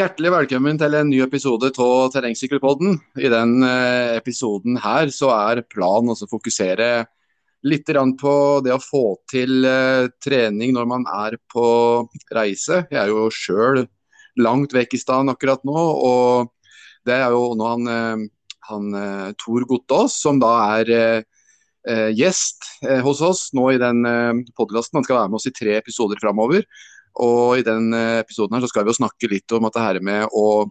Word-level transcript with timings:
Hjertelig 0.00 0.30
velkommen 0.32 0.78
til 0.80 0.94
en 0.96 1.10
ny 1.12 1.18
episode 1.20 1.68
av 1.76 2.06
Terrengsykkelpodden. 2.14 2.94
I 3.20 3.28
den 3.28 3.50
eh, 3.66 4.14
episoden 4.16 4.78
her 4.80 5.10
så 5.12 5.28
er 5.34 5.60
planen 5.68 6.14
å 6.14 6.28
fokusere 6.30 6.86
litt 7.68 7.90
på 8.22 8.34
det 8.64 8.72
å 8.72 8.80
få 8.80 9.02
til 9.28 9.66
eh, 9.68 10.06
trening 10.24 10.72
når 10.72 10.86
man 10.88 11.04
er 11.04 11.36
på 11.52 11.66
reise. 12.32 12.86
Jeg 12.88 12.96
er 13.02 13.12
jo 13.12 13.26
sjøl 13.28 13.82
langt 14.40 14.72
vekk 14.72 14.96
i 14.96 15.00
stedet 15.02 15.34
akkurat 15.34 15.68
nå, 15.68 15.76
og 15.76 16.48
det 17.04 17.18
er 17.18 17.36
jo 17.36 17.50
nå 17.60 17.68
han, 17.68 17.90
eh, 17.92 18.54
han 18.70 19.34
Tor 19.36 19.66
Gottaas 19.68 20.16
som 20.22 20.40
da 20.40 20.54
er 20.78 21.26
gjest 22.14 22.64
hos 23.04 23.20
oss 23.24 23.42
nå 23.56 23.70
i 23.74 23.78
den 23.80 24.00
podkasten. 24.56 25.00
Han 25.00 25.04
skal 25.04 25.18
være 25.18 25.32
med 25.32 25.42
oss 25.42 25.48
i 25.48 25.56
tre 25.60 25.76
episoder 25.76 26.20
framover. 26.20 26.64
Og 27.20 27.58
I 27.58 27.64
den 27.66 27.94
eh, 27.96 28.20
episoden 28.22 28.56
her 28.56 28.64
så 28.64 28.70
skal 28.70 28.86
vi 28.86 28.92
jo 28.92 29.00
snakke 29.00 29.30
litt 29.32 29.56
om 29.56 29.66
at 29.66 29.76
det 29.76 29.86
her 29.86 30.00
med 30.04 30.28
å 30.36 30.68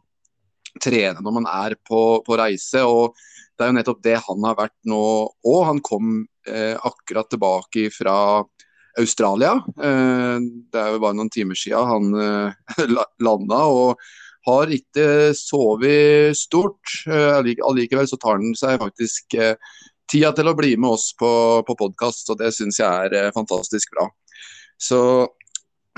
trene 0.80 1.24
når 1.24 1.36
man 1.40 1.50
er 1.50 1.76
på, 1.88 2.22
på 2.26 2.40
reise. 2.40 2.84
og 2.86 3.18
Det 3.58 3.66
er 3.66 3.74
jo 3.74 3.78
nettopp 3.80 4.06
det 4.06 4.16
han 4.28 4.48
har 4.48 4.58
vært 4.60 4.78
nå 4.88 5.04
òg. 5.28 5.60
Han 5.68 5.84
kom 5.86 6.24
eh, 6.48 6.76
akkurat 6.78 7.30
tilbake 7.32 7.90
fra 7.94 8.16
Australia. 9.00 9.58
Eh, 9.76 10.48
det 10.72 10.82
er 10.82 10.96
jo 10.96 11.04
bare 11.04 11.20
noen 11.20 11.34
timer 11.34 11.60
siden 11.60 11.94
han 11.94 12.24
eh, 12.24 12.90
landa. 13.26 13.64
og 13.68 14.00
har 14.48 14.72
ikke 14.74 15.34
sovet 15.38 16.38
stort. 16.38 17.04
Eh, 17.08 17.54
allikevel 17.68 18.08
så 18.10 18.20
tar 18.20 18.40
han 18.40 18.56
seg 18.58 18.80
faktisk 18.82 19.36
eh, 19.38 19.56
tida 20.10 20.32
til 20.36 20.50
å 20.50 20.56
bli 20.58 20.76
med 20.80 20.96
oss 20.96 21.12
på, 21.18 21.32
på 21.68 21.76
podkast, 21.78 22.30
og 22.32 22.40
det 22.40 22.54
syns 22.56 22.80
jeg 22.82 23.12
er 23.14 23.36
fantastisk 23.36 23.94
bra. 23.96 24.08
Så 24.80 25.02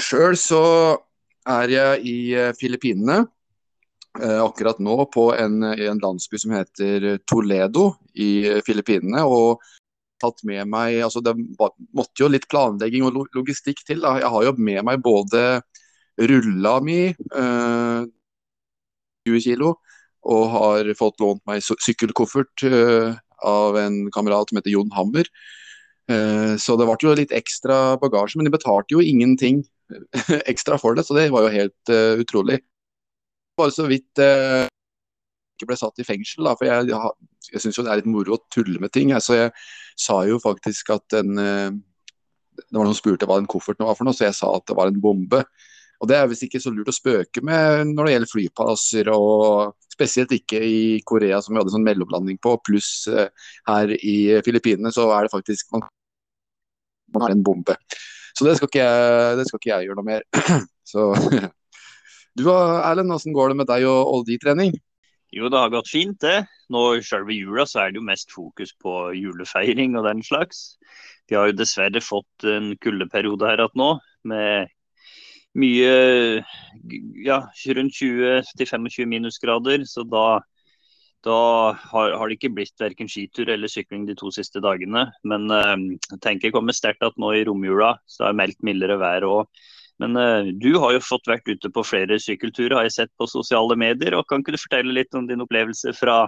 Sjøl 0.01 0.37
så 0.39 0.63
er 1.49 1.73
jeg 1.73 2.01
i 2.09 2.17
eh, 2.37 2.53
Filippinene 2.57 3.19
eh, 4.19 4.39
akkurat 4.41 4.81
nå 4.81 4.97
på 5.13 5.29
en, 5.35 5.61
en, 5.71 6.01
landsby 6.01 6.41
som 6.41 6.55
heter 6.55 7.21
Toledo 7.29 7.91
i 8.13 8.61
Filippinene. 8.65 9.23
og 9.25 9.61
tatt 10.21 10.43
med 10.47 10.69
meg, 10.69 10.99
altså 11.01 11.21
Det 11.25 11.33
måtte 11.97 12.23
jo 12.23 12.29
litt 12.31 12.47
planlegging 12.51 13.05
og 13.07 13.23
logistikk 13.35 13.83
til. 13.87 14.03
Da. 14.03 14.19
Jeg 14.21 14.29
har 14.33 14.47
jo 14.47 14.57
med 14.57 14.83
meg 14.87 15.01
både 15.03 15.61
rulla 16.21 16.75
mi, 16.83 17.01
eh, 17.09 18.01
20 19.27 19.41
kg, 19.45 19.73
og 20.31 20.43
har 20.53 20.93
fått 20.97 21.21
lånt 21.23 21.41
meg 21.49 21.63
sykkelkoffert 21.65 22.65
eh, 22.67 23.17
av 23.41 23.77
en 23.77 24.03
kamerat 24.13 24.49
som 24.49 24.59
heter 24.59 24.75
Jon 24.75 24.93
Hammer. 24.93 25.25
Eh, 26.11 26.55
så 26.61 26.77
det 26.77 26.87
ble 26.89 26.97
jo 27.01 27.17
litt 27.17 27.33
ekstra 27.33 27.97
bagasje, 28.01 28.37
men 28.37 28.49
de 28.49 28.53
betalte 28.53 28.93
jo 28.93 29.01
ingenting 29.01 29.63
ekstra 30.51 30.77
for 30.81 30.97
det, 30.97 31.05
så 31.07 31.17
det 31.17 31.29
var 31.33 31.47
jo 31.47 31.55
helt 31.55 31.93
uh, 31.93 32.19
utrolig. 32.21 32.59
Bare 33.59 33.73
så 33.75 33.87
vidt 33.89 34.21
uh, 34.21 34.65
ikke 35.57 35.69
ble 35.69 35.77
satt 35.79 36.01
i 36.01 36.07
fengsel, 36.07 36.47
da, 36.47 36.55
for 36.57 36.69
jeg, 36.69 36.89
jeg, 36.91 37.49
jeg 37.53 37.63
syns 37.63 37.79
jo 37.79 37.85
det 37.85 37.93
er 37.93 38.01
litt 38.01 38.11
moro 38.11 38.37
å 38.37 38.43
tulle 38.53 38.81
med 38.81 38.93
ting. 38.95 39.13
Så 39.21 39.37
jeg 39.37 39.51
sa 39.99 40.21
jo 40.27 40.39
faktisk 40.41 40.93
at 40.95 41.19
en 41.19 41.41
uh, 41.41 41.69
Det 42.61 42.77
var 42.77 42.83
noen 42.83 42.93
som 42.93 43.01
spurte 43.01 43.27
hva 43.29 43.39
den 43.39 43.49
kofferten 43.51 43.87
var 43.87 43.97
for 43.97 44.07
noe, 44.07 44.17
så 44.17 44.27
jeg 44.27 44.37
sa 44.37 44.49
at 44.55 44.67
det 44.69 44.77
var 44.77 44.91
en 44.91 45.01
bombe. 45.03 45.43
Og 46.01 46.09
Det 46.09 46.17
er 46.17 46.29
visst 46.29 46.47
ikke 46.47 46.59
så 46.61 46.71
lurt 46.73 46.89
å 46.89 46.95
spøke 46.95 47.43
med 47.45 47.91
når 47.91 48.07
det 48.07 48.13
gjelder 48.15 48.31
flyplasser, 48.31 49.09
og 49.13 49.75
spesielt 49.93 50.31
ikke 50.33 50.57
i 50.65 50.79
Korea, 51.05 51.37
som 51.45 51.53
vi 51.53 51.61
hadde 51.61 51.73
sånn 51.75 51.85
mellomlanding 51.85 52.39
på, 52.41 52.55
pluss 52.65 53.05
her 53.67 53.93
i 53.93 54.15
Filippinene, 54.41 54.89
så 54.95 55.05
er 55.13 55.27
det 55.27 55.33
faktisk 55.35 55.69
man, 55.75 55.85
man 57.13 57.27
har 57.27 57.35
en 57.35 57.45
bombe. 57.45 57.77
Så 58.37 58.47
det 58.47 58.57
skal 58.57 58.69
ikke 58.71 58.83
jeg, 58.85 59.35
det 59.39 59.47
skal 59.47 59.61
ikke 59.61 59.71
jeg 59.73 59.89
gjøre 59.89 59.99
noe 59.99 60.07
mer. 60.07 60.25
Så 60.91 61.09
du 62.37 62.47
Erlend, 62.51 63.11
hvordan 63.11 63.37
går 63.37 63.51
det 63.51 63.59
med 63.61 63.69
deg 63.71 63.87
og, 63.89 64.01
og 64.15 64.25
de 64.29 64.39
trening? 64.41 64.75
Jo, 65.31 65.47
det 65.47 65.59
har 65.61 65.71
gått 65.71 65.87
fint, 65.87 66.17
det. 66.19 66.43
Nå 66.71 66.83
selve 67.07 67.35
jula 67.35 67.63
så 67.67 67.85
er 67.85 67.91
det 67.91 68.01
jo 68.01 68.07
mest 68.07 68.33
fokus 68.35 68.73
på 68.83 69.13
julefeiring 69.15 69.95
og 69.95 70.07
den 70.09 70.23
slags. 70.27 70.75
Vi 71.31 71.37
har 71.39 71.47
jo 71.47 71.55
dessverre 71.55 72.01
fått 72.03 72.47
en 72.51 72.73
kuldeperiode 72.83 73.47
her 73.47 73.63
igjen 73.63 73.79
nå, 73.79 73.91
med 74.27 74.73
mye 75.61 75.93
ja, 77.23 77.37
rundt 77.77 77.95
20-25 77.95 79.07
minusgrader. 79.07 79.85
Så 79.87 80.03
da 80.07 80.41
da 81.25 81.73
har, 81.77 82.13
har, 82.17 82.29
det 82.29 82.39
ikke 82.39 82.53
blitt 82.55 82.81
verken 82.81 83.09
skitur 83.09 83.49
eller 83.53 83.69
sykling 83.69 84.07
de 84.07 84.15
to 84.17 84.31
siste 84.33 84.61
dagene. 84.63 85.05
Men 85.27 85.45
uh, 85.53 85.75
jeg 86.09 86.21
tenker 86.23 86.53
kommer 86.53 86.75
sterkt 86.75 87.05
at 87.05 87.17
nå 87.21 87.33
i 87.37 87.43
romjula 87.47 87.93
så 88.09 88.25
er 88.25 88.33
det 88.33 88.41
meldt 88.41 88.65
mildere 88.65 88.97
vær 89.01 89.27
òg. 89.27 89.61
Men 90.01 90.17
uh, 90.17 90.49
du 90.57 90.71
har 90.81 90.95
jo 90.95 91.03
fått 91.05 91.29
vært 91.29 91.49
ute 91.51 91.69
på 91.73 91.85
flere 91.85 92.17
sykkelturer, 92.21 92.79
har 92.79 92.89
jeg 92.89 92.97
sett 92.97 93.13
på 93.21 93.29
sosiale 93.29 93.77
medier. 93.77 94.17
og 94.17 94.25
Kan 94.29 94.41
ikke 94.41 94.55
du 94.55 94.61
fortelle 94.63 94.95
litt 94.97 95.13
om 95.17 95.27
din 95.29 95.43
opplevelse 95.45 95.93
fra 95.97 96.23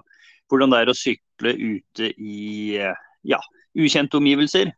hvordan 0.51 0.73
det 0.75 0.83
er 0.83 0.91
å 0.91 0.97
sykle 0.97 1.55
ute 1.57 2.11
i 2.13 2.77
uh, 2.83 2.93
ja, 3.25 3.41
ukjente 3.73 4.19
omgivelser? 4.21 4.75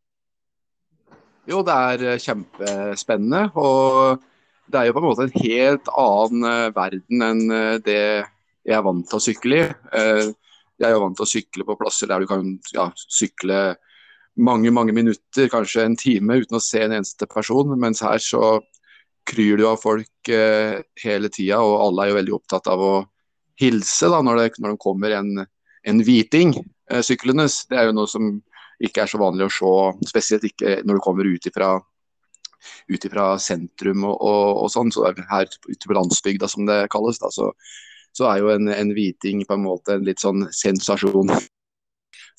Jo, 1.45 1.59
det 1.65 1.75
er 1.75 2.23
kjempespennende. 2.23 3.49
Og 3.59 4.23
det 4.71 4.79
er 4.79 4.87
jo 4.87 4.95
på 4.95 5.03
en 5.03 5.09
måte 5.09 5.27
en 5.27 5.43
helt 5.43 5.91
annen 5.91 6.71
verden 6.73 7.27
enn 7.27 7.43
det 7.85 7.99
jeg 8.65 8.77
er 8.77 8.85
vant 8.85 9.07
til 9.09 9.19
å 9.19 9.23
sykle 9.23 9.57
i. 9.57 9.65
Eh, 9.69 10.29
jeg 10.75 10.89
er 10.89 10.95
jo 10.95 11.03
vant 11.05 11.17
til 11.17 11.25
å 11.25 11.29
sykle 11.29 11.65
på 11.67 11.77
plasser 11.79 12.09
der 12.11 12.23
du 12.23 12.29
kan 12.29 12.47
ja, 12.75 12.89
sykle 12.95 13.59
mange 14.35 14.71
mange 14.75 14.91
minutter, 14.91 15.47
kanskje 15.47 15.85
en 15.85 15.95
time, 15.95 16.41
uten 16.43 16.57
å 16.57 16.63
se 16.63 16.81
en 16.83 16.97
eneste 16.97 17.27
person. 17.31 17.71
Mens 17.79 18.03
her 18.03 18.19
så 18.19 18.57
kryr 19.25 19.61
du 19.61 19.65
av 19.69 19.79
folk 19.81 20.29
eh, 20.29 20.81
hele 21.01 21.31
tida, 21.33 21.61
og 21.63 21.79
alle 21.87 22.03
er 22.03 22.11
jo 22.11 22.17
veldig 22.19 22.35
opptatt 22.35 22.67
av 22.71 22.83
å 22.83 22.95
hilse 23.61 24.09
da, 24.11 24.19
når, 24.25 24.41
det, 24.41 24.59
når 24.59 24.75
det 24.75 24.83
kommer 24.83 25.15
en, 25.15 25.31
en 25.87 26.03
hviting 26.03 26.57
eh, 26.59 27.01
syklende. 27.05 27.47
Det 27.47 27.79
er 27.79 27.89
jo 27.89 27.95
noe 27.95 28.11
som 28.11 28.35
ikke 28.83 29.05
er 29.05 29.09
så 29.09 29.21
vanlig 29.21 29.47
å 29.47 29.53
se, 29.55 30.09
spesielt 30.11 30.49
ikke 30.49 30.81
når 30.83 30.99
du 30.99 31.05
kommer 31.05 31.29
ut 31.29 31.51
ifra 31.51 31.77
ut 32.89 33.03
ifra 33.05 33.35
sentrum 33.41 34.07
og, 34.07 34.15
og, 34.25 34.47
og 34.63 34.71
sånn, 34.73 34.91
så 34.93 35.11
her 35.29 35.45
ute 35.45 35.85
på 35.85 35.95
landsbygda 35.95 36.49
som 36.49 36.65
det 36.65 36.85
kalles. 36.93 37.19
da, 37.21 37.29
så 37.33 37.51
så 38.15 38.29
er 38.29 38.43
jo 38.43 38.53
en, 38.53 38.69
en 38.71 38.93
hviting 38.95 39.43
på 39.47 39.57
en 39.57 39.65
måte 39.65 39.97
en 39.97 40.05
litt 40.07 40.23
sånn 40.23 40.47
sensasjon. 40.55 41.33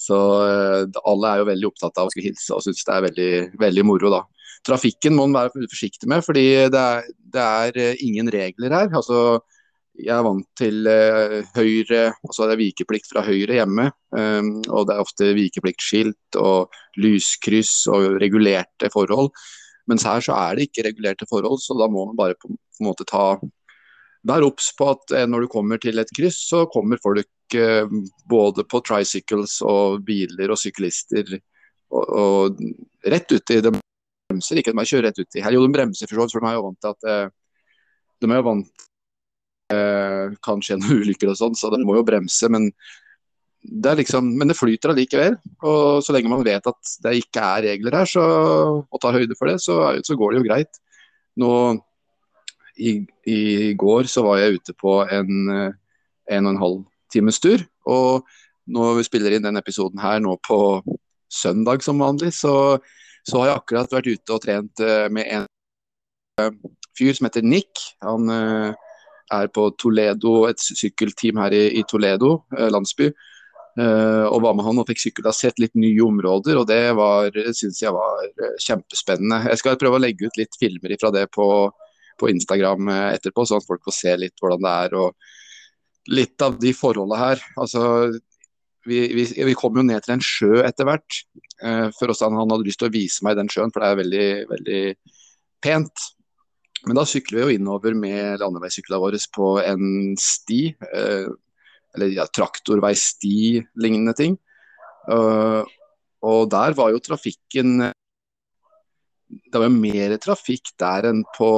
Så 0.00 0.16
uh, 0.16 0.84
alle 1.08 1.32
er 1.32 1.42
jo 1.42 1.50
veldig 1.50 1.68
opptatt 1.70 2.00
av 2.00 2.08
å 2.08 2.22
hilse 2.22 2.56
og 2.56 2.64
syns 2.64 2.84
det 2.84 2.94
er 2.94 3.04
veldig, 3.08 3.32
veldig 3.60 3.84
moro, 3.88 4.12
da. 4.12 4.22
Trafikken 4.66 5.14
må 5.14 5.26
man 5.28 5.36
være 5.46 5.68
forsiktig 5.70 6.08
med, 6.10 6.24
fordi 6.26 6.46
det 6.72 6.80
er, 6.80 7.12
det 7.36 7.44
er 7.44 7.78
uh, 7.80 8.02
ingen 8.04 8.30
regler 8.32 8.76
her. 8.76 8.88
Altså, 8.96 9.40
jeg 9.96 10.12
er 10.12 10.24
vant 10.26 10.48
til 10.58 10.88
uh, 10.88 11.38
høyre, 11.56 12.02
og 12.24 12.34
så 12.36 12.48
er 12.48 12.60
vikeplikt 12.60 13.08
fra 13.12 13.24
høyre 13.24 13.60
hjemme. 13.60 13.88
Um, 14.16 14.50
og 14.68 14.88
det 14.88 14.96
er 14.96 15.04
ofte 15.04 15.30
vikepliktskilt 15.36 16.40
og 16.40 16.74
lyskryss 17.00 17.86
og 17.92 18.18
regulerte 18.20 18.92
forhold. 18.92 19.32
Mens 19.88 20.04
her 20.08 20.24
så 20.24 20.36
er 20.36 20.56
det 20.56 20.68
ikke 20.68 20.88
regulerte 20.88 21.28
forhold, 21.30 21.60
så 21.62 21.76
da 21.78 21.88
må 21.88 22.08
man 22.08 22.18
bare 22.18 22.36
på 22.40 22.50
en 22.50 22.88
måte 22.88 23.06
ta 23.08 23.36
Vær 24.26 24.46
obs 24.46 24.72
på 24.76 24.88
at 24.90 25.14
eh, 25.14 25.26
når 25.28 25.44
du 25.44 25.50
kommer 25.52 25.80
til 25.82 25.98
et 26.02 26.12
kryss, 26.16 26.40
så 26.50 26.64
kommer 26.72 27.00
folk 27.02 27.56
eh, 27.56 27.86
både 28.28 28.64
på 28.66 28.82
tricycles 28.86 29.60
og 29.66 30.02
biler 30.06 30.50
og 30.50 30.60
syklister 30.60 31.36
og, 31.36 32.04
og 32.04 32.62
rett 33.06 33.36
uti. 33.36 33.60
De 33.62 33.72
bremser 33.76 34.62
ikke, 34.62 34.74
de 34.74 34.86
kjører 34.90 35.08
rett 35.10 35.22
uti. 35.22 35.40
i 35.42 35.54
jo, 35.54 35.62
de 35.62 35.74
bremser 35.78 36.10
for 36.10 36.18
så 36.18 36.26
vidt, 36.26 36.36
for 36.36 36.46
de 36.46 36.50
er 36.50 36.58
jo 36.58 36.66
vant 36.66 36.82
til 36.82 36.94
at 36.94 37.10
eh, 37.12 37.34
de 38.22 38.30
er 38.30 38.40
jo 38.40 38.46
vant 38.50 38.86
eh, 39.74 40.36
kan 40.44 40.62
skje 40.64 40.78
noen 40.80 41.02
ulykker 41.02 41.32
og 41.32 41.40
sånn, 41.42 41.58
så 41.58 41.70
de 41.74 41.82
må 41.86 41.98
jo 41.98 42.06
bremse. 42.06 42.50
Men 42.52 42.70
det, 43.66 43.96
liksom, 44.02 44.32
men 44.38 44.50
det 44.50 44.58
flyter 44.58 44.92
allikevel. 44.92 45.38
Og 45.66 46.02
så 46.04 46.14
lenge 46.14 46.32
man 46.32 46.44
vet 46.46 46.66
at 46.66 46.96
det 47.04 47.18
ikke 47.22 47.44
er 47.44 47.68
regler 47.70 48.00
her, 48.00 48.10
så, 48.10 48.24
og 48.82 49.02
tar 49.02 49.18
høyde 49.18 49.38
for 49.38 49.50
det, 49.50 49.60
så, 49.62 49.80
så 50.06 50.18
går 50.18 50.34
det 50.34 50.42
jo 50.42 50.48
greit. 50.48 50.82
Nå 51.36 51.52
i, 52.76 53.06
i, 53.26 53.72
går 53.74 54.08
så 54.10 54.24
var 54.26 54.40
jeg 54.40 54.60
ute 54.60 54.74
på 54.76 54.98
en 55.04 55.50
eh, 55.52 55.74
en 56.36 56.48
og 56.48 56.52
en 56.52 56.62
halv 56.62 56.78
times 57.12 57.38
tur. 57.40 57.62
Og 57.86 58.26
når 58.66 58.98
vi 58.98 59.06
spiller 59.06 59.36
inn 59.36 59.44
den 59.46 59.60
episoden 59.60 60.00
her 60.02 60.18
nå 60.22 60.34
på 60.46 60.58
søndag 61.32 61.84
som 61.86 62.02
vanlig, 62.02 62.32
så, 62.34 62.78
så 63.26 63.40
har 63.40 63.50
jeg 63.50 63.60
akkurat 63.60 63.94
vært 63.94 64.10
ute 64.10 64.34
og 64.34 64.42
trent 64.42 64.82
eh, 64.82 65.06
med 65.12 65.30
en 65.38 65.46
eh, 66.42 66.50
fyr 66.98 67.14
som 67.14 67.28
heter 67.28 67.46
Nick. 67.46 67.84
Han 68.02 68.30
er 68.30 69.48
på 69.52 69.68
Toledo, 69.78 70.46
et 70.48 70.60
sykkelteam 70.62 71.40
her 71.42 71.54
i, 71.54 71.64
i 71.80 71.82
Toledo 71.88 72.38
landsby. 72.50 73.10
og 73.76 74.38
var 74.40 74.54
med 74.56 74.64
han 74.64 74.78
og 74.80 74.86
fikk 74.88 75.02
sykla, 75.02 75.32
sett 75.36 75.58
litt 75.60 75.74
nye 75.76 76.00
områder, 76.00 76.56
og 76.56 76.64
det 76.70 76.94
var, 76.96 77.34
syns 77.52 77.82
jeg 77.82 77.92
var 77.92 78.22
kjempespennende. 78.64 79.50
Jeg 79.50 79.60
skal 79.60 79.76
prøve 79.76 79.98
å 79.98 80.00
legge 80.00 80.30
ut 80.30 80.38
litt 80.40 80.56
filmer 80.56 80.94
fra 81.02 81.10
det 81.12 81.26
på, 81.34 81.44
på 82.18 82.30
Instagram 82.32 82.90
eh, 82.92 83.08
etterpå, 83.16 83.46
sånn 83.46 83.62
at 83.62 83.68
folk 83.68 83.84
får 83.86 83.96
se 83.96 84.14
litt 84.20 84.42
hvordan 84.42 84.64
det 84.64 84.76
er. 84.86 84.96
og 85.00 86.12
Litt 86.16 86.42
av 86.46 86.58
de 86.62 86.70
forholdene 86.76 87.18
her. 87.18 87.42
altså 87.58 87.82
vi, 88.86 89.00
vi, 89.14 89.24
vi, 89.44 89.54
kom 89.58 89.74
jo 89.74 89.82
ned 89.82 90.04
til 90.04 90.14
en 90.14 90.22
sjø 90.22 90.60
etter 90.62 90.86
hvert. 90.86 91.22
Eh, 91.62 91.88
for 91.98 92.12
også 92.12 92.28
han, 92.30 92.38
hadde 92.38 92.66
lyst 92.68 92.80
til 92.82 92.90
å 92.90 92.94
vise 92.94 93.26
meg 93.26 93.38
den 93.38 93.50
sjøen, 93.50 93.72
for 93.74 93.82
det 93.82 93.88
er 93.88 94.00
veldig, 94.02 94.28
veldig 94.52 94.82
pent. 95.64 96.06
Men 96.86 97.00
da 97.00 97.06
sykler 97.08 97.40
vi 97.40 97.44
jo 97.46 97.58
innover 97.58 97.96
med 97.98 98.38
landeveissyklene 98.42 99.02
våre 99.02 99.20
på 99.34 99.48
en 99.64 100.14
sti, 100.20 100.60
eh, 100.86 101.28
eller 101.96 102.12
ja, 102.14 102.28
traktorveisti-lignende 102.28 104.14
ting. 104.18 104.36
Uh, 105.06 105.62
og 106.26 106.48
der 106.50 106.74
var 106.74 106.90
jo 106.90 106.98
trafikken 107.00 107.92
Det 109.26 109.58
var 109.58 109.72
mer 109.72 110.16
trafikk 110.22 110.72
der 110.78 111.08
enn 111.10 111.24
på 111.36 111.50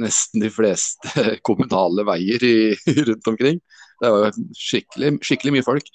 nesten 0.00 0.42
de 0.44 0.50
fleste 0.52 1.24
kommunale 1.46 2.04
veier 2.06 2.44
i, 2.46 2.56
rundt 3.08 3.30
omkring. 3.32 3.60
Det 4.00 4.12
var 4.14 4.36
skikkelig, 4.56 5.16
skikkelig 5.24 5.56
mye 5.58 5.66
folk. 5.66 5.88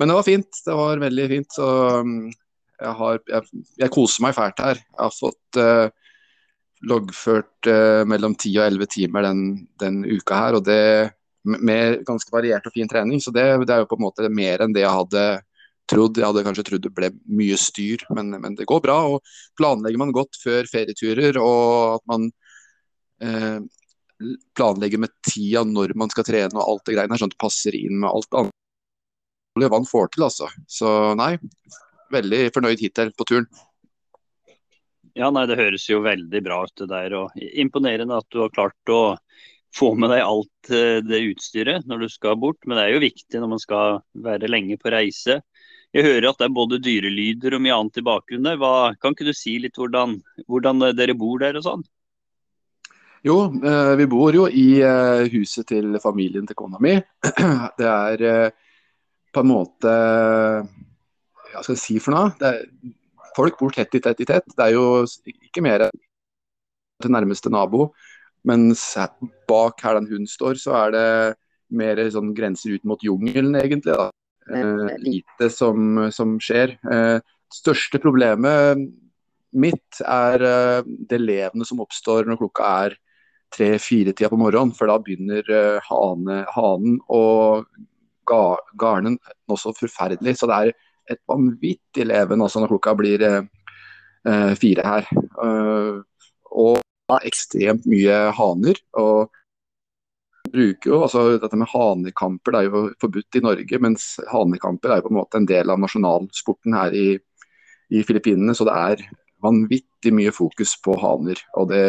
Men 0.00 0.10
det 0.10 0.16
var 0.16 0.26
fint. 0.26 0.62
Det 0.66 0.76
var 0.76 1.02
veldig 1.02 1.26
fint. 1.28 1.50
Så 1.52 1.66
um, 2.00 2.14
jeg, 2.80 2.92
har, 3.00 3.18
jeg, 3.28 3.64
jeg 3.82 3.92
koser 3.92 4.24
meg 4.24 4.36
fælt 4.36 4.62
her. 4.64 4.80
Jeg 4.80 5.02
har 5.02 5.12
fått 5.14 5.60
uh, 5.60 6.14
loggført 6.90 7.68
uh, 7.68 8.02
mellom 8.08 8.34
10 8.34 8.54
og 8.56 8.66
11 8.66 8.92
timer 8.96 9.28
den, 9.28 9.42
den, 9.82 10.02
uka 10.08 10.44
her. 10.46 10.58
og 10.58 10.64
det 10.66 10.82
med 11.40 12.02
ganske 12.04 12.32
variert 12.32 12.66
og 12.68 12.74
fin 12.74 12.88
trening. 12.88 13.20
Så 13.20 13.32
det, 13.32 13.44
det, 13.64 13.74
er 13.74 13.84
jo 13.84 13.90
på 13.90 13.96
en 14.00 14.06
måte 14.06 14.32
mer 14.32 14.64
enn 14.64 14.74
det 14.76 14.84
jeg 14.84 14.96
hadde 14.96 15.22
trodd. 15.90 16.20
Jeg 16.20 16.28
hadde 16.28 16.44
kanskje 16.46 16.66
trodd 16.68 16.86
det 16.86 16.94
ble 16.96 17.10
mye 17.40 17.58
styr, 17.60 18.04
men, 18.16 18.32
men 18.42 18.56
det 18.58 18.68
går 18.70 18.82
bra. 18.84 18.98
og 19.14 19.58
Planlegger 19.58 20.02
man 20.02 20.14
godt 20.16 20.38
før 20.42 20.68
ferieturer 20.70 21.38
og 21.42 21.98
at 21.98 22.06
man 22.10 22.30
eh, 23.24 23.58
planlegger 24.56 25.02
med 25.02 25.14
tida 25.26 25.64
når 25.66 25.94
man 25.98 26.12
skal 26.12 26.26
trene 26.28 26.56
og 26.58 26.66
alt 26.66 26.86
det 26.86 26.96
greiene 26.96 27.16
her, 27.16 27.22
sånn 27.22 27.32
at 27.32 27.36
det 27.36 27.44
passer 27.46 27.76
inn 27.78 28.00
med 28.02 28.10
alt 28.10 28.40
annet. 28.42 28.56
Hva 29.60 29.74
han 29.74 29.88
får 29.88 30.12
til, 30.14 30.24
altså. 30.24 30.46
Så 30.70 30.90
nei, 31.18 31.34
veldig 32.14 32.44
fornøyd 32.54 32.80
hittil 32.80 33.10
på 33.16 33.26
turen. 33.28 33.48
Ja, 35.18 35.30
nei, 35.34 35.46
Det 35.50 35.58
høres 35.58 35.88
jo 35.90 36.04
veldig 36.04 36.42
bra 36.44 36.62
ut 36.64 36.76
det 36.78 36.86
der. 36.90 37.14
og 37.18 37.34
Imponerende 37.36 38.20
at 38.20 38.28
du 38.30 38.44
har 38.44 38.52
klart 38.54 38.92
å 38.94 39.18
få 39.74 39.92
med 39.98 40.10
deg 40.10 40.22
alt 40.24 40.70
eh, 40.74 40.98
det 41.04 41.22
utstyret 41.32 41.86
når 41.90 42.04
du 42.04 42.08
skal 42.12 42.38
bort. 42.38 42.60
Men 42.64 42.78
det 42.78 42.86
er 42.86 42.94
jo 42.94 43.04
viktig 43.06 43.42
når 43.42 43.52
man 43.54 43.62
skal 43.62 44.00
være 44.14 44.50
lenge 44.50 44.78
på 44.80 44.92
reise. 44.94 45.40
Jeg 45.90 46.06
hører 46.06 46.28
at 46.30 46.38
det 46.38 46.46
er 46.46 46.54
både 46.54 46.78
dyrelyder 46.82 47.56
og 47.56 47.62
mye 47.64 47.76
annet 47.76 47.98
i 47.98 48.04
bakgrunnen. 48.06 48.58
Hva, 48.60 48.92
kan 49.02 49.16
ikke 49.16 49.26
du 49.26 49.32
si 49.34 49.56
litt 49.62 49.78
hvordan, 49.78 50.20
hvordan 50.46 50.84
dere 50.94 51.16
bor 51.18 51.40
der 51.42 51.58
og 51.58 51.66
sånn? 51.66 51.82
Jo, 53.26 53.36
eh, 53.52 53.94
vi 54.00 54.06
bor 54.08 54.32
jo 54.32 54.46
i 54.46 54.68
eh, 54.86 55.26
huset 55.34 55.66
til 55.68 55.98
familien 56.00 56.46
til 56.48 56.56
kona 56.56 56.78
mi. 56.80 56.94
Det 57.80 57.90
er 57.90 58.54
på 59.30 59.42
en 59.42 59.50
måte 59.50 59.90
Hva 61.50 61.60
skal 61.62 61.74
jeg 61.74 61.82
si 61.82 61.98
for 62.02 62.14
noe? 62.14 62.30
Er, 62.46 62.62
folk 63.36 63.58
bor 63.58 63.74
tett 63.74 63.94
i 63.98 64.02
tett 64.04 64.22
i 64.22 64.28
tett. 64.28 64.46
Det 64.54 64.68
er 64.68 64.76
jo 64.76 65.02
ikke 65.26 65.64
mer 65.66 65.88
til 65.90 67.12
nærmeste 67.12 67.50
nabo. 67.52 67.90
Mens 68.46 68.94
bak 69.50 69.82
her 69.84 69.98
den 69.98 70.08
hunden 70.08 70.30
står, 70.30 70.56
så 70.62 70.78
er 70.86 70.94
det 70.94 71.06
mer 71.76 72.00
sånn 72.14 72.32
grenser 72.34 72.78
ut 72.78 72.86
mot 72.88 73.02
jungelen, 73.04 73.54
egentlig. 73.58 73.98
da. 73.98 74.08
Eh, 74.50 74.96
lite 74.98 75.50
som, 75.50 76.08
som 76.12 76.38
skjer. 76.42 76.76
Eh, 76.92 77.18
største 77.54 78.00
problemet 78.02 78.80
mitt 79.50 80.00
er 80.06 80.44
eh, 80.46 80.90
det 81.10 81.20
levende 81.22 81.66
som 81.66 81.82
oppstår 81.82 82.28
når 82.28 82.40
klokka 82.40 82.72
er 82.86 82.98
tre-fire-tida 83.54 84.30
på 84.30 84.38
morgenen. 84.38 84.74
For 84.76 84.90
da 84.90 84.98
begynner 85.02 85.46
hane, 85.86 86.42
hanen 86.54 87.00
og 87.10 87.66
ga, 88.30 88.44
garnen 88.78 89.18
noe 89.50 89.58
så 89.58 89.74
forferdelig. 89.76 90.36
Så 90.38 90.50
det 90.50 90.60
er 90.60 90.72
et 91.10 91.22
vanvittig 91.30 92.06
leven 92.06 92.42
altså, 92.44 92.62
når 92.62 92.76
klokka 92.76 92.94
blir 92.98 93.26
eh, 93.26 94.54
fire 94.60 94.86
her. 94.86 95.10
Eh, 95.16 95.98
og 96.50 96.78
ekstremt 97.26 97.86
mye 97.90 98.22
haner. 98.38 98.78
og 98.98 99.30
bruker 100.52 100.92
jo, 100.92 101.00
altså 101.06 101.24
Dette 101.40 101.58
med 101.58 101.70
hanekamper 101.70 102.54
det 102.54 102.60
er 102.60 102.68
jo 102.68 102.82
forbudt 103.02 103.38
i 103.38 103.42
Norge, 103.44 103.80
mens 103.82 104.12
hanekamper 104.30 104.92
er 104.92 105.00
jo 105.00 105.08
på 105.08 105.12
en 105.14 105.18
måte 105.20 105.40
en 105.40 105.48
del 105.48 105.72
av 105.72 105.80
nasjonalsporten 105.82 106.76
her 106.76 106.96
i, 106.96 107.08
i 107.94 108.04
Filippinene. 108.06 108.54
Så 108.56 108.66
det 108.68 108.76
er 108.76 109.04
vanvittig 109.42 110.12
mye 110.14 110.32
fokus 110.34 110.76
på 110.84 110.96
haner. 111.00 111.40
Og 111.60 111.70
det, 111.72 111.84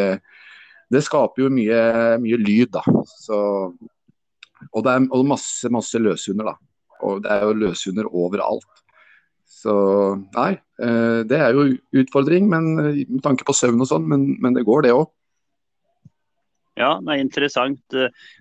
det 0.91 1.03
skaper 1.05 1.45
jo 1.45 1.53
mye, 1.53 1.81
mye 2.23 2.39
lyd, 2.41 2.71
da. 2.77 2.83
Så, 3.19 3.39
og 4.71 4.85
det 4.85 4.93
er 4.93 5.07
og 5.09 5.25
masse, 5.29 5.71
masse 5.73 6.01
løshunder, 6.01 6.53
da. 6.53 6.57
Og 7.07 7.23
det 7.25 7.33
er 7.33 7.47
jo 7.47 7.57
løshunder 7.65 8.09
overalt. 8.09 8.81
Så 9.61 9.73
nei, 10.33 10.55
eh, 10.81 11.21
det 11.27 11.37
er 11.37 11.53
jo 11.53 11.67
utfordring 12.01 12.47
men, 12.49 12.71
med 12.79 13.21
tanke 13.25 13.45
på 13.45 13.53
søvn 13.53 13.83
og 13.83 13.89
sånn, 13.89 14.07
men, 14.09 14.23
men, 14.41 14.55
det 14.57 14.65
går 14.65 14.87
det 14.87 14.93
òg. 14.95 15.09
Ja, 16.79 16.93
det 17.03 17.11
er 17.13 17.21
interessant. 17.21 17.81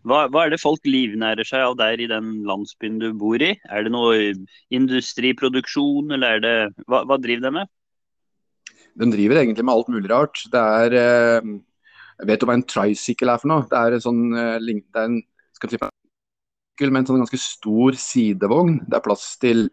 Hva, 0.06 0.22
hva, 0.30 0.44
er 0.44 0.52
det 0.54 0.60
folk 0.62 0.86
livnærer 0.86 1.46
seg 1.46 1.64
av 1.66 1.76
der 1.80 2.00
i 2.00 2.06
den 2.10 2.44
landsbyen 2.46 3.00
du 3.02 3.08
bor 3.18 3.42
i? 3.42 3.56
Er 3.66 3.86
det 3.86 3.92
noe 3.94 4.30
industriproduksjon, 4.70 6.14
eller 6.14 6.38
er 6.38 6.44
det 6.44 6.54
Hva, 6.86 7.02
hva 7.08 7.18
driver 7.18 7.48
de 7.48 7.54
med? 7.58 7.72
De 9.00 9.10
driver 9.10 9.42
egentlig 9.42 9.66
med 9.66 9.74
alt 9.74 9.90
mulig 9.90 10.12
rart. 10.12 10.44
Det 10.52 10.62
er 10.84 10.96
eh, 11.00 11.50
Jeg 12.20 12.30
vet 12.30 12.40
du 12.40 12.46
hva 12.46 12.58
en 12.58 12.68
tricycle 12.70 13.34
er 13.34 13.42
for 13.42 13.50
noe? 13.50 13.66
Det 13.70 13.82
er 13.82 13.98
en 13.98 14.06
sånn 14.06 14.24
det 14.30 14.78
er 14.78 15.04
en, 15.08 15.20
skal 15.58 15.74
si, 15.74 15.82
med 16.80 17.02
en 17.02 17.10
sånn 17.10 17.22
ganske 17.24 17.42
stor 17.42 17.98
sidevogn. 17.98 18.78
Det 18.86 18.98
er 18.98 19.04
plass 19.04 19.32
til 19.42 19.66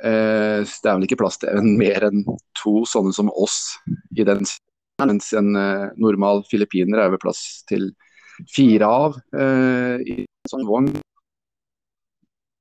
Eh, 0.00 0.64
det 0.64 0.88
er 0.88 0.94
vel 0.96 1.04
ikke 1.04 1.18
plass 1.20 1.36
til 1.42 1.60
mer 1.76 2.06
enn 2.08 2.22
to 2.56 2.86
sånne 2.88 3.12
som 3.12 3.28
oss 3.36 3.76
i 4.16 4.24
den 4.24 4.46
mens 5.00 5.30
en 5.38 5.54
uh, 5.56 5.90
normal 6.00 6.44
filippiner 6.50 7.04
er 7.04 7.12
ved 7.14 7.22
plass 7.22 7.62
til 7.68 7.90
fire 8.50 8.88
av 8.88 9.18
uh, 9.36 9.96
i 10.00 10.22
en 10.24 10.52
sånn 10.52 10.66
vogn. 10.68 10.90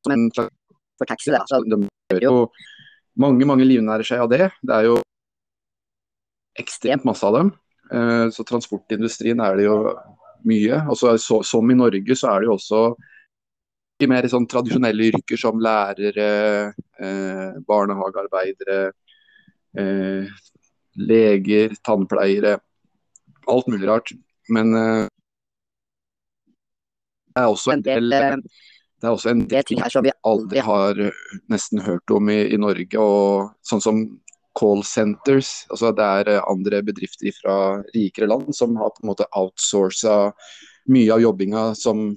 Men 0.09 0.27
for 0.35 1.07
taxi, 1.07 1.31
da, 1.35 1.43
så 1.47 1.61
de 1.67 1.81
gjør 2.13 2.25
jo 2.25 2.35
mange, 3.19 3.47
mange 3.47 3.67
livnærer 3.67 4.07
seg 4.07 4.23
av 4.23 4.31
det. 4.31 4.49
Det 4.63 4.75
er 4.75 4.89
jo 4.89 4.99
ekstremt 6.59 7.07
masse 7.07 7.25
av 7.27 7.37
dem. 7.37 7.53
Uh, 7.89 8.27
så 8.33 8.45
transportindustrien 8.47 9.41
er 9.43 9.59
det 9.59 9.67
jo 9.67 9.79
mye. 10.47 10.83
Og 10.89 10.99
så, 10.99 11.41
som 11.43 11.71
i 11.71 11.77
Norge 11.77 12.17
så 12.17 12.33
er 12.33 12.43
det 12.43 12.51
jo 12.51 12.57
også 12.57 12.83
i 13.99 14.07
mer 14.07 14.27
sånn 14.31 14.47
tradisjonelle 14.47 15.09
yrker 15.11 15.39
som 15.39 15.59
lærere, 15.59 16.29
eh, 17.03 17.57
barnehagearbeidere, 17.67 18.77
eh, 19.75 20.29
leger, 20.99 21.75
tannpleiere. 21.85 22.57
Alt 23.49 23.69
mulig 23.71 23.87
rart. 23.89 24.11
Men 24.49 24.73
uh, 24.75 25.05
det 27.35 27.45
er 27.45 27.83
del 27.85 28.11
det 28.99 29.07
er 29.07 29.13
også 29.15 29.31
en 29.31 29.45
del 29.47 29.63
ting 29.63 29.79
her 29.79 29.91
som 29.93 30.03
vi 30.03 30.11
aldri 30.27 30.59
har 30.59 30.97
nesten 31.51 31.79
hørt 31.85 32.11
om 32.11 32.27
i, 32.31 32.41
i 32.51 32.57
Norge. 32.59 32.99
og 32.99 33.53
Sånn 33.63 33.83
som 33.83 34.01
call 34.59 34.83
centers. 34.83 35.63
altså 35.71 35.93
Det 35.95 36.07
er 36.19 36.41
andre 36.41 36.81
bedrifter 36.83 37.31
fra 37.37 37.55
rikere 37.93 38.27
land 38.27 38.51
som 38.55 38.75
har 38.75 38.91
på 38.91 39.05
en 39.05 39.11
måte 39.13 39.29
outsourca 39.39 40.33
mye 40.91 41.13
av 41.15 41.23
jobbinga 41.23 41.63
som 41.79 42.09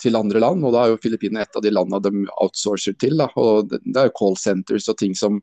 til 0.00 0.16
andre 0.18 0.42
land. 0.42 0.64
og 0.64 0.74
Da 0.74 0.82
er 0.82 0.94
jo 0.94 1.02
Filippinene 1.04 1.44
et 1.44 1.56
av 1.56 1.62
de 1.62 1.70
landene 1.70 2.02
de 2.02 2.26
outsourcer 2.42 2.98
til. 2.98 3.16
Da. 3.20 3.28
og 3.36 3.70
Det 3.70 3.96
er 3.96 4.10
jo 4.10 4.18
call 4.18 4.36
centers 4.40 4.88
og 4.90 4.98
ting 4.98 5.14
som 5.14 5.38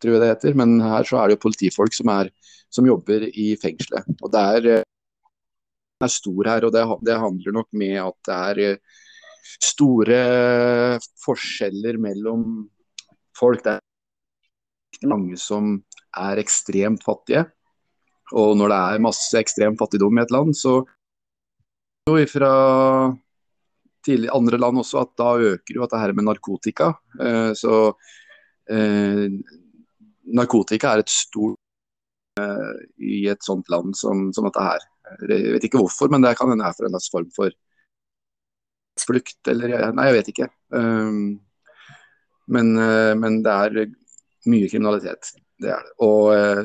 tror 0.00 0.14
jeg 0.14 0.22
det 0.22 0.30
heter. 0.32 0.56
Men 0.58 0.78
her 0.82 1.08
så 1.08 1.20
er 1.20 1.28
det 1.28 1.38
jo 1.38 1.44
politifolk 1.46 1.96
som, 1.96 2.12
er, 2.14 2.30
som 2.72 2.88
jobber 2.88 3.26
i 3.28 3.50
fengselet. 3.60 4.08
og 4.22 4.32
det 4.34 4.44
er, 4.54 4.70
eh, 4.78 4.86
er 6.04 6.14
stor 6.14 6.50
her, 6.52 6.66
og 6.66 6.74
det, 6.74 6.86
det, 7.06 7.18
handler 7.18 7.56
nok 7.58 7.68
med 7.72 7.98
at 8.04 8.18
det 8.28 8.38
er 8.38 8.62
eh, 8.64 9.04
store 9.58 10.22
forskjeller 11.24 11.98
mellom 12.02 12.68
folk. 13.36 13.64
Det 13.64 13.78
er 15.02 15.10
mange 15.10 15.38
som 15.40 15.78
er 16.16 16.42
ekstremt 16.42 17.04
fattige. 17.06 17.46
Og 18.36 18.54
når 18.60 18.72
det 18.72 18.78
er 18.78 19.06
masse 19.06 19.40
ekstrem 19.40 19.78
fattigdom 19.80 20.18
i 20.18 20.22
et 20.22 20.34
land, 20.34 20.52
så 20.56 20.82
jo 22.08 22.24
fra 22.28 22.52
tidlig 24.04 24.30
andre 24.32 24.60
land 24.60 24.80
også 24.80 25.02
at 25.02 25.14
da 25.20 25.32
øker 25.52 25.76
jo 25.76 25.84
dette 25.84 26.00
her 26.00 26.14
med 26.16 26.28
narkotika. 26.28 26.92
Eh, 27.20 27.52
så 27.58 27.80
narkotika 30.36 30.92
er 30.92 31.04
et 31.04 31.12
stort 31.12 31.58
uh, 32.40 32.74
i 32.98 33.26
et 33.30 33.44
sånt 33.44 33.68
land 33.72 33.96
som, 33.96 34.28
som, 34.34 34.48
dette 34.48 34.64
her. 34.64 34.84
Jeg 35.24 35.54
vet 35.56 35.66
ikke 35.68 35.80
hvorfor, 35.80 36.10
men 36.12 36.24
det 36.24 36.36
kan 36.38 36.50
hende 36.52 36.66
er 36.68 36.76
for 36.76 36.88
en 36.88 36.96
slags 36.96 37.12
form 37.12 37.30
for 37.36 37.54
flukt 38.98 39.50
eller 39.50 39.92
Nei, 39.94 40.08
jeg 40.08 40.18
vet 40.18 40.30
ikke. 40.34 40.48
Um, 40.74 41.38
men, 42.52 42.74
uh, 42.80 43.14
men, 43.18 43.40
det 43.44 43.54
er 43.54 43.90
mye 44.48 44.68
kriminalitet. 44.70 45.32
Det 45.58 45.72
er 45.72 45.82
det. 45.84 45.96
Og 46.04 46.30
uh, 46.34 46.62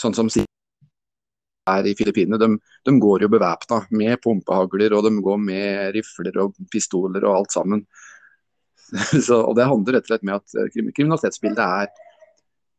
sånn 0.00 0.16
som 0.16 0.30
sier 0.32 0.46
er 1.70 1.86
i 1.86 1.94
Filippinene, 1.94 2.38
de, 2.40 2.54
de, 2.88 2.92
går 2.98 3.24
jo 3.24 3.30
bevæpna 3.30 3.84
med 3.94 4.18
pumpehagler 4.24 4.94
og 4.96 5.04
de 5.06 5.12
går 5.22 5.42
med 5.42 5.92
rifler 5.94 6.38
og 6.42 6.56
pistoler 6.72 7.22
og 7.28 7.42
alt 7.42 7.54
sammen. 7.54 7.84
Så, 9.26 9.36
og 9.38 9.54
Det 9.54 9.68
handler 9.70 9.98
rett 9.98 10.08
og 10.08 10.10
slett 10.10 10.24
med 10.26 10.40
at 10.40 10.80
kriminalitetsbildet 10.96 11.62
er 11.62 11.92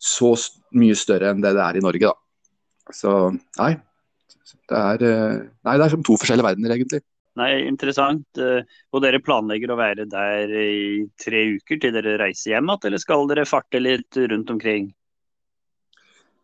så 0.02 0.34
mye 0.78 0.98
større 0.98 1.32
enn 1.32 1.44
det 1.44 1.54
det 1.58 1.64
er 1.64 1.80
i 1.80 1.86
Norge. 1.86 2.12
da. 2.12 2.92
Så 2.92 3.16
nei, 3.60 3.76
Det 4.72 4.78
er, 4.78 5.02
nei, 5.64 5.74
det 5.78 5.86
er 5.86 5.92
som 5.94 6.04
to 6.04 6.16
forskjellige 6.20 6.48
verdener, 6.48 6.74
egentlig. 6.76 7.02
Nei, 7.40 7.52
Interessant. 7.68 8.40
Og 8.40 9.04
dere 9.04 9.22
planlegger 9.24 9.72
å 9.72 9.78
være 9.80 10.06
der 10.10 10.52
i 10.52 11.06
tre 11.20 11.44
uker 11.58 11.80
til 11.80 11.94
dere 11.96 12.18
reiser 12.20 12.56
hjem 12.56 12.72
igjen, 12.72 12.88
eller 12.90 13.04
skal 13.04 13.28
dere 13.30 13.48
farte 13.48 13.80
litt 13.80 14.20
rundt 14.32 14.52
omkring? 14.52 14.90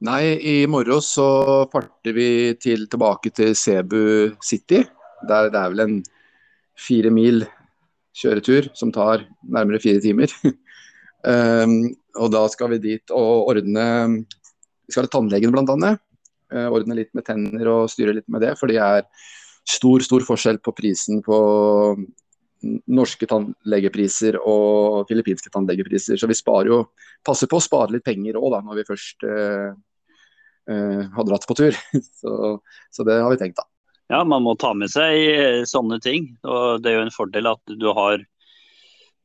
Nei, 0.08 0.38
i 0.38 0.58
morgen 0.70 1.02
så 1.02 1.28
farter 1.72 2.14
vi 2.14 2.30
til, 2.62 2.86
tilbake 2.92 3.32
til 3.34 3.56
Cebu 3.58 4.36
City. 4.46 4.84
Der 5.28 5.50
det 5.50 5.58
er 5.58 5.72
vel 5.74 5.84
en 5.88 5.96
fire 6.78 7.10
mil 7.10 7.48
kjøretur 8.18 8.70
som 8.78 8.92
tar 8.94 9.26
nærmere 9.42 9.82
fire 9.82 10.02
timer. 10.04 10.30
um, 11.26 11.80
og 12.18 12.32
da 12.34 12.44
skal 12.52 12.74
vi 12.76 12.84
dit 12.84 13.16
og 13.16 13.52
ordne 13.54 13.88
Vi 14.88 14.94
skal 14.94 15.08
til 15.08 15.14
tannlegen 15.18 15.54
bl.a. 15.54 15.96
Uh, 16.48 16.68
ordne 16.72 16.96
litt 16.96 17.12
med 17.18 17.26
tenner 17.28 17.68
og 17.68 17.90
styre 17.92 18.16
litt 18.16 18.28
med 18.32 18.46
det. 18.46 18.54
For 18.60 18.72
det 18.72 18.80
er 18.80 19.04
stor, 19.68 20.04
stor 20.06 20.24
forskjell 20.24 20.62
på 20.64 20.72
prisen 20.76 21.20
på 21.26 21.40
norske 22.88 23.28
tannlegepriser 23.30 24.40
og 24.40 25.06
filippinske 25.10 25.52
tannlegepriser. 25.54 26.18
Så 26.18 26.30
vi 26.30 26.38
sparer 26.38 26.72
jo, 26.72 26.80
passer 27.26 27.52
på 27.52 27.60
å 27.60 27.64
spare 27.64 27.94
litt 27.96 28.06
penger 28.08 28.40
òg 28.40 28.58
når 28.64 28.80
vi 28.80 28.88
først 28.88 29.28
uh, 29.28 29.74
uh, 30.72 31.02
har 31.18 31.28
dratt 31.28 31.48
på 31.50 31.58
tur. 31.60 31.82
så, 32.22 32.56
så 32.92 33.08
det 33.08 33.20
har 33.22 33.34
vi 33.34 33.42
tenkt, 33.44 33.60
da. 33.60 33.68
Ja, 34.08 34.24
man 34.24 34.46
må 34.46 34.56
ta 34.56 34.72
med 34.78 34.88
seg 34.88 35.20
eh, 35.20 35.62
sånne 35.68 36.00
ting. 36.04 36.30
Og 36.48 36.80
det 36.80 36.92
er 36.92 37.02
jo 37.02 37.08
en 37.08 37.16
fordel 37.16 37.50
at 37.52 37.76
du 37.76 37.90
har 37.92 38.22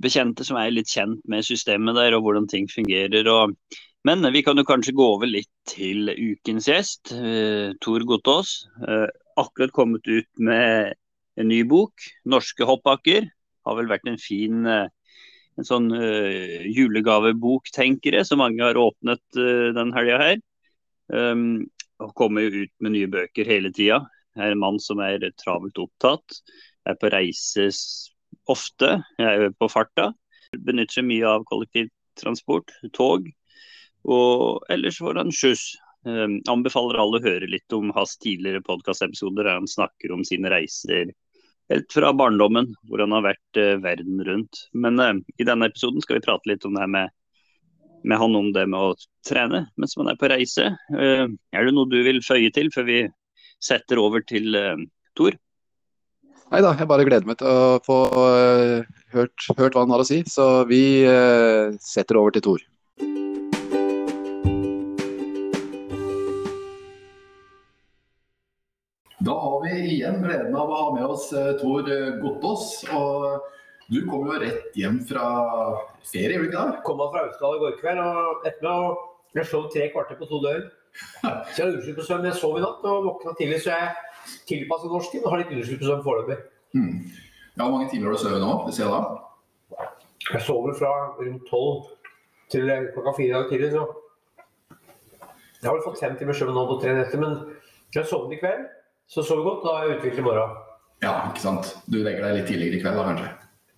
bekjente 0.02 0.46
som 0.46 0.58
er 0.60 0.72
litt 0.74 0.90
kjent 0.90 1.22
med 1.30 1.46
systemet 1.46 1.96
der 1.98 2.16
og 2.16 2.26
hvordan 2.26 2.48
ting 2.50 2.68
fungerer. 2.70 3.28
Og... 3.30 3.56
Men 4.06 4.26
vi 4.34 4.42
kan 4.42 4.58
jo 4.58 4.66
kanskje 4.66 4.96
gå 4.98 5.06
over 5.14 5.30
litt 5.30 5.50
til 5.70 6.10
ukens 6.10 6.66
gjest, 6.70 7.12
eh, 7.14 7.70
Tor 7.82 8.02
Gotaas. 8.08 8.56
Eh, 8.82 9.06
akkurat 9.38 9.74
kommet 9.74 10.08
ut 10.10 10.28
med 10.42 10.96
en 11.38 11.48
ny 11.48 11.62
bok, 11.64 11.94
'Norske 12.26 12.66
hoppbakker'. 12.68 13.30
Har 13.62 13.78
vel 13.78 13.88
vært 13.88 14.10
en 14.10 14.18
fin 14.18 14.66
en 15.58 15.68
sånn 15.68 15.90
uh, 15.92 16.64
julegavebok, 16.72 17.70
tenker 17.74 18.16
jeg, 18.16 18.26
som 18.28 18.40
mange 18.42 18.62
har 18.64 18.78
åpnet 18.80 19.22
uh, 19.36 19.68
den 19.76 19.92
helga 19.96 20.18
her. 20.22 20.42
Um, 21.12 21.64
og 22.02 22.14
kommer 22.18 22.46
jo 22.46 22.64
ut 22.64 22.72
med 22.82 22.96
nye 22.96 23.10
bøker 23.10 23.48
hele 23.48 23.72
tida. 23.74 24.00
Er 24.38 24.54
en 24.54 24.62
mann 24.62 24.80
som 24.82 25.02
er 25.04 25.22
travelt 25.38 25.78
opptatt. 25.82 26.40
Er 26.88 26.96
på 26.98 27.10
reise 27.12 27.68
ofte. 28.50 28.98
Jeg 29.20 29.46
er 29.46 29.54
på 29.58 29.68
farta. 29.70 30.10
Benytter 30.52 31.00
seg 31.00 31.08
mye 31.08 31.28
av 31.28 31.46
kollektivtransport, 31.48 32.74
tog. 32.96 33.28
Og 34.02 34.64
ellers 34.72 34.98
får 35.00 35.20
han 35.20 35.32
skyss. 35.34 35.72
Um, 36.02 36.40
anbefaler 36.50 36.98
alle 36.98 37.20
å 37.20 37.22
høre 37.22 37.46
litt 37.46 37.74
om 37.76 37.92
hans 37.94 38.16
tidligere 38.18 38.64
podkastepisoder 38.66 39.46
der 39.46 39.60
han 39.60 39.68
snakker 39.70 40.10
om 40.10 40.24
sine 40.26 40.50
reiser 40.50 41.12
helt 41.70 41.94
fra 41.94 42.10
barndommen, 42.18 42.72
hvor 42.90 43.04
han 43.04 43.14
har 43.14 43.22
vært 43.28 43.60
uh, 43.60 43.76
verden 43.84 44.18
rundt. 44.26 44.64
Men 44.74 44.98
uh, 44.98 45.12
i 45.38 45.46
denne 45.46 45.68
episoden 45.70 46.02
skal 46.02 46.18
vi 46.18 46.24
prate 46.26 46.50
litt 46.50 46.66
om 46.66 46.74
det 46.74 46.88
med, 46.90 47.14
med 48.02 48.18
han 48.18 48.34
om 48.34 48.50
det 48.56 48.66
med 48.72 48.88
å 48.90 48.96
trene 49.28 49.68
mens 49.78 49.94
man 50.00 50.10
er 50.10 50.18
på 50.18 50.32
reise. 50.32 50.72
Uh, 50.90 51.28
er 51.54 51.68
det 51.68 51.76
noe 51.76 51.90
du 51.90 52.00
vil 52.02 52.18
føye 52.26 52.50
til 52.54 52.72
før 52.74 52.88
vi 52.90 53.00
setter 53.62 54.02
over 54.02 54.26
til 54.26 54.58
uh, 54.58 54.74
Tor? 55.14 55.38
Nei 56.52 56.58
da, 56.60 56.74
jeg 56.76 56.84
bare 56.84 57.04
gleder 57.08 57.24
meg 57.24 57.38
til 57.40 57.48
å 57.48 57.78
få 57.80 57.94
uh, 58.12 58.82
hørt, 59.14 59.44
hørt, 59.56 59.72
hva 59.72 59.86
han 59.86 59.92
har 59.94 60.02
å 60.02 60.04
si. 60.04 60.18
Så 60.28 60.66
vi 60.68 61.00
uh, 61.08 61.72
setter 61.80 62.18
over 62.20 62.34
til 62.34 62.44
Tor. 62.44 62.64
Da 69.22 69.38
har 69.46 69.56
vi 69.64 69.78
igjen 69.94 70.20
gleden 70.20 70.52
av 70.52 70.68
å 70.68 70.82
ha 70.82 70.92
med 70.98 71.08
oss 71.08 71.30
Tor 71.62 71.88
Gottaas. 72.20 72.68
Og 72.92 73.48
du 73.88 74.02
kom 74.10 74.28
jo 74.28 74.36
rett 74.44 74.76
hjem 74.76 75.00
fra 75.08 75.24
ferie, 76.04 76.36
gjorde 76.36 76.50
du 76.50 76.52
ikke 76.52 76.68
det? 76.68 76.84
Kom 76.84 77.00
fra 77.06 77.24
Austdal 77.30 77.56
i 77.56 77.64
går 77.64 77.80
kveld 77.80 78.04
og 78.04 78.46
etter 78.50 78.68
meg 78.68 79.08
jeg 79.32 79.48
sov 79.48 79.70
tre 79.72 79.88
kvarter 79.94 80.18
på 80.20 80.28
to 80.28 80.44
døgn. 80.44 80.68
Så 81.56 81.56
jeg 81.56 81.64
har 81.64 81.70
underskudd 81.70 81.96
på 81.96 82.04
søvn. 82.04 82.26
Jeg 82.28 82.36
sov 82.36 82.58
i 82.58 82.64
natt 82.64 82.82
og 82.84 83.06
våkna 83.06 83.32
tidlig, 83.38 83.62
så 83.64 83.72
jeg 83.72 84.11
tilpasser 84.48 84.92
tid, 85.10 85.24
og 85.24 85.30
har 85.32 85.42
litt 85.42 85.52
underskudd 85.54 85.80
på 85.82 85.88
søvn 85.88 86.04
foreløpig. 86.06 86.38
Mm. 86.76 86.92
Ja, 87.56 87.64
Hvor 87.64 87.74
mange 87.74 87.90
timer 87.90 88.10
har 88.10 88.16
du 88.16 88.22
sovet 88.22 88.42
nå? 88.42 88.52
Det 88.66 88.74
ser 88.76 88.86
jeg 88.86 88.92
da. 88.92 89.88
Jeg 90.32 90.44
sover 90.46 90.76
fra 90.78 90.92
rundt 91.18 91.48
tolv 91.50 91.90
til 92.52 92.70
klokka 92.94 93.16
fire 93.18 93.28
i 93.28 93.34
dag 93.36 93.50
tidlig. 93.50 93.72
Så 93.74 93.82
jeg 95.62 95.68
har 95.68 95.76
vel 95.76 95.84
fått 95.86 96.00
fem 96.00 96.16
timer 96.18 96.36
søvn 96.36 96.54
nå 96.56 96.64
på 96.70 96.78
tre 96.82 96.94
netter, 96.96 97.20
men 97.22 97.36
jeg 97.94 98.08
sovnet 98.08 98.38
i 98.38 98.40
kveld. 98.42 98.66
Så 99.12 99.24
sover 99.26 99.44
godt, 99.44 99.64
da 99.66 99.76
er 99.76 99.88
jeg 99.90 99.98
utviklet 99.98 100.22
i 100.22 100.26
morgen. 100.26 100.58
Ja, 101.02 101.16
ikke 101.28 101.42
sant. 101.42 101.74
Du 101.90 101.98
legger 102.00 102.24
deg 102.24 102.38
litt 102.38 102.48
tidligere 102.48 102.78
i 102.78 102.82
kveld 102.84 102.98
da, 102.98 103.06
kanskje? 103.10 103.30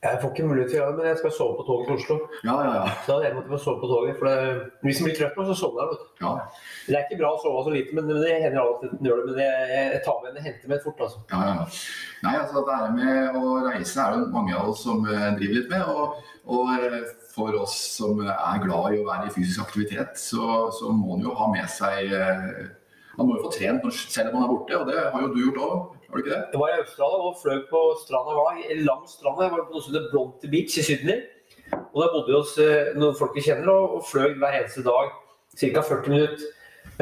Jeg 0.05 0.19
får 0.21 0.33
ikke 0.35 0.47
mulighet 0.49 0.69
til 0.69 0.77
å 0.77 0.81
gjøre 0.83 0.93
det, 0.93 0.99
men 0.99 1.07
jeg 1.09 1.19
skal 1.23 1.33
sove 1.33 1.55
på 1.57 1.65
toget 1.65 1.87
til 1.89 1.95
Oslo. 1.97 2.17
Ja, 2.45 2.55
ja, 2.61 2.73
ja. 2.77 2.97
Så 3.07 3.15
da 3.15 3.29
er 3.29 3.37
det 3.39 3.57
å 3.57 3.61
sove 3.63 3.81
på 3.81 3.89
toget, 3.89 4.19
for 4.21 4.29
det, 4.29 4.67
Hvis 4.85 5.01
en 5.01 5.09
blir 5.09 5.17
trøtt 5.17 5.39
nå, 5.39 5.47
så 5.49 5.57
sovner 5.61 5.95
jeg. 5.95 6.09
Ja. 6.21 6.33
Det 6.89 6.99
er 6.99 7.07
ikke 7.07 7.21
bra 7.23 7.31
å 7.33 7.41
sove 7.41 7.63
så 7.65 7.73
lite, 7.73 7.97
men 7.97 8.11
det 8.13 8.35
hender 8.45 8.61
av 8.61 8.75
og 8.75 8.83
til 8.83 9.09
gjør 9.09 9.23
det. 9.23 9.27
Men 9.31 9.41
jeg, 9.47 9.81
jeg 9.95 10.03
tar 10.05 10.21
med 10.21 10.31
en 10.35 10.47
henter 10.49 10.75
med 10.75 10.85
fort, 10.85 11.03
altså. 11.07 11.25
Ja, 11.33 11.41
ja. 11.49 11.57
ja. 11.63 11.67
Nei, 12.27 12.37
altså 12.43 12.65
det 12.69 12.79
her 12.83 12.95
med 13.01 13.41
å 13.41 13.57
reise 13.65 14.05
er 14.05 14.21
det 14.21 14.31
mange 14.37 14.57
av 14.61 14.71
oss 14.75 14.85
som 14.85 15.09
eh, 15.09 15.27
driver 15.41 15.59
litt 15.59 15.73
med. 15.73 15.89
Og, 15.89 16.31
og 16.53 16.73
eh, 16.77 17.01
for 17.33 17.61
oss 17.65 17.81
som 17.97 18.21
er 18.29 18.63
glad 18.63 18.95
i 18.95 19.01
å 19.01 19.09
være 19.09 19.31
i 19.31 19.35
fysisk 19.35 19.65
aktivitet, 19.65 20.21
så, 20.21 20.69
så 20.77 20.93
må 20.93 21.17
en 21.17 21.27
jo 21.27 21.37
ha 21.41 21.49
med 21.53 21.71
seg 21.73 22.13
eh, 22.13 22.65
Man 23.19 23.29
må 23.29 23.37
jo 23.37 23.45
få 23.45 23.53
trent 23.55 23.85
selv 23.95 24.31
om 24.31 24.39
man 24.39 24.47
er 24.47 24.53
borte, 24.53 24.79
og 24.79 24.89
det 24.91 24.97
har 25.13 25.21
jo 25.23 25.31
du 25.35 25.41
gjort 25.45 25.61
òg. 25.67 25.75
Var 26.09 26.17
det 26.17 26.25
ikke 26.25 26.35
det? 26.35 26.43
Jeg 26.53 26.61
var 26.63 26.73
i 26.73 26.81
Australia 26.81 27.29
og 27.29 27.39
fløy 27.43 27.61
på 27.71 27.81
stranda. 28.03 28.35
var 28.39 28.59
langs 28.89 29.15
stranda. 29.15 29.39
strand. 29.39 29.43
Jeg 29.45 29.53
var 29.53 29.69
på 29.69 29.75
noe 29.75 29.85
som 29.85 29.95
heter 29.95 30.11
Bronte 30.13 30.51
Beach 30.51 30.79
i 30.79 30.87
Sydney. 30.89 31.19
Og 31.95 31.99
Der 32.03 32.13
bodde 32.15 32.29
vi 32.29 32.39
hos 32.39 32.53
eh, 32.59 32.93
noen 32.99 33.17
folk 33.19 33.35
vi 33.35 33.47
kjenner 33.47 33.71
og, 33.73 33.97
og 33.97 34.05
fløy 34.11 34.35
hver 34.39 34.59
eneste 34.59 34.83
dag 34.87 35.11
ca. 35.59 35.81
40 35.81 36.11
minutter. 36.15 36.45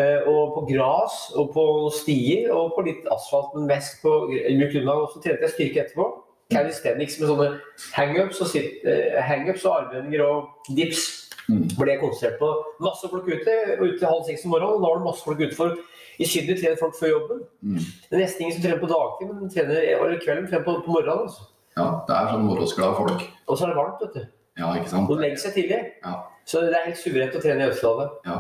Eh, 0.00 0.28
og 0.28 0.54
på 0.56 0.66
gras 0.70 1.16
og 1.36 1.50
på 1.52 1.64
stier 1.92 2.52
og 2.56 2.72
på 2.76 2.84
litt 2.86 3.08
asfalt, 3.12 3.52
men 3.56 3.68
mest 3.68 4.00
på 4.04 4.12
mjukt 4.30 4.76
grunnlag. 4.76 5.04
Og 5.04 5.12
så 5.12 5.24
trente 5.24 5.48
jeg 5.48 5.56
styrke 5.56 5.84
etterpå. 5.84 6.08
Calisthenics 6.52 7.18
med 7.20 7.30
sånne 7.30 7.48
hangups 7.96 8.40
og, 8.44 8.56
uh, 8.84 9.20
hang 9.24 9.46
og 9.48 9.60
armhevinger 9.72 10.24
og 10.26 10.72
dips. 10.76 11.21
Mm. 11.52 11.64
Ble 11.76 11.94
jeg 11.94 12.02
konsentrert 12.02 12.40
på. 12.40 12.50
Masse 12.88 13.10
folk 13.12 13.28
ute. 13.28 13.56
Og 13.78 13.86
ute 13.88 14.12
halv 14.12 14.26
seks 14.28 14.46
om 14.46 14.54
morgenen. 14.54 14.78
Og 14.78 14.84
da 14.84 14.90
var 14.90 15.00
det 15.00 15.08
masse 15.10 15.26
folk 15.26 15.42
ute 15.44 15.58
for 15.58 15.76
i 16.20 16.28
Sydney 16.28 16.58
trener 16.58 16.76
folk 16.80 16.98
før 16.98 17.14
jobben. 17.14 17.40
Mm. 17.64 17.80
Det 17.80 18.16
er 18.16 18.22
nesten 18.22 18.44
ingen 18.44 18.56
som 18.56 18.64
trener 18.64 18.80
på 18.82 18.90
dagtid, 18.90 19.30
men 19.32 19.52
trener, 19.52 19.80
eller 19.96 20.20
kvelden 20.20 20.48
trener 20.50 20.64
på, 20.66 20.74
på 20.84 20.94
morgenen. 20.96 21.26
Altså. 21.26 21.48
Ja, 21.78 21.86
det 22.08 22.16
er 22.18 22.32
sånn 22.34 22.44
morgensglade 22.46 22.98
folk. 22.98 23.24
Og 23.48 23.56
så 23.56 23.66
er 23.66 23.72
det 23.72 23.78
varmt, 23.78 24.02
vet 24.04 24.18
du. 24.18 24.26
Ja, 24.60 24.72
ikke 24.76 24.92
sant. 24.92 25.08
Og 25.08 25.22
legger 25.22 25.40
seg 25.40 25.56
tidlig. 25.56 25.80
Ja. 26.04 26.18
Så 26.48 26.64
det 26.66 26.76
er 26.76 26.90
helt 26.90 27.00
suverent 27.00 27.38
å 27.38 27.42
trene 27.42 27.64
i 27.64 27.72
Østlandet. 27.72 28.18
Ja. 28.28 28.38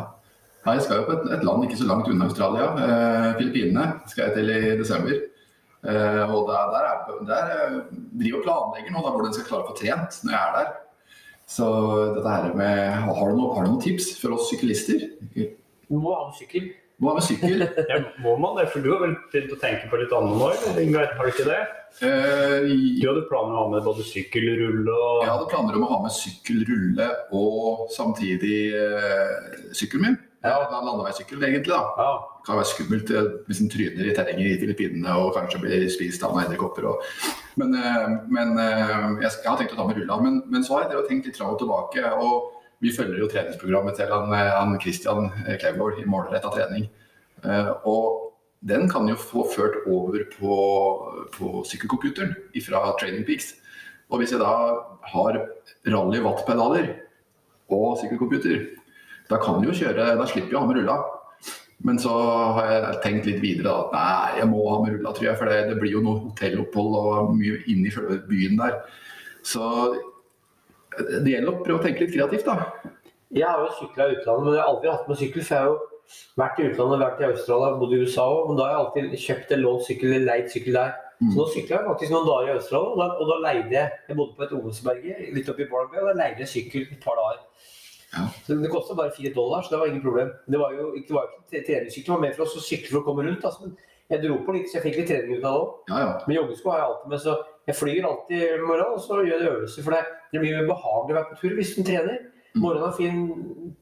Nei, 0.62 0.76
jeg 0.78 0.84
skal 0.86 1.00
jo 1.00 1.06
på 1.08 1.14
et, 1.16 1.24
et, 1.34 1.44
land 1.46 1.64
ikke 1.66 1.78
så 1.80 1.88
langt 1.88 2.10
unna 2.10 2.28
Australia. 2.28 2.68
Eh, 2.78 3.28
Filippinene 3.40 3.86
skal 4.10 4.28
jeg 4.28 4.36
til 4.36 4.52
i 4.52 4.74
desember. 4.78 5.16
Eh, 5.82 6.20
og 6.28 6.50
der, 6.50 6.68
der, 6.74 6.90
er, 6.90 7.22
der 7.26 7.48
driver 8.20 8.38
og 8.38 8.44
planlegger 8.46 8.94
nå 8.94 9.02
da, 9.02 9.14
hvordan 9.14 9.32
jeg 9.32 9.40
skal 9.40 9.48
klare 9.48 9.64
å 9.64 9.70
få 9.72 9.78
trent 9.80 10.20
når 10.22 10.36
jeg 10.36 10.42
er 10.42 10.58
der. 10.58 10.68
Så 11.52 11.66
dette 12.16 12.30
her 12.32 12.54
med 12.56 12.78
Har 13.04 13.28
du, 13.28 13.36
noe, 13.36 13.50
har 13.56 13.66
du 13.66 13.74
noen 13.74 13.82
tips 13.82 14.14
for 14.20 14.38
oss 14.38 14.48
syklister? 14.52 15.10
Ha 15.36 16.14
en 16.22 16.32
sykkel. 16.38 16.70
Hva 17.02 17.16
med 17.16 17.24
sykkel? 17.26 17.64
ja, 17.90 17.98
må 18.22 18.36
man 18.40 18.56
det? 18.60 18.68
For 18.72 18.84
du 18.84 18.92
har 18.94 19.02
vel 19.02 19.16
begynt 19.32 19.52
å 19.52 19.60
tenke 19.60 19.88
på 19.90 19.98
litt 20.00 20.12
annet 20.14 20.36
nå, 20.38 20.50
Ingar? 20.80 21.14
Har 21.18 21.28
du 21.28 21.32
ikke 21.32 21.48
det? 21.48 21.62
Uh, 22.00 22.68
du 23.02 23.04
hadde 23.04 23.24
planer 23.28 23.52
om 23.52 23.56
å 23.56 23.62
ha 23.64 23.70
med 23.74 23.84
både 23.84 24.04
sykkelrulle 24.08 24.92
og 24.94 25.18
Jeg 25.26 25.28
hadde 25.28 25.48
planer 25.50 25.76
om 25.76 25.84
å 25.84 25.90
ha 25.90 25.98
med 26.06 26.14
sykkelrulle 26.16 27.08
og 27.36 27.82
samtidig 27.92 28.60
uh, 28.72 29.58
sykkelen 29.76 30.06
min. 30.06 30.20
Ja. 30.46 30.56
Landeveissykkel, 30.72 31.42
egentlig. 31.42 31.74
da. 31.74 31.82
Ja. 31.98 32.31
Kan 32.46 32.58
være 32.58 32.70
skummelt 32.72 33.12
eh, 33.14 33.28
hvis 33.46 33.60
en 33.62 33.70
tryner 33.70 34.08
i 34.08 34.16
terrenget 34.16 34.56
i 34.56 34.62
Filippinene 34.62 35.18
og 35.20 35.36
kanskje 35.36 35.60
blir 35.62 35.86
spist 35.92 36.24
av 36.26 36.34
noen 36.34 36.48
edderkopper. 36.48 36.88
Men, 37.60 37.76
uh, 37.76 38.08
men 38.32 38.56
jeg, 38.58 39.28
jeg, 39.28 39.46
har 39.46 39.60
tenkt 39.60 39.76
å 39.76 39.78
ta 39.78 39.86
med 39.86 40.00
rulla. 40.00 40.18
Men, 40.24 40.42
men 40.50 40.66
så 40.66 40.78
har 40.78 40.88
jeg 40.88 41.06
tenkt 41.10 41.28
litt 41.28 41.38
fram 41.38 41.54
og 41.54 41.62
tilbake. 41.62 42.10
og 42.16 42.50
vi 42.82 42.90
følger 42.90 43.20
jo 43.20 43.30
treningsprogrammet 43.30 43.94
til 43.98 44.10
han, 44.10 44.32
eh, 44.34 44.52
han 44.58 44.74
Christian 44.82 45.30
eh, 45.46 45.66
i 46.02 46.06
målretta 46.10 46.50
trening. 46.50 46.88
Eh, 47.44 47.70
og 47.86 48.34
den 48.58 48.88
kan 48.90 49.06
jo 49.08 49.14
få 49.14 49.46
ført 49.54 49.86
over 49.86 50.24
på, 50.34 50.56
på 51.36 51.62
sykkelcomputeren 51.66 52.34
fra 52.66 52.82
Training 52.98 53.24
Peaks. 53.26 53.54
Og 54.10 54.18
hvis 54.18 54.34
jeg 54.34 54.42
da 54.42 54.50
har 55.14 55.38
rally 55.86 56.20
wattpedaler 56.22 56.90
og 57.70 57.98
sykkelcomputer, 58.02 58.66
da 59.30 59.38
kan 59.38 59.62
jeg 59.62 59.70
jo 59.70 59.78
kjøre, 59.86 60.16
da 60.18 60.26
slipper 60.26 60.50
jeg 60.50 60.58
å 60.58 60.64
ha 60.64 60.70
med 60.70 60.80
rulla. 60.82 60.98
Men 61.82 61.98
så 61.98 62.12
har 62.56 62.68
jeg 62.70 62.98
tenkt 63.02 63.26
litt 63.26 63.40
videre 63.42 63.72
at 63.74 63.94
nei, 63.94 64.38
jeg 64.38 64.48
må 64.52 64.62
ha 64.68 64.78
med 64.84 64.94
rulla, 64.94 65.12
tror 65.16 65.28
jeg. 65.28 65.38
For 65.40 65.50
det, 65.50 65.60
det 65.72 65.78
blir 65.80 65.96
jo 65.96 66.02
noe 66.04 66.22
hotellopphold 66.28 66.98
og 67.00 67.32
mye 67.34 67.62
inn 67.72 67.86
i 67.88 67.94
byen 68.28 68.58
der. 68.60 68.76
Så 69.42 69.62
det 70.98 71.32
gjelder 71.32 71.50
å 71.50 71.62
prøve 71.64 71.80
å 71.80 71.84
tenke 71.84 72.04
litt 72.04 72.14
kreativt, 72.14 72.46
da. 72.46 72.92
Jeg 73.32 73.48
har 73.48 73.62
jo 73.64 73.72
sykla 73.80 74.06
i 74.06 74.18
utlandet, 74.18 74.44
men 74.44 74.54
jeg 74.54 74.62
har 74.62 74.70
aldri 74.70 74.92
hatt 74.92 75.08
med 75.08 75.18
sykkel. 75.18 75.46
For 75.46 75.56
jeg 75.56 75.64
har 75.64 75.70
jo 75.72 75.78
vært 76.42 76.60
i 76.60 76.66
utlandet, 76.68 77.02
vært 77.02 77.22
i 77.22 77.28
Australia, 77.30 77.78
bodd 77.80 77.94
i 77.96 78.02
USA 78.02 78.26
òg. 78.28 78.42
Men 78.50 78.58
da 78.58 78.66
har 78.66 78.74
jeg 78.74 78.82
alltid 78.82 79.22
kjøpt 79.24 79.54
en 79.56 79.64
lånt 79.64 79.86
sykkel 79.88 80.12
eller 80.12 80.28
leid 80.28 80.52
sykkel 80.52 80.78
der. 80.78 80.92
Så 81.22 81.38
nå 81.38 81.46
sykla 81.54 81.76
jeg 81.76 81.86
faktisk 81.86 82.12
noen 82.12 82.28
dager 82.28 82.50
i 82.50 82.58
Australia, 82.58 82.92
og 82.92 82.98
da, 82.98 83.06
og 83.22 83.28
da 83.30 83.34
leide 83.44 83.76
jeg 83.76 83.90
Jeg 84.08 84.16
bodde 84.18 84.34
på 84.34 84.42
et 84.42 84.54
Ovensberget 84.58 85.26
litt 85.36 85.50
oppi 85.52 85.68
Barnby, 85.70 86.00
og 86.02 86.08
da 86.10 86.14
leide 86.18 86.42
jeg 86.42 86.50
sykkel 86.50 86.86
et 86.88 87.04
par 87.04 87.18
dager. 87.18 87.44
Ja. 88.12 88.26
Så 88.46 88.54
Det 88.60 88.70
kosta 88.72 88.94
bare 88.98 89.14
fire 89.16 89.32
dollar, 89.34 89.62
så 89.62 89.70
det 89.74 89.78
var 89.80 89.86
ingen 89.88 90.02
problem. 90.04 90.32
Det 90.46 90.58
var 90.60 90.74
jo 90.76 90.90
det 90.96 91.14
var 91.16 91.30
ikke 91.52 91.64
treningssykkel, 91.66 92.10
det 92.10 92.16
var 92.16 92.24
mer 92.26 92.34
for 92.36 92.44
oss 92.44 92.58
å 92.58 92.64
sykle 92.64 92.90
for 92.92 93.00
å 93.00 93.06
komme 93.06 93.24
rundt. 93.28 93.44
Altså. 93.44 93.62
Men 93.68 93.76
jeg 94.12 94.22
dro 94.26 94.36
på 94.44 94.52
litt, 94.56 94.68
så 94.68 94.78
jeg 94.78 94.84
fikk 94.88 94.98
litt 95.00 95.08
trening 95.08 95.38
ut 95.38 95.44
av 95.44 95.54
det 95.54 95.62
òg. 95.62 95.72
Ja, 95.88 95.98
ja. 96.04 96.10
Men 96.26 96.36
joggesko 96.36 96.70
har 96.74 96.82
jeg 96.82 96.88
alltid 96.90 97.14
med, 97.14 97.22
så 97.24 97.36
jeg 97.70 97.78
flyr 97.78 98.08
alltid 98.10 98.42
i 98.42 98.66
morgen 98.66 98.92
og 98.96 99.00
så 99.00 99.22
gjør 99.22 99.38
jeg 99.40 99.48
øvelser. 99.54 99.86
For 99.86 99.96
det 99.96 100.02
det 100.32 100.40
blir 100.40 100.56
mer 100.58 100.68
behagelig 100.74 101.12
å 101.12 101.18
være 101.18 101.30
på 101.32 101.40
tur 101.40 101.56
hvis 101.58 101.72
en 101.78 101.88
trener. 101.88 102.20
Morgenen 102.52 102.90
er 102.90 102.96
fin 102.98 103.18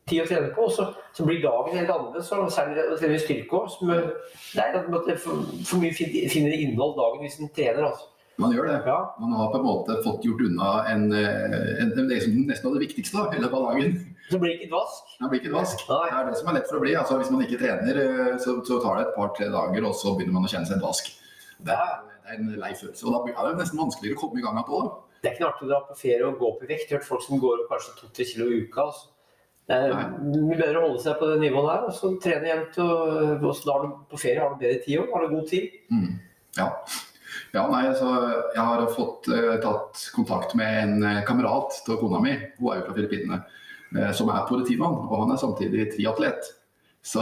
tid 0.06 0.22
å 0.22 0.28
trene 0.30 0.52
på, 0.54 0.62
og 0.68 0.72
så, 0.76 0.84
så 1.16 1.24
blir 1.26 1.40
dagen 1.42 1.74
helt 1.74 1.90
annerledes. 1.90 2.28
Så 2.30 2.38
særlig 2.54 2.84
å 2.86 2.98
trene 3.00 3.18
styrke 3.18 3.64
eh, 3.66 4.12
Det 4.54 5.14
er 5.14 5.18
for, 5.18 5.42
for 5.66 5.82
mye 5.82 5.94
fin- 5.94 6.30
finere 6.30 6.58
innhold 6.62 6.94
dagen 6.98 7.24
hvis 7.24 7.40
en 7.42 7.50
trener. 7.56 7.88
Altså. 7.88 8.06
Man 8.40 8.54
gjør 8.54 8.70
det. 8.70 8.76
Ja. 8.86 8.98
Man 9.20 9.34
har 9.36 9.50
på 9.52 9.58
en 9.58 9.66
måte 9.66 9.98
fått 10.04 10.24
gjort 10.24 10.40
unna 10.46 10.70
en, 10.88 11.08
en, 11.12 11.90
en, 11.92 12.08
det 12.08 12.22
som 12.22 12.38
nesten 12.46 12.70
var 12.70 12.78
det 12.78 12.86
viktigste 12.86 13.18
da, 13.18 13.48
av 13.50 13.56
dagen. 13.58 13.98
Så 14.30 14.38
blir 14.38 14.52
det 14.52 14.56
ikke 14.60 14.68
et 14.70 14.76
vask. 14.76 15.12
Det 15.18 15.28
blir 15.30 15.40
ikke 15.40 15.50
et 15.50 15.56
vask. 15.58 15.84
Det 15.88 15.98
er 16.14 16.28
det 16.30 16.38
som 16.38 16.48
er 16.50 16.56
lett 16.58 16.68
for 16.70 16.78
å 16.78 16.82
bli. 16.84 16.94
Altså, 17.00 17.18
hvis 17.18 17.30
man 17.34 17.44
ikke 17.46 17.58
trener, 17.60 18.00
eh, 18.04 18.32
så, 18.42 18.56
så 18.66 18.78
tar 18.84 19.00
det 19.00 19.08
et 19.08 19.14
par-tre 19.18 19.50
dager, 19.50 19.86
og 19.88 19.94
så 19.98 20.14
begynner 20.16 20.36
man 20.38 20.46
å 20.46 20.52
kjenne 20.52 20.70
seg 20.70 20.78
et 20.78 20.84
vask. 20.86 21.12
Det 21.60 21.74
er, 21.76 21.94
det 22.24 22.34
er 22.34 22.38
en 22.38 22.50
lei 22.62 22.72
følelse. 22.78 23.04
Og 23.06 23.16
da 23.16 23.22
blir- 23.26 23.36
er 23.36 23.48
det 23.50 23.62
nesten 23.64 23.82
vanskeligere 23.82 24.16
å 24.18 24.20
komme 24.22 24.38
i 24.38 24.44
gang 24.46 24.60
igjen 24.60 24.76
òg. 24.80 24.90
Det 25.20 25.28
er 25.28 25.34
ikke 25.34 25.44
noe 25.44 25.52
artig 25.52 25.66
å 25.66 25.70
dra 25.74 25.80
på 25.84 25.96
ferie 26.00 26.26
og 26.30 26.38
gå 26.40 26.48
opp 26.54 26.62
i 26.64 26.70
vekt. 26.70 26.92
Hørt 26.94 27.04
folk 27.10 27.24
som 27.26 27.42
går 27.42 27.64
opp 27.64 27.74
kanskje 27.74 27.96
to-tre 27.98 28.24
kilo 28.30 28.46
i 28.48 28.62
uka. 28.64 28.86
Altså. 28.88 29.10
Det 29.68 29.76
er 29.76 29.92
mye 30.24 30.56
bedre 30.58 30.80
å 30.80 30.86
holde 30.88 31.02
seg 31.04 31.18
på 31.20 31.28
det 31.30 31.36
nivået 31.44 31.68
der 31.68 31.84
og 31.86 31.92
så 31.94 32.08
trene 32.24 32.48
jevnt. 32.48 32.78
Og, 32.82 33.44
og 33.44 33.52
så 33.58 33.76
du 33.82 33.92
på 34.10 34.18
ferie 34.18 34.40
har 34.40 34.54
du 34.54 34.62
bedre 34.62 34.80
tid 34.86 35.02
òg. 35.02 35.12
Har 35.12 35.26
du 35.26 35.34
god 35.36 35.46
tid. 35.50 35.76
Mm. 35.92 36.08
Ja. 36.56 36.66
ja, 37.54 37.62
nei, 37.70 37.82
så 37.94 38.08
jeg 38.56 38.64
har 38.64 38.82
fått 38.96 39.28
uh, 39.30 39.54
tatt 39.62 40.00
kontakt 40.16 40.56
med 40.58 40.78
en 40.80 41.04
eh, 41.06 41.20
kamerat 41.28 41.76
til 41.86 42.00
kona 42.00 42.18
mi, 42.24 42.32
hun 42.58 42.72
er 42.72 42.80
jo 42.80 42.88
fra 42.88 42.96
Filippinene, 42.96 43.38
som 44.14 44.28
er 44.30 44.44
politimann, 44.46 45.00
og 45.08 45.24
han 45.24 45.32
er 45.34 45.40
samtidig 45.40 45.88
triatlet. 45.96 46.50
Så 47.02 47.20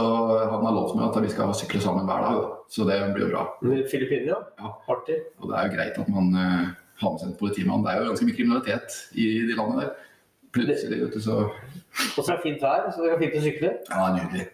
han 0.51 0.65
har 0.65 0.75
lovt 0.75 0.97
meg 0.97 1.07
at 1.07 1.23
vi 1.23 1.31
skal 1.31 1.53
sykle 1.55 1.79
sammen 1.81 2.07
hver 2.07 2.25
dag, 2.25 2.43
så 2.69 2.85
det 2.87 2.99
blir 3.15 3.29
jo 3.29 3.31
bra. 3.31 3.45
Filippinene, 3.87 4.33
ja. 4.33 4.39
Ja. 4.59 4.73
Artig. 4.91 5.21
Og 5.39 5.49
det 5.49 5.55
er 5.55 5.69
jo 5.69 5.75
greit 5.77 5.99
at 6.03 6.11
man 6.11 6.29
uh, 6.35 6.67
har 6.99 7.13
med 7.13 7.21
seg 7.21 7.31
en 7.31 7.39
politimann. 7.39 7.85
Det 7.85 7.93
er 7.93 8.01
jo 8.01 8.11
ganske 8.11 8.27
mye 8.27 8.37
kriminalitet 8.37 8.97
i 9.15 9.27
de 9.47 9.55
landene 9.55 9.85
der. 9.85 10.05
Plutselig, 10.51 10.99
vet 11.05 11.15
du, 11.15 11.21
så 11.21 11.37
Og 11.45 12.23
så 12.23 12.31
er 12.31 12.35
det 12.35 12.43
fint 12.43 12.63
vær, 12.63 12.89
så 12.91 13.05
det 13.05 13.11
er 13.13 13.21
fint 13.23 13.37
å 13.39 13.43
sykle. 13.45 13.73
Ja, 13.87 14.05
nydelig. 14.17 14.47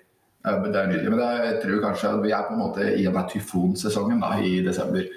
Ja, 0.45 0.55
Det 0.61 0.77
er 0.77 0.89
nydelig. 0.91 1.09
Men 1.09 1.19
det 1.19 1.27
er, 1.27 1.43
jeg 1.49 1.59
tror 1.63 1.83
kanskje 1.87 2.11
at 2.13 2.23
vi 2.23 2.33
er 2.37 2.45
på 2.45 2.53
en 2.53 2.61
måte 2.61 2.89
i 2.91 3.05
denne 3.07 3.23
tyfonsesongen 3.31 4.21
da, 4.21 4.35
i 4.37 4.59
desember. 4.65 5.07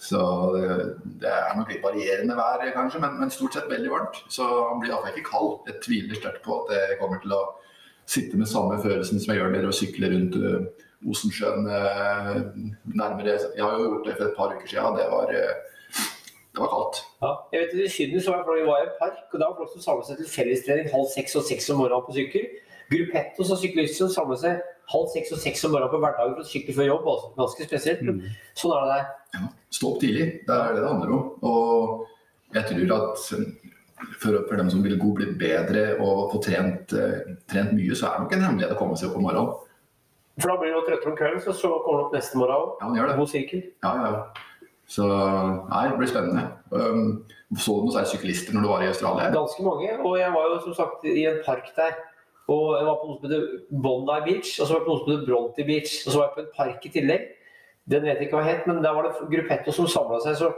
Så 0.00 0.20
det, 0.56 1.28
er 1.28 1.56
nok 1.58 1.68
litt 1.68 1.82
varierende 1.84 2.36
vær, 2.38 2.62
kanskje, 2.72 3.02
men, 3.02 3.18
men 3.20 3.32
stort 3.32 3.56
sett 3.56 3.68
veldig 3.68 3.90
varmt. 3.92 4.22
Så 4.32 4.46
han 4.48 4.80
blir 4.80 4.94
iallfall 4.94 5.12
ikke 5.12 5.28
kald. 5.28 5.50
Jeg 5.68 5.82
tviler 5.84 6.16
sterkt 6.16 6.40
på 6.46 6.62
at 6.62 6.72
jeg 6.72 7.00
kommer 7.02 7.20
til 7.20 7.34
å 7.36 7.42
sitte 8.10 8.38
med 8.40 8.48
samme 8.48 8.78
følelsen 8.82 9.20
som 9.20 9.34
jeg 9.34 9.42
gjør 9.42 9.52
når 9.52 9.66
jeg 9.68 9.78
sykler 9.80 10.14
rundt 10.14 10.38
uh, 10.40 10.86
Osensjøen 11.10 11.68
uh, 11.68 12.32
nærmere 12.90 13.36
Jeg 13.36 13.62
har 13.62 13.76
jo 13.76 13.84
gjort 13.84 14.08
det 14.08 14.16
for 14.16 14.26
et 14.26 14.38
par 14.38 14.56
uker 14.56 14.72
siden, 14.72 14.96
det 14.98 15.06
var, 15.12 15.30
uh, 15.30 16.00
det 16.50 16.64
var 16.64 16.72
kaldt. 16.74 17.02
Ja. 17.20 17.30
Jeg 17.52 17.62
vet, 17.62 17.76
I 17.84 17.92
Syden 17.94 18.24
så 18.24 18.34
var 18.34 18.56
jeg, 18.56 18.66
var 18.66 18.80
i 18.82 18.88
en 18.88 18.98
park, 18.98 19.22
og 19.28 19.36
da 19.36 19.52
var 19.52 19.60
folk 19.60 19.76
som 19.76 19.84
samlet 19.84 20.10
seg 20.10 20.20
til 20.22 20.32
fellestrening 20.32 20.90
halv 20.96 21.08
seks 21.12 21.38
og 21.38 21.46
seks 21.46 21.70
om 21.70 21.80
morgenen 21.84 22.08
på 22.08 22.16
sykkel. 22.18 22.50
Gruppettos 22.90 23.52
og 23.54 23.60
syklister 23.62 24.10
samlet 24.10 24.42
seg 24.42 24.64
halv 24.90 25.10
seks 25.14 25.32
og 25.34 25.42
seks 25.42 25.64
om 25.66 25.74
morgenen 25.74 25.92
på 25.92 26.00
hverdagen 26.02 26.36
for 26.36 26.44
å 26.44 26.50
sykle 26.50 26.76
før 26.76 26.88
jobb. 26.88 27.10
Også. 27.12 27.32
Ganske 27.38 27.68
spesielt. 27.68 28.04
Mm. 28.06 28.22
Sånn 28.58 28.74
er 28.76 28.86
det 28.86 28.96
der. 28.96 29.10
Ja, 29.36 29.42
stå 29.78 29.92
opp 29.92 30.00
tidlig. 30.02 30.26
Det 30.48 30.56
er 30.56 30.74
det 30.74 30.82
det 30.82 30.90
handler 30.90 31.14
om. 31.16 31.26
Og 31.50 32.54
jeg 32.56 32.66
tror 32.70 32.94
at 32.96 33.24
for, 34.20 34.38
for 34.48 34.56
dem 34.56 34.70
som 34.72 34.84
vil 34.84 34.98
gå 35.00 35.14
bli 35.16 35.32
bedre 35.40 35.86
og 36.00 36.30
få 36.32 36.42
trent, 36.44 36.94
uh, 36.96 37.34
trent 37.50 37.74
mye, 37.76 37.96
så 37.96 38.08
er 38.08 38.16
det 38.16 38.26
nok 38.26 38.36
en 38.36 38.46
hemmelighet 38.48 38.76
å 38.76 38.80
komme 38.80 38.98
seg 38.98 39.10
opp 39.10 39.20
om 39.20 39.26
morgenen. 39.28 39.66
For 40.40 40.52
da 40.52 40.60
blir 40.60 40.72
du 40.72 40.86
trøttere 40.86 41.12
om 41.12 41.18
kvelden, 41.18 41.42
så, 41.44 41.54
så 41.56 41.72
kommer 41.84 42.00
du 42.00 42.06
opp 42.06 42.14
neste 42.16 42.38
morgen 42.40 42.56
òg. 42.56 42.96
Ja. 42.96 43.10
God 43.18 43.30
sirkel. 43.30 43.66
Ja, 43.84 43.92
ja. 44.06 44.60
Så 44.90 45.06
nei, 45.06 45.84
det 45.86 45.98
blir 46.00 46.10
spennende. 46.10 46.48
Um, 46.74 47.20
så 47.58 47.76
du 47.76 47.84
noen 47.84 47.94
særlig 47.94 48.10
syklister 48.14 48.56
når 48.56 48.64
du 48.64 48.70
var 48.72 48.82
i 48.82 48.88
Australia? 48.90 49.28
Ganske 49.34 49.62
mange. 49.66 49.90
Og 50.02 50.16
jeg 50.18 50.32
var 50.34 50.48
jo 50.48 50.56
som 50.64 50.74
sagt 50.80 51.06
i 51.06 51.26
en 51.30 51.38
park 51.46 51.70
der. 51.76 51.98
Og 52.50 52.76
jeg 52.76 52.86
var 52.86 52.98
på 52.98 53.08
noe 53.08 53.18
som 53.18 53.26
heter 53.28 53.80
Bondi 53.84 54.20
Beach, 54.26 54.54
og 54.58 54.66
så 54.66 54.72
var 54.72 54.80
jeg 54.80 54.86
på 54.86 54.92
noe 54.92 55.00
som 55.00 55.10
heter 55.12 55.26
Bronte 55.28 55.66
Beach. 55.68 55.96
Og 56.04 56.12
så 56.12 56.18
var 56.18 56.28
jeg 56.28 56.36
på 56.36 56.44
en 56.44 56.54
park 56.56 56.86
i 56.86 56.94
tillegg. 56.96 57.26
Den 57.90 58.06
vet 58.06 58.18
jeg 58.18 58.28
ikke 58.28 58.38
hva 58.38 58.46
het, 58.46 58.66
men 58.68 58.80
der 58.84 58.94
var 58.96 59.06
det 59.06 59.28
gruppetto 59.30 59.74
som 59.74 59.88
samla 59.90 60.20
seg. 60.24 60.38
Så 60.40 60.50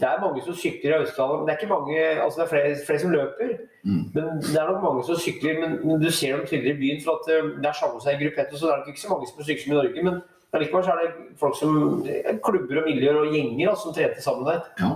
det 0.00 0.08
er 0.08 0.22
mange 0.22 0.42
som 0.44 0.56
sykler 0.56 0.94
i 0.94 0.98
Australia. 1.04 1.36
Men 1.38 1.46
det 1.46 1.54
er 1.54 1.60
ikke 1.60 1.74
mange, 1.74 1.96
altså 2.24 2.40
det 2.40 2.44
er 2.46 2.52
flere, 2.54 2.74
flere 2.86 3.02
som 3.04 3.14
løper. 3.14 3.54
Mm. 3.84 4.02
Men 4.14 4.42
det 4.42 4.58
er 4.60 4.68
nok 4.72 4.82
mange 4.88 5.06
som 5.06 5.18
sykler, 5.20 5.62
men, 5.62 6.02
du 6.02 6.10
ser 6.10 6.36
dem 6.36 6.46
tydeligere 6.46 6.76
i 6.76 6.82
byen. 6.82 7.00
For 7.04 7.20
at 7.20 7.32
eh, 7.34 7.48
det 7.62 7.70
er 7.70 7.80
samla 7.80 8.04
seg 8.04 8.20
gruppetto, 8.24 8.58
så 8.58 8.66
det 8.66 8.74
er 8.74 8.82
nok 8.82 8.92
ikke 8.92 9.04
så 9.04 9.12
mange 9.12 9.30
som 9.30 9.42
sykler 9.44 9.64
som 9.64 9.74
i 9.74 9.78
Norge. 9.80 10.04
Men 10.08 10.20
allikevel 10.56 10.86
så 10.86 10.94
er 10.94 11.02
det 11.04 11.40
folk 11.42 11.58
som 11.58 11.72
eh, 12.10 12.30
klubber 12.46 12.82
og 12.82 12.90
miljøer 12.90 13.22
og 13.22 13.34
gjenger 13.36 13.72
altså, 13.72 13.88
som 13.88 13.96
trente 13.98 14.24
sammen 14.24 14.48
der. 14.50 14.62
Ja. 14.82 14.94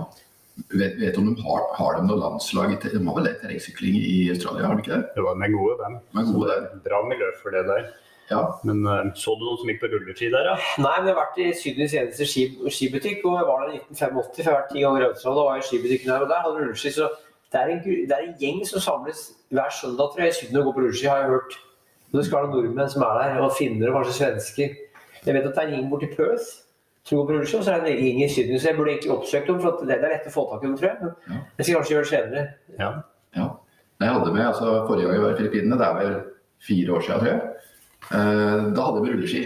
Vet, 0.55 0.95
vet 1.01 1.17
om 1.19 1.27
de 1.27 1.41
har, 1.43 1.63
har 1.75 1.97
de 1.97 2.07
noe 2.07 2.15
landslag 2.15 2.71
i 2.71 2.77
De 2.79 3.01
har 3.03 3.15
vel 3.17 3.27
det 3.27 3.35
terrengsykling 3.41 3.97
i 3.99 4.29
Australia, 4.31 4.69
har 4.69 4.77
de 4.77 4.85
ikke 4.85 4.95
det? 4.95 5.11
Det 5.17 5.23
var 5.25 5.35
med 5.39 5.51
gode. 5.51 5.75
De 5.83 6.21
er 6.21 6.29
gode 6.31 6.53
er 6.53 6.67
Bra 6.85 7.01
miljø 7.09 7.27
for 7.41 7.55
det 7.55 7.65
der. 7.67 7.89
Ja. 8.31 8.39
Men 8.63 8.87
eh, 8.87 9.11
så 9.19 9.35
du 9.35 9.43
noen 9.43 9.59
som 9.59 9.69
gikk 9.69 9.83
på 9.83 9.91
rulleski 9.91 10.31
der, 10.33 10.47
ja? 10.49 10.55
Nei, 10.81 10.95
men 10.95 11.11
jeg 11.11 11.13
har 11.13 11.19
vært 11.19 11.41
i 11.43 11.49
Sydens 11.59 11.93
eneste 11.99 12.25
ski, 12.29 12.47
skibutikk, 12.73 13.21
og 13.27 13.37
jeg 13.37 13.49
var 13.51 13.65
der 13.65 13.75
i 13.75 13.81
1985. 13.83 14.31
For 14.31 14.41
jeg 14.41 14.49
har 14.49 14.57
vært 14.61 14.73
ti 14.73 14.85
ganger 14.85 15.05
i 15.05 15.09
Australia, 15.11 15.37
da 15.37 15.45
var 15.49 15.61
i 15.61 15.67
skibutikken 15.69 16.13
der 16.13 16.25
og 16.25 16.31
der 16.31 16.43
hadde 16.47 16.63
rulleski. 16.63 16.95
Så 16.95 17.11
det 17.51 17.61
er, 17.61 17.71
en, 17.75 17.83
det 17.85 18.15
er 18.15 18.25
en 18.25 18.35
gjeng 18.41 18.65
som 18.71 18.83
samles 18.87 19.21
hver 19.53 19.71
søndag 19.75 20.11
tror 20.11 20.25
jeg, 20.25 20.33
i 20.33 20.39
Syden 20.39 20.61
og 20.61 20.69
går 20.69 20.77
på 20.79 20.85
rulleski, 20.87 21.11
har 21.11 21.21
jeg 21.21 21.33
hørt. 21.35 21.59
Og 22.09 22.17
det 22.17 22.25
skal 22.29 22.41
være 22.41 22.53
nordmenn 22.55 22.91
som 22.95 23.05
er 23.05 23.21
der, 23.21 23.41
og 23.43 23.57
finner 23.59 23.91
og 23.91 23.99
kanskje 23.99 24.19
svensker. 24.21 24.79
Jeg 25.25 25.35
vet 25.35 25.49
at 25.49 25.51
det 25.51 25.61
er 25.61 25.69
en 25.69 25.75
gjeng 25.75 25.91
borti 25.91 26.09
Perth 26.15 26.64
på 27.09 27.17
rulleski, 27.29 27.61
så 27.63 27.75
er 27.75 27.83
det 27.85 27.97
ingen 27.99 28.25
i 28.25 28.31
Syden. 28.33 28.59
Så 28.59 28.71
jeg 28.71 28.77
burde 28.77 28.95
egentlig 28.95 29.11
oppsøkt 29.13 29.51
dem, 29.51 29.59
for 29.61 29.83
det 29.85 29.97
er 29.97 30.07
lett 30.09 30.29
å 30.29 30.33
få 30.33 30.45
tak 30.51 30.63
i 30.63 30.67
dem, 30.67 30.77
tror 30.79 30.89
jeg. 30.89 31.11
Ja. 31.27 31.35
Men 31.35 31.61
jeg 31.61 31.67
skal 31.67 31.77
kanskje 31.79 31.95
gjøre 31.95 32.05
det 32.05 32.13
senere. 32.13 32.45
Ja. 32.79 32.89
Ja. 33.37 33.49
Jeg 34.03 34.15
hadde 34.15 34.31
med, 34.33 34.45
altså 34.45 34.71
Forrige 34.87 35.05
gang 35.05 35.15
jeg 35.15 35.23
var 35.23 35.35
i 35.35 35.37
Filippinene, 35.39 35.77
det 35.79 35.85
er 35.87 35.99
vel 35.99 36.15
fire 36.65 36.95
år 36.97 37.05
siden, 37.05 37.21
tror 37.21 37.31
jeg. 37.31 37.69
Eh, 38.05 38.65
da 38.75 38.87
hadde 38.87 39.03
vi 39.03 39.13
rulleski. 39.13 39.43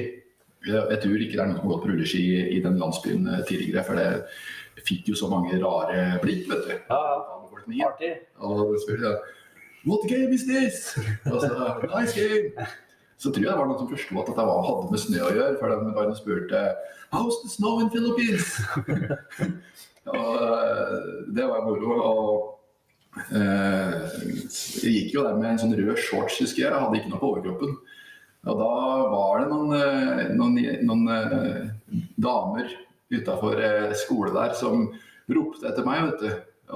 Jeg, 0.67 0.85
jeg 0.93 1.01
tror 1.03 1.25
ikke 1.25 1.35
det 1.35 1.43
er 1.43 1.49
noen 1.49 1.59
som 1.59 1.67
har 1.67 1.73
gått 1.73 1.83
på 1.83 1.91
rulleski 1.91 2.23
i 2.55 2.61
den 2.63 2.79
landsbyen 2.79 3.27
eh, 3.33 3.43
tidligere, 3.49 3.83
for 3.87 3.99
det 3.99 4.85
fikk 4.87 5.11
jo 5.11 5.19
så 5.19 5.29
mange 5.31 5.59
rare 5.59 6.07
blikk, 6.23 6.47
vet 6.51 6.65
du. 6.65 6.73
Ja, 6.89 7.01
ja. 7.11 7.35
Artig. 7.85 8.15
Og 8.41 8.73
så 8.81 8.95
What 9.85 10.09
game 10.09 10.33
is 10.33 10.43
this? 10.43 10.97
Og 11.33 11.41
så, 11.41 11.49
nice 11.99 12.15
game. 12.15 12.67
Så 13.19 13.33
tror 13.33 13.43
jeg 13.43 13.51
det 13.51 13.57
var 13.59 13.67
noen 13.67 13.81
som 13.81 13.89
forsto 13.89 14.21
at 14.21 14.29
dette 14.31 14.45
var, 14.47 14.61
hadde 14.63 14.93
med 14.93 15.01
snø 15.03 15.19
å 15.25 15.33
gjøre, 15.35 15.57
før 15.59 15.73
de 15.73 15.95
bare 15.97 16.15
spurte 16.15 16.63
How's 17.11 17.41
the 17.43 17.49
snow 17.51 17.81
in 17.83 17.89
Philippines? 17.91 18.53
og 20.13 20.35
eh, 20.45 20.95
det 21.35 21.47
var 21.49 21.65
moro. 21.65 21.97
Og 22.05 23.25
eh, 23.35 24.19
jeg 24.79 24.93
gikk 24.93 25.17
jo 25.17 25.25
der 25.25 25.35
med 25.35 25.51
en 25.51 25.61
sånn 25.65 25.75
rød 25.75 25.99
shorts, 25.99 26.39
husker 26.39 26.63
jeg. 26.63 26.69
Jeg 26.69 26.83
hadde 26.85 27.01
ikke 27.01 27.11
noe 27.11 27.21
på 27.21 27.31
overkroppen. 27.33 27.75
Og 28.47 28.61
da 28.61 28.73
var 29.11 29.41
det 29.41 29.49
noen, 29.51 29.73
eh, 29.75 30.29
noen, 30.39 30.59
noen 30.87 31.11
eh, 31.11 32.03
damer 32.15 32.71
utafor 33.11 33.59
eh, 33.59 33.91
skole 33.99 34.31
der 34.35 34.55
som 34.55 34.87
ropte 35.29 35.67
etter 35.67 35.87
meg, 35.87 36.07
vet 36.07 36.23
du. 36.23 36.29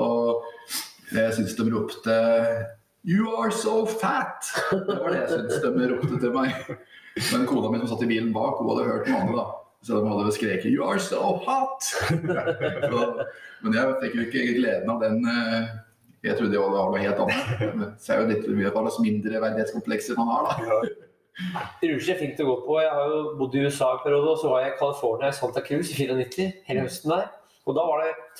Og 0.03 1.13
jeg 1.13 1.37
syns 1.37 1.55
de 1.55 1.69
ropte 1.71 2.17
You 3.03 3.33
are 3.35 3.51
so 3.51 3.85
fat! 3.85 4.47
Det 4.71 4.95
var 4.99 5.11
det 5.11 5.19
jeg 5.19 5.29
syntes 5.33 5.59
de 5.63 5.87
ropte 5.91 6.19
til 6.23 6.31
meg. 6.35 6.53
Men 7.33 7.45
kona 7.49 7.69
mi 7.73 7.81
som 7.81 7.89
satt 7.91 8.05
i 8.05 8.09
bilen 8.09 8.31
bak, 8.35 8.61
hun 8.61 8.69
hadde 8.71 8.85
hørt 8.89 9.09
mange, 9.11 9.35
da. 9.37 9.43
Så 9.83 9.97
de 9.99 10.07
hadde 10.07 10.31
skreket 10.31 10.69
'You 10.71 10.85
are 10.87 10.99
so 11.03 11.19
hot'! 11.43 11.83
Så, 11.83 13.01
men 13.65 13.75
jeg 13.75 13.97
fikk 14.05 14.15
jo 14.15 14.23
ikke 14.29 14.45
gleden 14.61 14.89
av 14.93 15.01
den. 15.03 15.19
eh, 15.27 15.67
Jeg 16.23 16.37
trodde 16.39 16.53
det 16.55 16.59
var 16.63 16.71
noe 16.87 17.01
helt 17.03 17.19
annet. 17.19 17.97
Så 17.99 18.13
er 18.15 18.21
jo 18.21 18.29
litt 18.31 18.45
mye 18.47 18.71
hva 18.71 18.85
slags 18.85 19.01
mindreverdighetskomplekser 19.03 20.15
man 20.15 20.29
har, 20.31 20.47
da. 20.47 20.79
Rulleski 21.83 22.13
er 22.13 22.35
til 22.37 22.45
å 22.45 22.53
gå 22.53 22.57
på. 22.67 22.77
Jeg 22.79 22.91
har 22.95 23.09
jo 23.11 23.21
bodd 23.39 23.55
i 23.59 23.63
USA 23.67 23.89
en 23.97 24.03
periode, 24.05 24.29
og 24.31 24.39
så 24.39 24.51
var 24.53 24.63
jeg 24.63 24.71
i 24.71 24.77
California 24.79 25.27
i 25.33 25.35
Santa 25.35 25.63
Cruz 25.65 25.91
i 25.91 25.97
94, 25.99 26.45
hele 26.69 26.85
høsten 26.85 27.11
der. 27.11 27.27
Og 27.67 27.75
da 27.75 27.83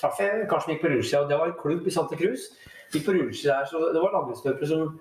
traff 0.00 0.20
jeg 0.20 0.32
en 0.40 0.48
kar 0.48 0.64
som 0.64 0.72
gikk 0.72 0.80
på 0.86 0.92
Rusje, 0.94 1.20
og 1.20 1.28
det 1.28 1.36
var 1.40 1.50
en 1.52 1.58
klubb 1.60 1.84
i 1.86 1.92
Santa 1.92 2.16
Cruz. 2.16 2.48
Gikk 2.94 3.04
på 3.08 3.14
rulleski 3.18 3.50
der, 3.50 3.66
så 3.70 3.82
Det 3.92 4.00
var 4.02 4.14
langrennsløpere 4.14 4.68
som 4.70 5.00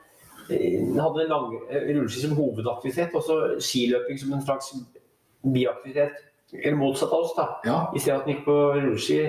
eh, 0.49 0.83
hadde 0.97 1.27
lang, 1.29 1.53
eh, 1.69 1.87
rulleski 1.93 2.25
som 2.25 2.35
hovedaktivitet, 2.37 3.13
og 3.15 3.23
så 3.23 3.39
skiløping 3.61 4.19
som 4.19 4.33
en 4.33 4.45
slags 4.45 4.73
biaktivitet. 5.45 6.19
Eller 6.53 6.77
motsatt 6.77 7.09
av 7.13 7.23
oss, 7.25 7.33
da. 7.37 7.47
Ja, 7.65 7.79
I 7.95 7.99
stedet 7.99 8.19
at 8.21 8.27
de 8.27 8.35
gikk 8.35 8.45
på 8.45 8.55
rulleski 8.75 9.19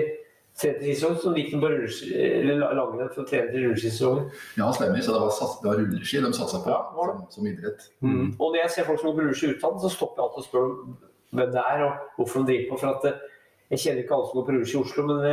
trente 0.55 0.85
sesong, 0.87 1.15
så 1.19 1.31
gikk 1.35 1.49
de 1.51 1.57
på 1.59 1.69
langrenn 1.73 3.09
for 3.11 3.23
å 3.25 3.27
trene 3.27 3.49
til 3.51 3.65
rulleskisesongen. 3.65 4.27
Ja, 4.59 4.69
stemmer. 4.71 5.01
Så 5.03 5.15
det 5.15 5.23
var, 5.25 5.33
sats- 5.35 5.57
det 5.63 5.67
var 5.71 5.79
rulleski 5.81 6.21
de 6.23 6.29
satsa 6.37 6.61
på 6.63 6.69
Ja, 6.71 6.77
som, 6.95 7.25
som 7.33 7.49
idrett. 7.49 7.87
Og 8.05 8.45
når 8.53 8.59
jeg 8.61 8.71
ser 8.75 8.87
folk 8.87 9.01
som 9.01 9.09
går 9.09 9.17
på 9.17 9.25
rulleski 9.25 9.49
utlandet, 9.55 9.81
så 9.83 9.91
stopper 9.97 10.21
jeg 10.21 10.27
alltid 10.29 10.43
og 10.43 10.47
spør 10.47 10.67
om 10.69 10.95
hvem 11.35 11.51
det 11.57 11.63
er 11.73 11.83
og 11.89 12.05
hvorfor 12.19 12.39
de 12.45 12.47
driver 12.53 12.69
på. 12.71 12.79
For 12.83 12.93
at 12.93 13.09
eh, 13.09 13.19
jeg 13.73 13.81
kjenner 13.83 14.03
ikke 14.05 14.15
alle 14.15 14.29
som 14.29 14.37
går 14.39 14.45
på 14.47 14.55
rulleski 14.55 14.77
i 14.77 14.83
Oslo, 14.85 15.07
men 15.09 15.25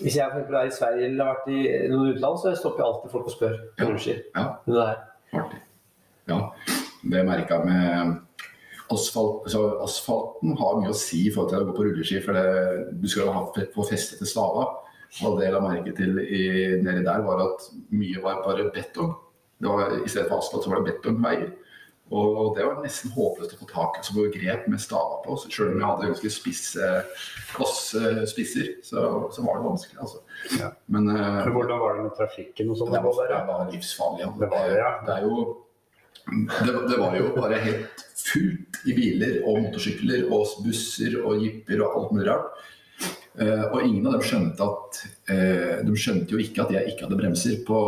hvis 0.00 0.16
jeg 0.18 0.30
for 0.30 0.40
eksempel 0.40 0.58
er 0.58 0.68
i 0.68 0.74
Sverige 0.74 1.08
eller 1.08 1.24
har 1.24 1.36
vært 1.36 1.50
i 1.54 1.88
noen 1.92 2.12
utland, 2.14 2.38
så 2.40 2.54
stopper 2.58 2.82
jeg 2.82 2.90
alltid 2.90 3.12
folk 3.14 3.30
og 3.30 3.34
spør 3.34 3.56
på 3.78 3.90
Ja. 4.04 4.20
Ja, 4.34 4.46
det 4.66 4.86
artig. 5.38 5.60
Ja, 6.28 6.38
det 7.12 7.26
merka 7.28 7.58
jeg 7.60 7.66
med 7.68 8.14
asfalt. 8.94 9.50
Så 9.52 9.64
asfalten 9.84 10.56
har 10.60 10.80
mye 10.80 10.92
å 10.92 10.98
si 10.98 11.26
i 11.28 11.32
forhold 11.34 11.52
til 11.52 11.62
å 11.62 11.68
gå 11.68 11.76
på 11.76 11.86
rulleski, 11.88 12.22
for 12.24 12.36
det, 12.36 12.86
du 13.00 13.08
skal 13.10 13.32
ha, 13.34 13.44
få 13.74 13.86
feste 13.88 14.18
til 14.20 14.30
stava. 14.30 14.66
Og 15.22 15.38
det 15.38 15.46
jeg 15.46 15.54
la 15.54 15.62
merke 15.62 15.92
til 15.94 16.18
i, 16.24 16.44
nedi 16.82 17.04
der, 17.06 17.22
var 17.26 17.44
at 17.44 17.68
mye 17.94 18.22
var 18.24 18.42
bare 18.46 18.70
betong. 18.74 19.14
Det 19.62 19.70
var, 19.70 19.94
I 20.00 20.10
stedet 20.10 20.26
for 20.30 20.42
asfalt 20.42 20.66
så 20.66 20.72
var 20.72 20.82
det 20.82 20.96
betongveier. 20.96 21.52
Og 22.12 22.52
det 22.56 22.66
var 22.66 22.82
nesten 22.84 23.12
håpløst 23.14 23.54
å 23.56 23.58
få 23.62 23.66
tak 23.70 23.96
i. 23.96 24.02
Altså 24.02 24.14
få 24.14 24.26
grep 24.34 24.66
med 24.68 24.82
staver 24.82 25.22
på. 25.24 25.36
Selv 25.46 25.72
om 25.72 25.78
jeg 25.80 25.88
hadde 25.88 26.10
ganske 26.10 26.32
spisse, 26.34 26.90
kvasse 27.54 28.26
spisser, 28.28 28.74
så, 28.84 29.06
så 29.32 29.44
var 29.46 29.58
det 29.58 29.68
vanskelig. 29.70 30.00
Altså. 30.04 30.20
Ja. 30.60 30.68
Men 30.92 31.08
uh, 31.08 31.48
hvordan 31.48 31.80
var 31.80 31.96
det 31.96 32.04
med 32.04 32.18
trafikken 32.18 32.74
og 32.74 32.80
sånn? 32.80 32.92
det 32.92 33.00
var, 33.06 33.22
det 33.32 33.40
var 33.48 33.72
livsfarlig. 33.72 34.28
Det 34.42 34.50
var 34.52 34.68
det, 34.68 34.76
ja. 34.82 34.92
Det, 35.08 35.18
jo, 35.24 35.48
det, 36.52 36.76
det 36.92 37.00
var 37.00 37.18
jo 37.18 37.32
bare 37.38 37.64
helt 37.64 38.06
fullt 38.20 38.84
i 38.84 38.98
biler 39.00 39.40
og 39.40 39.64
motorsykler 39.64 40.28
og 40.28 40.60
busser 40.66 41.18
og 41.22 41.40
jipper 41.40 41.82
og 41.86 41.98
alt 42.02 42.14
mulig 42.14 42.28
rart. 42.28 42.64
Uh, 43.34 43.64
og 43.72 43.80
ingen 43.80 44.04
av 44.06 44.18
dem 44.18 44.28
skjønte 44.28 44.62
at 44.62 44.98
uh, 45.32 45.80
De 45.82 45.94
skjønte 45.98 46.36
jo 46.36 46.38
ikke 46.38 46.62
at 46.62 46.76
jeg 46.76 46.92
ikke 46.92 47.08
hadde 47.08 47.16
bremser 47.18 47.56
på 47.66 47.80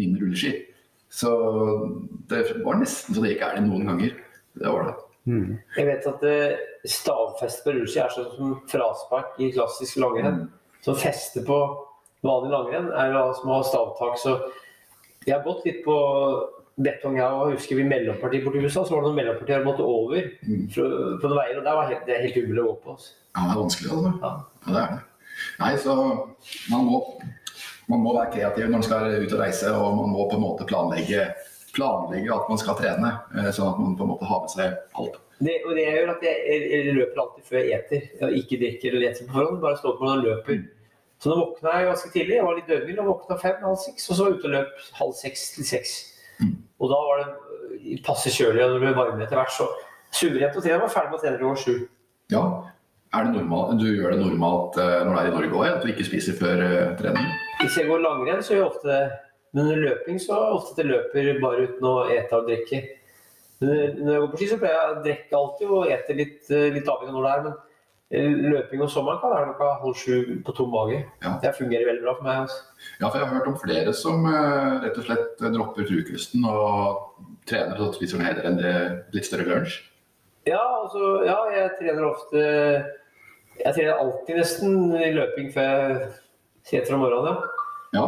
mine 0.00 0.16
rulleski. 0.16 0.56
Så 1.12 1.30
det 2.30 2.42
var 2.64 2.78
nesten 2.80 3.14
så 3.14 3.22
det 3.24 3.34
gikk 3.34 3.44
ærlig 3.44 3.66
noen 3.66 3.88
ganger. 3.90 4.14
Det 4.56 4.70
var 4.72 4.86
det. 4.88 4.94
Mm. 5.28 5.50
Jeg 5.76 5.86
vet 5.86 6.06
at 6.10 6.24
stavfest 6.24 7.02
stavfeste 7.04 7.66
på 7.66 7.74
rulleski 7.76 8.00
er 8.02 8.14
sånn 8.14 8.30
som 8.36 8.54
fraspark 8.72 9.36
i 9.44 9.52
klassisk 9.54 10.00
langrenn. 10.02 10.46
Som 10.82 10.96
fester 10.98 11.44
på 11.46 11.58
vanlig 12.26 12.50
langrenn, 12.54 12.88
er 12.96 13.12
jo 13.12 13.28
som 13.38 13.52
å 13.52 13.60
ha 13.60 13.68
stavtak. 13.68 14.16
Så 14.18 14.34
jeg 15.26 15.36
har 15.36 15.44
gått 15.44 15.62
litt 15.68 15.84
på 15.84 15.94
betong, 16.82 17.18
jeg 17.20 17.28
òg. 17.38 17.52
husker 17.54 17.76
vi 17.78 17.84
mellompartiet 17.86 18.44
borti 18.46 18.64
USA, 18.64 18.82
så 18.82 18.94
var 18.96 19.02
det 19.04 19.10
noen 19.10 19.18
mellompartier 19.20 19.58
jeg 19.60 19.66
måtte 19.68 19.84
over 19.86 20.22
Mm. 20.48 20.64
fra, 20.72 20.82
på 21.20 21.28
noen 21.28 21.38
veier, 21.38 21.58
og 21.58 21.64
der 21.64 21.74
var 21.76 21.88
helt, 21.92 22.06
det 22.06 22.16
er 22.16 22.22
helt 22.26 22.36
umulig 22.42 22.62
å 22.62 22.66
gå 22.72 22.76
på. 22.82 22.90
Altså. 22.96 23.12
Ja, 23.36 23.40
det 23.42 23.52
er 23.52 23.60
vanskelig, 23.62 23.90
altså. 23.92 24.12
Ja. 24.22 24.32
Ja, 24.66 24.72
det 24.72 24.82
er 24.82 24.88
det. 24.96 25.02
Nei, 25.60 25.76
så 25.76 25.94
man 26.70 26.84
må, 26.88 26.98
man 27.92 28.04
må 28.04 28.14
være 28.16 28.32
kreativ 28.34 28.68
når 28.68 28.78
man 28.78 28.86
skal 28.86 29.08
ut 29.12 29.34
og 29.34 29.42
reise, 29.42 29.72
og 29.76 29.96
man 29.98 30.12
må 30.14 30.28
på 30.30 30.38
en 30.38 30.44
måte 30.44 30.68
planlegge, 30.68 31.26
planlegge 31.76 32.32
at 32.34 32.48
man 32.50 32.60
skal 32.60 32.78
trene, 32.78 33.12
eh, 33.36 33.50
sånn 33.52 33.72
at 33.72 33.80
man 33.82 33.96
på 33.98 34.06
en 34.06 34.12
måte 34.14 34.28
har 34.28 34.44
med 34.44 34.54
seg 34.54 34.78
alt. 35.02 35.18
Det, 35.42 35.56
og 35.66 35.74
det 35.74 35.88
gjør 35.88 36.12
at 36.12 36.24
jeg, 36.24 36.42
jeg, 36.46 36.66
jeg 36.72 36.96
løper 36.96 37.22
alltid 37.24 37.48
før 37.48 37.66
jeg 37.66 37.78
eter. 37.80 38.04
Jeg 38.20 38.42
ikke 38.42 38.60
drikker 38.60 38.94
eller 38.94 39.08
eter 39.10 39.26
på 39.26 39.36
forhånd, 39.36 39.62
bare 39.64 39.80
står 39.80 39.96
på 39.98 40.08
og 40.08 40.24
løper. 40.26 40.60
Så 41.22 41.30
nå 41.30 41.38
våkna 41.38 41.72
jeg 41.78 41.88
ganske 41.88 42.10
tidlig. 42.14 42.36
Jeg 42.36 42.46
var 42.46 42.58
litt 42.58 42.70
dødvill 42.70 43.00
og 43.02 43.08
våkna 43.12 43.38
fem, 43.38 43.58
halv 43.62 43.80
seks. 43.82 44.06
Og 44.08 44.16
så 44.16 44.24
var 44.24 44.30
jeg 44.30 44.38
ute 44.38 44.48
og 44.48 44.54
løp 44.56 44.86
halv 44.98 45.16
seks 45.18 45.42
til 45.56 45.66
seks. 45.66 45.96
Mm. 46.38 46.54
Og 46.82 46.90
da 46.90 47.00
var 47.08 47.22
det 47.22 47.98
passe 48.06 48.32
kjølig, 48.34 48.62
og 48.64 48.74
det 48.74 48.82
ble 48.82 48.94
varme 48.96 49.22
etter 49.22 49.38
hvert. 49.38 49.54
Så 49.54 49.66
suverent 50.14 50.58
å 50.58 50.62
trene. 50.62 50.76
Jeg 50.76 50.82
var 50.82 50.94
ferdig 50.94 51.12
med 51.12 51.18
å 51.18 51.22
trene 51.22 51.42
klokka 51.42 51.62
sju. 51.62 51.76
Ja, 52.32 52.44
er 53.12 53.26
det 53.28 53.36
normalt, 53.36 53.74
du 53.78 53.88
gjør 53.90 54.14
det 54.14 54.22
normalt 54.22 54.78
eh, 54.80 54.98
når 55.04 55.12
du 55.12 55.20
er 55.20 55.26
i 55.28 55.32
Norge 55.34 55.58
òg, 55.58 55.66
at 55.68 55.82
du 55.84 55.90
ikke 55.92 56.06
spiser 56.06 56.38
før 56.38 56.62
eh, 56.64 56.92
trening? 56.96 57.26
Hvis 57.62 57.76
jeg 57.78 57.86
går 57.86 58.00
langrenn, 58.02 58.42
så 58.42 58.56
gjør 58.56 58.64
jeg 58.64 58.70
ofte 58.72 58.88
det. 58.88 59.02
Men 59.52 59.66
under 59.66 59.82
løping 59.84 60.16
så 60.20 60.34
er 60.34 60.40
det 60.42 60.54
ofte 60.56 60.72
at 60.72 60.80
jeg 60.80 60.88
løper 60.88 61.42
bare 61.42 61.66
uten 61.68 61.86
å 61.86 61.92
ete 62.10 62.38
og 62.38 62.48
drikke. 62.48 62.80
Men 63.62 64.00
Når 64.00 64.12
jeg 64.12 64.22
går 64.22 64.30
på 64.32 64.40
ski, 64.40 64.48
så 64.50 64.56
pleier 64.58 64.78
jeg 64.78 64.94
å 64.94 65.02
drikke 65.04 65.38
alltid 65.38 65.74
og 65.76 65.92
ete 65.94 66.16
litt, 66.18 66.40
øh, 66.50 66.64
litt 66.74 66.88
avhengig 66.90 67.12
av 67.12 67.18
når 67.18 67.26
det 67.26 67.34
er. 67.34 67.44
Men 67.46 68.32
øh, 68.32 68.48
løping 68.56 68.82
om 68.82 68.90
sommeren 68.90 69.20
kan 69.22 69.34
være 69.34 69.50
noe 69.52 69.68
halv 69.84 70.00
sju 70.00 70.16
på 70.46 70.54
tom 70.56 70.72
mage. 70.74 70.98
Ja. 71.22 71.36
Det 71.44 71.52
fungerer 71.60 71.90
veldig 71.92 72.04
bra 72.06 72.16
for 72.16 72.26
meg. 72.26 72.40
Altså. 72.46 72.88
Ja, 72.96 73.04
for 73.06 73.18
jeg 73.20 73.28
har 73.28 73.36
hørt 73.36 73.52
om 73.52 73.60
flere 73.62 73.94
som 74.00 74.26
eh, 74.32 74.74
rett 74.86 74.98
og 74.98 75.06
slett 75.06 75.46
dropper 75.54 75.88
frokosten 75.92 76.48
og 76.50 77.30
trener 77.48 77.86
og 77.86 77.94
spiser 77.94 78.24
heller 78.24 78.48
enn 78.48 78.58
det 78.58 78.74
litt 79.14 79.28
større 79.28 79.46
lunsj. 79.46 79.78
Ja, 80.48 80.64
altså, 80.82 81.14
ja, 81.22 81.38
jeg 81.54 81.70
trener 81.78 82.08
ofte 82.08 82.40
Jeg 83.62 83.74
trener 83.76 84.00
alltid 84.00 84.40
nesten 84.40 84.96
i 84.98 85.12
løping 85.14 85.52
før 85.54 85.68
jeg 85.70 85.98
sitter 86.64 86.94
om 86.94 87.00
morgenen. 87.04 87.36
Ja. 87.92 88.00
Ja, 88.00 88.04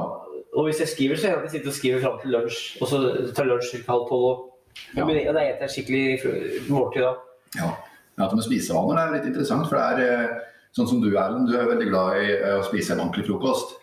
Og 0.55 0.65
hvis 0.69 0.79
jeg 0.79 0.89
skriver, 0.89 1.17
så 1.19 1.27
er 1.27 1.31
det 1.31 1.37
at 1.39 1.45
jeg 1.49 1.55
sitter 1.59 1.69
og 1.73 1.75
skriver 1.75 2.01
fram 2.05 2.19
til 2.23 2.31
lunsj. 2.31 2.59
Og 2.81 2.87
så 2.89 2.99
tar 3.35 3.45
lunsj 3.49 3.73
ca. 3.75 3.93
halv 3.93 4.09
tolv. 4.09 4.25
og- 4.31 4.51
Ja. 4.97 5.05
Men 5.05 5.17
da 5.35 5.43
spiser 5.43 5.61
jeg 5.61 5.71
skikkelig 5.71 6.69
måltid 6.71 7.03
da. 7.03 7.15
ja. 7.59 7.71
Men 8.17 8.29
det 8.29 8.35
med 8.35 8.45
spisevaner 8.45 8.99
er 8.99 9.13
litt 9.13 9.27
interessant, 9.27 9.69
for 9.69 9.77
det 9.77 9.85
er 10.09 10.25
eh, 10.31 10.41
sånn 10.77 10.87
som 10.89 11.01
du 11.03 11.09
Erlend, 11.17 11.49
du 11.51 11.57
er 11.59 11.67
veldig 11.67 11.89
glad 11.91 12.17
i 12.23 12.31
eh, 12.33 12.59
å 12.61 12.63
spise 12.65 12.93
en 12.93 13.01
ordentlig 13.01 13.27
frokost. 13.27 13.75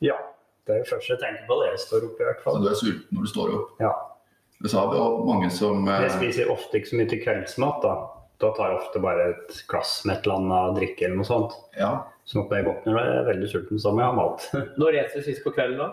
Ja. 0.00 0.14
Det 0.66 0.74
er 0.74 0.82
det 0.82 0.88
første 0.90 1.14
jeg 1.14 1.20
tenker 1.22 1.46
på 1.46 1.54
når 1.58 1.70
jeg 1.70 1.78
står 1.78 2.04
opp, 2.06 2.20
i 2.20 2.24
hvert 2.24 2.42
fall. 2.42 2.54
Så 2.54 2.62
du 2.62 2.68
er 2.68 2.74
sulten 2.74 3.08
når 3.16 3.22
du 3.22 3.30
står 3.30 3.54
opp. 3.54 3.68
Ja. 3.80 3.92
Det 4.62 4.70
sa 4.70 4.90
vi 4.90 4.98
og 4.98 5.24
mange 5.26 5.50
som 5.50 5.88
eh, 5.88 6.00
Jeg 6.02 6.10
spiser 6.18 6.50
ofte 6.50 6.78
ikke 6.78 6.90
så 6.90 6.96
mye 7.00 7.08
til 7.08 7.22
kveldsmat, 7.24 7.80
da. 7.82 7.94
Da 8.40 8.50
tar 8.56 8.70
jeg 8.70 8.78
ofte 8.80 9.00
bare 9.02 9.28
et 9.30 9.62
glass 9.68 10.04
med 10.04 10.16
et 10.18 10.26
eller 10.26 10.36
annet 10.40 10.76
drikke 10.80 11.04
eller 11.06 11.16
noe 11.16 11.24
sånt. 11.28 11.52
Ja, 11.78 12.04
Sånn 12.30 12.44
at 12.44 12.52
når 12.52 12.60
jeg 12.60 12.66
våkner 12.68 12.96
og 12.96 13.00
er 13.02 13.24
veldig 13.26 13.50
sulten, 13.50 13.82
så 13.82 13.90
må 13.90 14.04
jeg 14.04 14.12
ha 14.12 14.14
mat. 14.14 14.44
Når 14.80 14.96
spiser 15.00 15.22
du 15.22 15.26
sist 15.26 15.42
på 15.42 15.52
kvelden 15.56 15.80
da? 15.82 15.88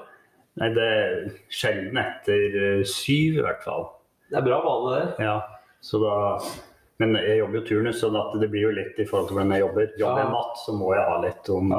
Nei, 0.62 0.68
det 0.74 0.86
er 0.86 1.16
sjelden 1.54 2.00
etter 2.02 2.58
eh, 2.62 2.82
syv, 2.86 3.40
i 3.40 3.46
hvert 3.46 3.64
fall. 3.66 3.88
Det 4.30 4.38
er 4.38 4.46
bra 4.46 4.60
vane, 4.62 4.92
det. 4.94 5.26
Ja, 5.26 5.38
så 5.86 6.02
da 6.02 6.16
Men 6.98 7.14
jeg 7.14 7.38
jobber 7.38 7.60
jo 7.60 7.66
turnus, 7.66 8.00
så 8.02 8.10
at 8.10 8.38
det 8.42 8.50
blir 8.50 8.68
jo 8.68 8.74
litt 8.74 8.98
i 8.98 9.06
forhold 9.06 9.30
til 9.30 9.38
hvordan 9.38 9.54
jeg 9.54 9.64
jobber. 9.64 9.90
Jobber 10.02 10.22
jeg 10.24 10.32
natt, 10.34 10.62
så 10.64 10.74
må 10.78 10.94
jeg 10.96 11.04
ha 11.06 11.18
litt 11.26 11.52
om 11.54 11.76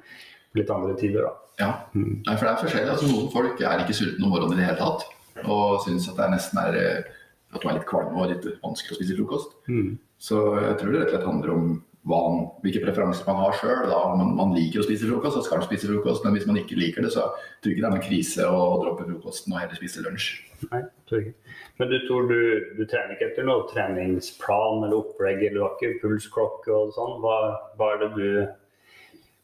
litt 0.58 0.72
andre 0.72 0.94
tider, 1.00 1.26
da. 1.28 1.32
ja. 1.60 1.72
Mm. 1.92 2.14
Nei, 2.24 2.36
for 2.36 2.46
det 2.46 2.52
er 2.52 2.62
forskjellig. 2.62 2.92
Altså, 2.94 3.10
noen 3.12 3.28
folk 3.32 3.60
er 3.60 3.84
ikke 3.84 3.96
sultne 3.96 4.28
om 4.28 4.32
morgenen 4.32 4.56
i 4.56 4.62
det 4.62 4.70
hele 4.70 4.80
tatt. 4.80 5.08
Og 5.42 5.80
syns 5.84 6.08
at 6.08 6.16
det 6.16 6.24
er 6.24 6.32
nesten 6.32 6.60
er 6.62 6.78
eh, 6.80 7.12
at 7.52 7.60
du 7.60 7.68
er 7.68 7.76
litt 7.76 7.88
kvalm 7.88 8.16
og 8.16 8.32
litt 8.32 8.48
vanskelig 8.64 8.96
å 8.96 8.98
spise 9.00 9.16
frokost. 9.18 9.56
Mm. 9.68 9.96
Så 10.20 10.40
jeg 10.56 10.78
tror 10.80 10.92
det 10.92 11.02
rett 11.02 11.10
og 11.10 11.14
slett 11.16 11.28
handler 11.28 11.52
om 11.52 11.72
man- 12.04 12.48
hvilke 12.62 12.82
preferanser 12.84 13.26
man 13.26 13.36
har 13.44 13.52
sjøl. 13.52 13.90
Om 13.92 14.18
man, 14.18 14.36
man 14.36 14.54
liker 14.56 14.80
å 14.80 14.86
spise 14.86 15.06
frokost, 15.06 15.36
så 15.36 15.42
skal 15.44 15.58
man 15.58 15.66
spise 15.68 15.86
frokost. 15.90 16.24
Men 16.24 16.34
hvis 16.34 16.46
man 16.46 16.56
ikke 16.58 16.78
liker 16.78 17.02
det, 17.02 17.12
så 17.14 17.28
tror 17.30 17.70
jeg 17.70 17.76
ikke 17.76 17.82
det 17.84 17.90
er 17.90 17.94
noen 17.96 18.08
krise 18.08 18.46
å 18.48 18.62
droppe 18.82 19.06
frokosten 19.06 19.52
og 19.54 19.60
heller 19.62 19.78
spise 19.78 20.02
lunsj. 20.02 20.32
Nei, 20.72 20.82
tror 21.08 21.20
ikke. 21.22 21.34
Men 21.78 21.88
du 21.90 21.98
tror 22.06 22.28
du, 22.28 22.40
du 22.78 22.82
trener 22.86 23.14
ikke 23.16 23.28
etter 23.32 23.46
noe 23.46 23.66
treningsplan 23.70 24.84
eller 24.84 24.98
opplegg, 24.98 25.40
eller 25.46 25.58
du 25.58 25.62
har 25.64 25.76
ikke 25.78 26.00
pulsklokke 26.02 26.74
og 26.74 26.92
sånn? 26.94 27.16
Hva, 27.22 27.38
hva 27.78 27.94
er 27.94 28.02
det 28.04 28.10
du 28.18 28.28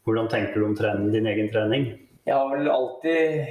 Hvordan 0.09 0.29
tenker 0.33 0.55
du 0.55 0.65
om 0.65 0.77
trening, 0.79 1.11
din 1.13 1.27
egen 1.29 1.51
trening? 1.53 1.83
Jeg 2.25 2.33
har 2.35 2.49
vel 2.57 2.71
alltid 2.73 3.49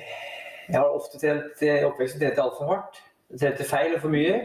Jeg 0.68 0.74
har 0.80 0.90
ofte 0.90 1.20
trent 1.22 1.62
I 1.62 1.84
oppveksten 1.86 2.20
trent 2.24 2.40
altfor 2.42 2.72
hardt. 2.72 2.98
Trente 3.38 3.64
feil 3.68 3.94
og 3.94 4.02
for 4.02 4.10
mye. 4.10 4.40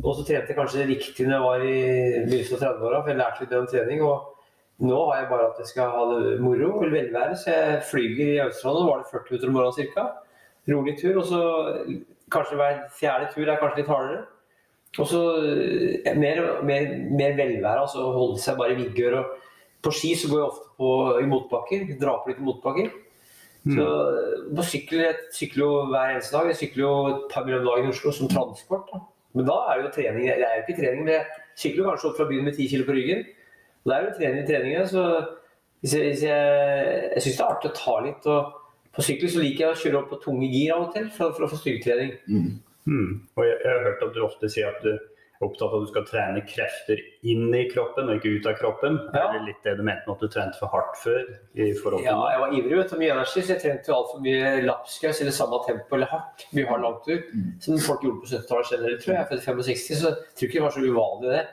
Og 0.00 0.16
så 0.16 0.24
trente 0.24 0.52
jeg 0.52 0.56
kanskje 0.56 0.88
riktig 0.88 1.26
når 1.26 1.34
jeg 1.34 1.46
var 1.46 1.64
i 1.64 1.78
begynnelsen 2.24 2.56
av 2.56 2.62
30-åra, 2.64 3.00
for 3.00 3.12
jeg 3.12 3.20
lærte 3.20 3.44
litt 3.44 3.56
om 3.58 3.68
trening. 3.70 4.04
Og 4.06 4.86
nå 4.88 5.00
har 5.10 5.20
jeg 5.20 5.30
bare 5.32 5.48
at 5.50 5.60
jeg 5.60 5.70
skal 5.74 5.92
ha 5.92 6.04
det 6.14 6.34
moro 6.40 6.70
og 6.78 6.86
velvære, 6.86 7.36
så 7.36 7.52
jeg 7.52 7.82
flyger 7.90 8.32
i 8.32 8.40
Australia. 8.46 8.80
Nå 8.80 8.90
var 8.90 9.02
det 9.02 9.10
40 9.12 9.30
minutter 9.34 9.50
om 9.50 9.58
morgenen 9.58 9.92
ca. 9.94 10.06
Rolig 10.70 10.96
tur. 11.00 11.20
Og 11.20 11.26
så 11.28 11.42
kanskje 12.32 12.60
hver 12.60 12.80
fjerde 12.96 13.28
tur 13.34 13.44
er 13.44 13.60
kanskje 13.60 13.82
litt 13.82 13.92
hardere. 13.92 14.24
Og 14.98 15.06
så 15.06 15.20
eh, 15.46 16.16
mer, 16.18 16.40
mer, 16.66 16.88
mer 17.12 17.36
velvære, 17.38 17.84
altså 17.84 18.08
holde 18.16 18.40
seg 18.42 18.58
bare 18.58 18.74
i 18.74 18.80
vigør. 18.80 19.20
På 19.84 19.92
ski 19.94 20.14
så 20.18 20.28
går 20.30 20.40
jeg 20.40 20.48
ofte 20.48 20.74
på, 20.80 20.90
i 21.20 21.28
motbakker, 21.28 21.86
draper 22.00 22.32
litt 22.32 22.42
i 22.42 22.48
motbakker. 22.48 22.90
Så 23.68 23.86
på 24.56 24.64
sykkel, 24.64 25.02
Jeg 25.04 25.16
sykler 25.36 25.64
jo 25.66 25.72
hver 25.92 26.14
eneste 26.14 26.36
dag. 26.36 26.46
Jeg 26.48 26.56
sykler 26.56 26.82
jo 26.86 26.92
et 27.10 27.24
par 27.32 27.44
millioner 27.44 27.66
dager 27.68 27.88
i 27.88 27.92
Oslo 27.92 28.12
som 28.16 28.30
transport. 28.32 28.88
Da. 28.92 29.00
Men 29.36 29.46
da 29.46 29.58
er 29.70 29.78
det 29.78 29.84
jo 29.86 29.92
trening. 29.96 30.26
Det 30.26 30.46
er 30.46 30.56
jo 30.56 30.64
ikke 30.64 30.78
trening, 30.80 31.04
men 31.04 31.12
jeg 31.14 31.42
sykler 31.62 31.90
kanskje 31.90 32.08
opp 32.10 32.16
fra 32.18 32.28
byen 32.30 32.48
med 32.48 32.56
ti 32.56 32.66
kilo 32.70 32.86
på 32.88 32.96
ryggen. 32.96 33.22
Og 33.82 33.90
det 33.90 33.96
er 33.96 34.06
jo 34.06 34.16
trening 34.16 34.40
i 34.42 34.48
treningen. 34.48 34.88
Så 34.90 35.04
hvis 35.80 35.94
jeg, 35.96 36.08
hvis 36.08 36.24
jeg, 36.26 37.04
jeg 37.14 37.22
syns 37.24 37.38
det 37.38 37.44
er 37.44 37.52
artig 37.54 37.70
å 37.70 37.78
ta 37.78 37.94
litt. 38.06 38.26
og 38.26 38.90
På 38.96 39.04
sykkel 39.06 39.32
så 39.32 39.44
liker 39.44 39.66
jeg 39.66 39.76
å 39.76 39.80
kjøre 39.84 40.02
opp 40.02 40.10
på 40.14 40.20
tunge 40.24 40.50
gir 40.50 40.74
av 40.74 40.88
og 40.88 40.92
til 40.96 41.06
for, 41.14 41.36
for 41.36 41.46
å 41.46 41.52
få 41.52 41.60
styrketrening. 41.60 42.16
Mm. 42.26 42.50
Mm. 42.90 43.14
Og 43.36 43.46
jeg, 43.46 43.56
jeg 43.62 43.72
har 43.72 43.86
hørt 43.86 44.04
at 44.08 44.14
du 44.16 44.20
ofte 44.26 44.50
sier 44.52 44.72
at 44.72 44.82
du 44.84 44.92
opptatt 45.40 45.70
av 45.70 45.76
at 45.78 45.86
du 45.86 45.88
skal 45.88 46.04
trene 46.08 46.40
krefter 46.44 46.98
inn 47.32 47.46
i 47.56 47.62
kroppen 47.70 48.10
og 48.10 48.18
ikke 48.18 48.32
ut 48.36 48.48
av 48.50 48.56
kroppen. 48.58 48.98
Ja. 49.14 49.22
Er 49.22 49.38
det 49.38 49.46
litt 49.46 49.62
det 49.64 49.76
du 49.78 49.84
mente 49.86 50.04
med 50.04 50.16
at 50.18 50.24
du 50.24 50.32
trente 50.34 50.60
for 50.60 50.72
hardt 50.74 50.98
før? 51.00 51.22
i 51.56 51.70
forhold 51.78 52.04
til 52.04 52.10
Ja, 52.10 52.18
jeg 52.34 52.42
var 52.42 52.56
ivrig 52.58 52.82
du, 52.90 52.96
mye 53.00 53.14
energi, 53.14 53.44
så 53.44 53.54
jeg 53.54 53.62
trente 53.62 53.90
jo 53.90 53.96
altfor 53.96 54.20
mye 54.24 54.50
lapskaus 54.66 55.22
eller 55.24 55.36
samme 55.36 55.62
tempo 55.66 55.96
eller 55.96 56.12
hardt. 56.12 56.44
Mye 56.56 56.68
hard 56.68 56.84
langtur. 56.84 57.24
Som 57.64 57.80
folk 57.86 58.04
gjorde 58.04 58.20
på 58.20 58.30
70-tallet 58.34 58.74
generelt, 58.74 59.00
tror 59.04 59.14
jeg. 59.14 59.18
Jeg 59.20 59.24
er 59.24 59.30
født 59.32 59.42
i 59.42 59.48
65, 59.48 60.02
så 60.02 60.12
jeg 60.12 60.20
tror 60.36 60.50
ikke 60.50 60.58
det 60.58 60.66
var 60.66 60.76
så 60.76 60.84
uvanlig 60.84 61.32
det. 61.36 61.44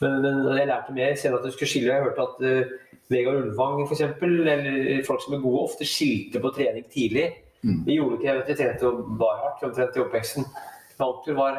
Men, 0.00 0.16
men 0.24 0.58
jeg 0.60 0.68
lærte 0.68 0.94
mer 0.96 1.16
senere 1.16 1.40
at 1.40 1.48
du 1.48 1.54
skulle 1.56 1.70
skille. 1.70 1.92
Jeg 1.92 2.04
hørte 2.04 2.24
at 2.24 2.40
uh, 2.44 2.94
Vegard 3.12 3.42
Ulvang 3.42 3.82
eksempel, 3.84 4.38
eller 4.48 5.04
folk 5.06 5.24
som 5.24 5.36
er 5.36 5.44
gode, 5.44 5.66
ofte 5.68 5.88
skilte 5.88 6.40
på 6.40 6.52
trening 6.56 6.88
tidlig. 6.92 7.28
Mm. 7.62 7.84
Vi 7.86 7.98
gjorde 7.98 8.18
ikke 8.18 8.38
vet, 8.38 8.48
vi 8.48 8.58
trente 8.60 8.90
bare 9.20 9.38
hardt 9.44 9.68
omtrent 9.68 9.96
i 9.96 10.02
oppveksten. 10.04 10.48
Vantur 11.00 11.36
var 11.38 11.58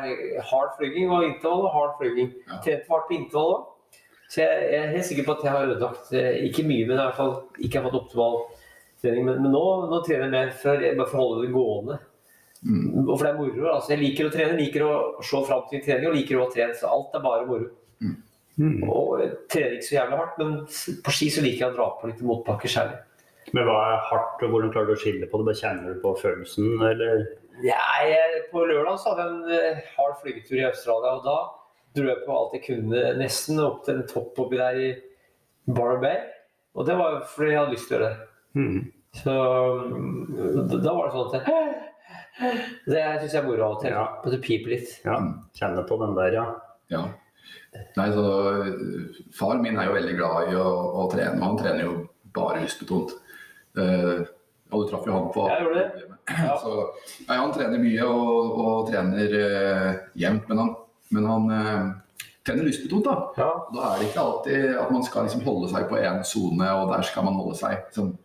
hard 0.52 0.76
flyging 0.78 1.12
og 1.14 1.26
intervall 1.28 1.66
og 1.68 1.74
hard 1.76 1.98
flyging. 2.02 2.32
Ja. 2.48 2.62
Trente 2.66 2.94
hardt 2.94 3.10
på 3.10 3.18
intervall 3.18 3.56
òg. 3.56 3.66
Så 4.28 4.42
jeg, 4.42 4.64
jeg 4.74 4.80
er 4.84 4.92
helt 4.92 5.08
sikker 5.08 5.28
på 5.28 5.38
at 5.38 5.44
jeg 5.46 5.54
har 5.54 5.70
ødelagt 5.70 6.10
eh, 6.20 6.42
ikke 6.50 6.66
mye, 6.68 6.84
men 6.84 6.98
i 6.98 7.00
hvert 7.00 7.16
fall 7.16 7.36
ikke 7.64 7.80
har 7.80 7.88
fått 7.88 8.00
optimal 8.02 8.38
trening. 9.02 9.28
Men, 9.30 9.42
men 9.46 9.54
nå, 9.56 9.64
nå 9.88 10.02
trener 10.04 10.28
jeg 10.28 10.34
mer 10.34 10.54
for, 10.64 10.84
bare 11.00 11.08
for 11.08 11.20
å 11.20 11.24
holde 11.24 11.46
det 11.46 11.54
gående. 11.56 12.00
Mm. 12.66 13.06
Og 13.06 13.14
for 13.14 13.24
det 13.24 13.32
er 13.32 13.38
moro. 13.38 13.68
altså 13.72 13.94
Jeg 13.94 14.02
liker 14.02 14.28
å 14.28 14.34
trene, 14.34 14.58
liker 14.60 14.84
å 14.84 14.94
se 15.24 15.44
fram 15.48 15.68
til 15.70 15.84
trening 15.86 16.10
og 16.10 16.18
liker 16.18 16.40
å 16.40 16.48
ha 16.48 16.54
trent. 16.54 16.80
Så 16.80 16.90
alt 16.92 17.16
er 17.16 17.24
bare 17.24 17.48
moro. 17.48 17.70
Mm. 18.58 18.82
Og 18.90 19.20
jeg 19.22 19.34
trener 19.54 19.76
ikke 19.78 19.86
så 19.86 19.98
jævlig 20.00 20.18
hardt, 20.18 20.40
men 20.42 20.54
på 21.06 21.14
ski 21.14 21.28
så 21.34 21.44
liker 21.46 21.64
jeg 21.64 21.74
å 21.74 21.78
dra 21.78 21.92
på 22.00 22.10
litt 22.10 22.24
motbakke 22.26 22.72
særlig. 22.74 22.98
Men 23.56 23.68
hva 23.70 23.76
er 23.94 24.08
hardt, 24.10 24.42
og 24.44 24.52
hvordan 24.52 24.72
klarer 24.74 24.90
du 24.90 24.96
å 24.96 25.00
skille 25.00 25.28
på 25.30 25.40
det? 25.40 25.46
Bare 25.48 25.60
kjenner 25.62 25.94
du 25.94 26.02
på 26.02 26.16
følelsen, 26.20 26.72
eller? 26.90 27.28
Ja, 27.66 27.82
jeg, 28.06 28.44
på 28.52 28.66
lørdag 28.70 29.00
så 29.02 29.14
hadde 29.14 29.26
jeg 29.26 29.36
en 29.36 29.56
eh, 29.58 29.86
hard 29.96 30.18
flygetur 30.22 30.60
i 30.60 30.68
Australia, 30.68 31.16
og 31.18 31.26
da 31.26 31.38
dro 31.98 32.10
jeg 32.12 32.24
på 32.26 32.36
alt 32.36 32.56
jeg 32.58 32.66
kunne, 32.68 33.04
nesten 33.18 33.62
opp 33.64 33.84
til 33.86 33.98
en 33.98 34.10
topp 34.10 34.42
oppi 34.44 34.60
der 34.60 34.78
i 34.82 34.90
Bar 35.74 35.98
Bay. 36.04 36.22
Og 36.78 36.86
det 36.88 36.98
var 37.00 37.24
fordi 37.32 37.54
jeg 37.54 37.60
hadde 37.62 37.74
lyst 37.74 37.90
til 37.90 37.98
å 37.98 38.00
gjøre 38.00 38.12
det. 38.14 38.28
Mm. 38.58 38.80
Så 39.18 39.36
mm, 39.90 40.76
da 40.84 40.94
var 40.94 41.08
det 41.08 41.14
sånn 41.16 41.30
at 41.30 41.38
jeg, 41.38 41.76
Det 42.88 43.02
syns 43.22 43.34
jeg 43.34 43.42
er 43.42 43.48
moro 43.48 43.66
av 43.66 43.78
og 43.78 43.82
til. 43.82 43.96
Ja. 43.96 44.04
At 44.22 44.30
det 44.34 44.42
piper 44.44 44.74
litt. 44.76 44.92
Ja, 45.06 45.18
kjenner 45.58 45.88
på 45.90 45.98
den 46.04 46.14
der, 46.18 46.38
ja. 46.38 46.46
Ja. 46.94 47.04
Nei, 47.98 48.08
så 48.14 48.26
Far 49.36 49.60
min 49.62 49.80
er 49.80 49.90
jo 49.90 49.96
veldig 49.98 50.16
glad 50.18 50.52
i 50.52 50.58
å, 50.60 50.68
å 51.02 51.08
trene, 51.12 51.40
og 51.40 51.46
han 51.46 51.60
trener 51.60 51.88
jo 51.88 51.96
bare 52.38 52.62
lystbetont. 52.62 53.16
Eh, 53.78 54.22
og 54.72 54.84
du 54.84 54.90
traff 54.90 55.08
jo 55.08 55.16
han 55.16 55.30
på. 55.34 55.46
Ja. 55.48 56.58
Så, 56.62 56.74
nei, 57.28 57.38
Han 57.40 57.54
trener 57.56 57.80
mye 57.80 58.08
og, 58.10 58.60
og 58.60 58.90
trener 58.90 59.38
eh, 59.40 59.92
jevnt, 60.20 60.50
men 60.50 60.62
han, 60.64 60.74
men 61.16 61.28
han 61.32 61.52
eh, 61.56 62.30
trener 62.48 62.68
lystbetont. 62.68 63.08
da. 63.08 63.18
Ja. 63.40 63.50
Da 63.74 63.90
er 63.90 64.02
det 64.02 64.10
ikke 64.10 64.26
alltid 64.26 64.70
at 64.84 64.94
man 64.94 65.06
skal 65.08 65.28
liksom 65.28 65.46
holde 65.48 65.72
seg 65.72 65.88
på 65.92 66.00
én 66.02 66.24
sone, 66.28 66.72
og 66.82 66.92
der 66.94 67.06
skal 67.08 67.28
man 67.28 67.40
holde 67.40 67.56
seg. 67.60 67.86
Som, 67.96 68.16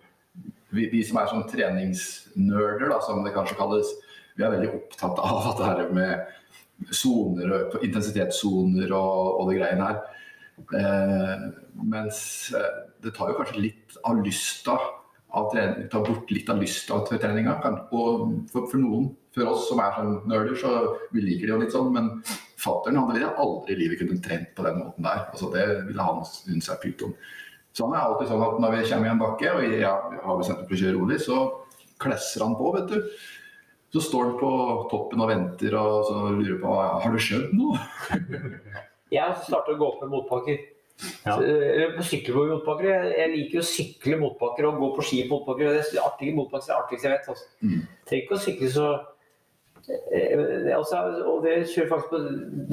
vi, 0.72 0.88
vi 0.92 1.02
som 1.06 1.20
er 1.20 1.30
sånn 1.30 1.48
treningsnerder, 1.50 2.88
da, 2.90 2.98
som 3.04 3.22
det 3.26 3.34
kanskje 3.36 3.58
kalles, 3.58 3.90
vi 4.38 4.46
er 4.46 4.54
veldig 4.54 4.70
opptatt 4.78 5.20
av 5.20 5.50
at 5.50 5.58
det 5.60 5.68
her 5.68 5.92
med 5.92 6.94
soner 6.96 7.52
og 7.54 7.84
intensitetssoner 7.84 8.90
og, 8.96 9.38
og 9.38 9.50
det 9.50 9.58
greiene 9.60 9.90
her. 9.90 10.00
Eh, 10.78 11.44
mens 11.82 12.18
eh, 12.56 12.80
det 13.04 13.14
tar 13.16 13.30
jo 13.30 13.38
kanskje 13.38 13.62
litt 13.62 13.96
av 14.08 14.20
lysta 14.24 14.78
av 15.32 15.50
trening, 15.52 15.88
ta 15.92 16.02
bort 16.04 16.30
litt 16.32 16.50
av 16.52 16.60
lysta 16.60 16.98
til 17.08 17.20
treninga. 17.22 17.56
Og 17.96 18.24
for, 18.52 18.66
for 18.68 18.78
noen, 18.80 19.10
for 19.32 19.48
oss 19.52 19.68
som 19.70 19.80
er 19.80 19.94
sånn 19.96 20.16
nerder, 20.28 20.56
så 20.60 20.72
vi 21.14 21.24
liker 21.24 21.48
det 21.48 21.54
jo 21.54 21.60
litt 21.62 21.76
sånn, 21.76 21.92
men 21.94 22.10
fattern 22.60 23.00
hadde 23.00 23.32
aldri 23.40 23.76
i 23.76 23.80
livet 23.80 24.02
kunnet 24.02 24.22
trent 24.24 24.52
på 24.56 24.66
den 24.66 24.80
måten 24.82 25.08
der. 25.08 25.24
Altså, 25.32 25.50
det 25.54 25.66
ville 25.88 26.08
han 26.08 26.20
synes 26.28 26.68
er 26.72 26.80
pyton. 26.82 27.14
Så 27.72 27.88
han 27.88 27.96
er 27.96 28.04
alltid 28.04 28.28
sånn 28.28 28.44
at 28.44 28.58
når 28.60 28.74
vi 28.76 28.88
kommer 28.90 29.08
i 29.08 29.12
en 29.14 29.22
bakke, 29.22 29.52
og 29.56 29.64
jeg 29.64 29.84
har 29.88 30.40
bestemt 30.40 30.60
meg 30.60 30.68
for 30.68 30.76
å 30.76 30.82
kjøre 30.82 30.98
rolig, 30.98 31.20
så 31.24 31.38
klesser 32.02 32.44
han 32.44 32.58
på, 32.58 32.74
vet 32.76 32.92
du. 32.92 32.98
Så 33.92 34.02
står 34.04 34.28
han 34.28 34.36
på 34.40 34.52
toppen 34.92 35.20
og 35.24 35.28
venter 35.28 35.74
og 35.76 36.06
så 36.08 36.20
lurer 36.32 36.60
på 36.60 36.76
har 36.76 37.12
du 37.12 37.20
skjønt 37.20 37.52
noe. 37.56 37.80
Jeg 39.12 39.34
starter 39.44 39.74
å 39.74 39.80
gå 39.80 39.88
opp 39.90 40.04
med 40.04 40.12
motbakker. 40.14 40.60
Ja. 41.26 41.38
Sykle 42.06 42.34
på 42.34 42.44
motbakker. 42.50 42.90
Jeg, 43.12 43.30
liker 43.36 43.62
å 43.62 43.66
sykle 43.66 44.18
motbakker 44.20 44.68
og 44.68 44.82
gå 44.82 44.90
på 44.98 45.06
ski 45.06 45.22
på 45.26 45.38
motbakker. 45.38 45.72
Det 45.78 45.96
er 45.96 46.04
artige 46.04 46.36
motbakker 46.36 46.68
det 46.68 46.72
er 46.72 46.76
det 46.76 46.84
artigste 46.84 47.08
jeg 47.08 47.16
vet. 47.16 47.32
Altså. 47.32 47.48
Mm. 47.62 47.80
Trenger 48.08 48.24
ikke 48.24 48.38
å 48.38 48.42
sykle 48.44 48.70
så 48.72 48.88
eh, 50.14 50.76
altså, 50.76 51.00
Og 51.32 51.38
det 51.46 51.54
kjører 51.72 51.90
faktisk 51.90 52.12
på 52.12 52.20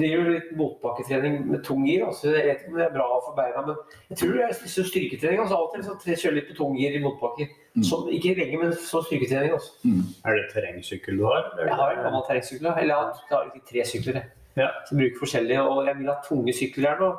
Det 0.00 0.10
gjør 0.10 0.30
litt 0.30 0.50
motbakketrening 0.58 1.38
med 1.50 1.64
tung 1.66 1.86
gir. 1.88 2.04
Altså. 2.08 2.34
Jeg 2.34 2.48
vet 2.48 2.64
ikke 2.64 2.74
om 2.74 2.80
det 2.80 2.86
er 2.86 2.96
bra 2.98 3.08
for 3.26 3.38
beina, 3.38 3.64
men 3.68 4.02
jeg 4.10 4.22
tror 4.22 4.34
det 4.34 4.44
er 4.46 4.52
liksom 4.54 4.90
styrketrening. 4.90 5.44
Altså, 5.46 5.60
alltid 5.60 5.86
så 5.88 5.96
kjører 6.02 6.24
kjøre 6.24 6.38
litt 6.40 6.50
på 6.50 6.58
tung 6.60 6.76
gir 6.80 6.98
i 6.98 7.04
motbakker. 7.06 7.54
Mm. 7.78 7.86
Som, 7.86 8.10
ikke 8.10 8.34
lenge, 8.38 8.60
men 8.64 8.76
som 8.90 9.06
styrketrening. 9.06 9.56
Altså. 9.58 9.96
Er 10.26 10.38
det 10.38 10.50
terrengsykkel 10.54 11.22
du 11.22 11.26
har? 11.30 11.48
eller? 11.54 11.72
Jeg 11.72 11.80
har 11.82 11.96
en 11.96 12.04
gammel 12.08 12.28
terrengsykkel. 12.28 12.74
Eller 12.74 12.94
jeg 12.94 13.00
har, 13.00 13.24
jeg 13.30 13.36
har 13.38 13.50
ikke 13.50 13.66
tre 13.72 13.88
sykler. 13.94 14.20
jeg. 14.22 14.36
Ja. 14.58 14.68
Som 14.88 14.98
bruker 14.98 15.22
forskjellige, 15.22 15.62
og 15.62 15.86
jeg 15.86 15.98
vil 15.98 16.10
ha 16.10 16.16
tunge 16.26 16.54
sykler 16.56 16.90
her 16.90 17.02
nå. 17.04 17.10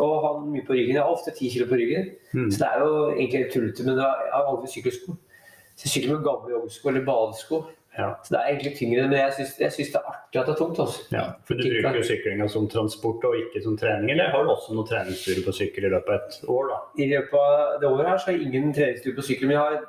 Og 0.00 0.14
ha 0.24 0.30
mye 0.44 0.64
på 0.66 0.76
ryggen. 0.76 0.96
Jeg 0.96 1.02
har 1.04 1.12
ofte 1.12 1.34
ti 1.36 1.50
kilo 1.52 1.66
på 1.70 1.78
ryggen. 1.80 2.14
Mm. 2.32 2.48
Så 2.50 2.62
det 2.62 2.70
er 2.70 2.84
jo 2.84 2.94
egentlig 3.16 3.42
tullete, 3.52 3.84
men 3.86 4.00
jeg 4.00 4.32
har 4.32 4.48
aldri 4.48 4.70
sykkelsko. 4.72 5.18
Så 5.76 5.86
jeg 5.86 5.92
sykler 5.94 6.16
med 6.16 6.24
gamle 6.26 6.56
joggesko 6.56 6.92
eller 6.92 7.04
badesko. 7.04 7.60
Ja. 7.98 8.08
Så 8.22 8.32
det 8.32 8.38
er 8.38 8.52
egentlig 8.52 8.72
tyngre, 8.78 9.04
men 9.10 9.18
jeg 9.18 9.32
syns, 9.36 9.54
jeg 9.60 9.72
syns 9.74 9.88
det 9.92 9.98
er 9.98 10.10
artig 10.12 10.40
at 10.40 10.46
det 10.46 10.52
er 10.54 10.58
tungt. 10.60 10.78
Også. 10.78 11.06
Ja, 11.12 11.24
for 11.44 11.58
Du 11.58 11.64
bruker 11.66 11.98
jo 11.98 12.06
syklinga 12.06 12.46
som 12.48 12.68
transport 12.70 13.24
og 13.26 13.38
ikke 13.40 13.62
som 13.64 13.76
trening, 13.80 14.12
eller 14.14 14.30
har 14.30 14.46
du 14.46 14.52
også 14.54 14.76
noen 14.76 14.86
treningsturer 14.88 15.42
på 15.46 15.54
sykkel 15.58 15.88
i 15.88 15.92
løpet 15.94 16.12
av 16.14 16.20
et 16.20 16.50
år? 16.56 16.70
da? 16.70 16.78
I 17.02 17.08
løpet 17.10 17.34
av 17.40 17.80
det 17.82 17.90
året 17.90 18.10
her 18.12 18.20
så 18.20 18.30
har 18.30 18.38
jeg 18.38 18.46
ingen 18.46 18.74
treningstur 18.76 19.16
på 19.16 19.26
sykkel, 19.26 19.50
men 19.50 19.58
jeg 19.58 19.64
har 19.64 19.80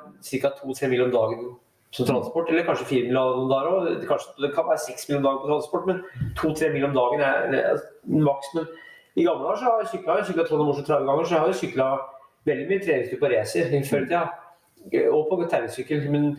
ca. 0.42 0.52
to-tre 0.58 0.90
mil 0.90 1.04
om 1.06 1.14
dagen 1.14 1.52
som 1.92 2.08
transport. 2.08 2.50
Eller 2.50 2.66
kanskje 2.66 2.88
4 2.90 3.08
mil 3.08 3.18
om 3.20 3.50
dagen 3.52 3.74
òg. 3.76 3.88
Det 4.00 4.54
kan 4.56 4.68
være 4.68 4.80
6 4.86 5.08
mil 5.08 5.18
om 5.20 5.26
dagen 5.28 5.42
på 5.44 5.50
transport, 5.52 5.86
men 5.86 6.30
to-tre 6.40 6.72
mil 6.72 6.88
om 6.88 6.96
dagen 6.96 7.20
er 7.20 7.58
er 7.60 7.82
maks. 8.08 8.54
Men 8.56 8.66
i 9.16 9.24
gamle 9.26 9.50
år 9.50 9.58
så 9.60 9.68
har 9.68 9.82
jeg 9.82 9.90
sykla 9.92 10.16
jeg 10.18 10.30
sykla 10.30 10.44
og 10.44 10.76
30 10.78 11.06
ganger, 11.08 11.24
så 11.24 11.34
jeg 11.34 11.44
har 11.44 11.58
sykla 11.58 11.88
veldig 12.48 12.68
mye 12.70 12.84
treningstur 12.84 13.20
på 13.20 13.30
racer 13.32 13.74
før 13.90 14.04
i 14.04 14.08
tida. 14.08 14.22
Og 15.12 15.26
på 15.30 15.48
terrengsykkel. 15.50 16.06
Men 16.10 16.30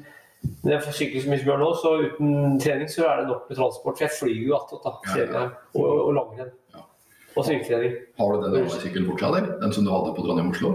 når 0.63 0.71
jeg 0.75 0.83
får 0.85 0.97
sykle 0.97 1.21
så 1.21 1.29
mye 1.29 1.41
som 1.41 1.47
jeg 1.47 1.51
gjør 1.51 1.61
nå, 1.61 1.69
så 1.81 1.91
uten 2.07 2.57
trening 2.63 2.89
så 2.91 3.05
er 3.07 3.21
det 3.21 3.29
nok 3.29 3.45
med 3.49 3.59
transport. 3.59 3.99
For 3.99 4.07
jeg 4.07 4.17
flyr 4.19 4.47
jo 4.47 4.57
attåt, 4.57 4.87
da. 4.87 4.95
Ser. 5.13 5.35
Og, 5.75 5.85
og, 5.91 6.09
langrenn. 6.17 6.49
Ja. 6.73 6.87
Og 7.35 7.45
svingtrening. 7.45 7.93
Har 8.19 8.33
du 8.33 8.41
den 8.41 8.57
gamle 8.57 8.81
sykkelen 8.81 9.07
fortsatt, 9.11 9.37
eller? 9.37 9.61
Den 9.61 9.77
som 9.77 9.85
du 9.85 9.93
hadde 9.93 10.17
på 10.17 10.25
Trondheim-Oslo? 10.25 10.73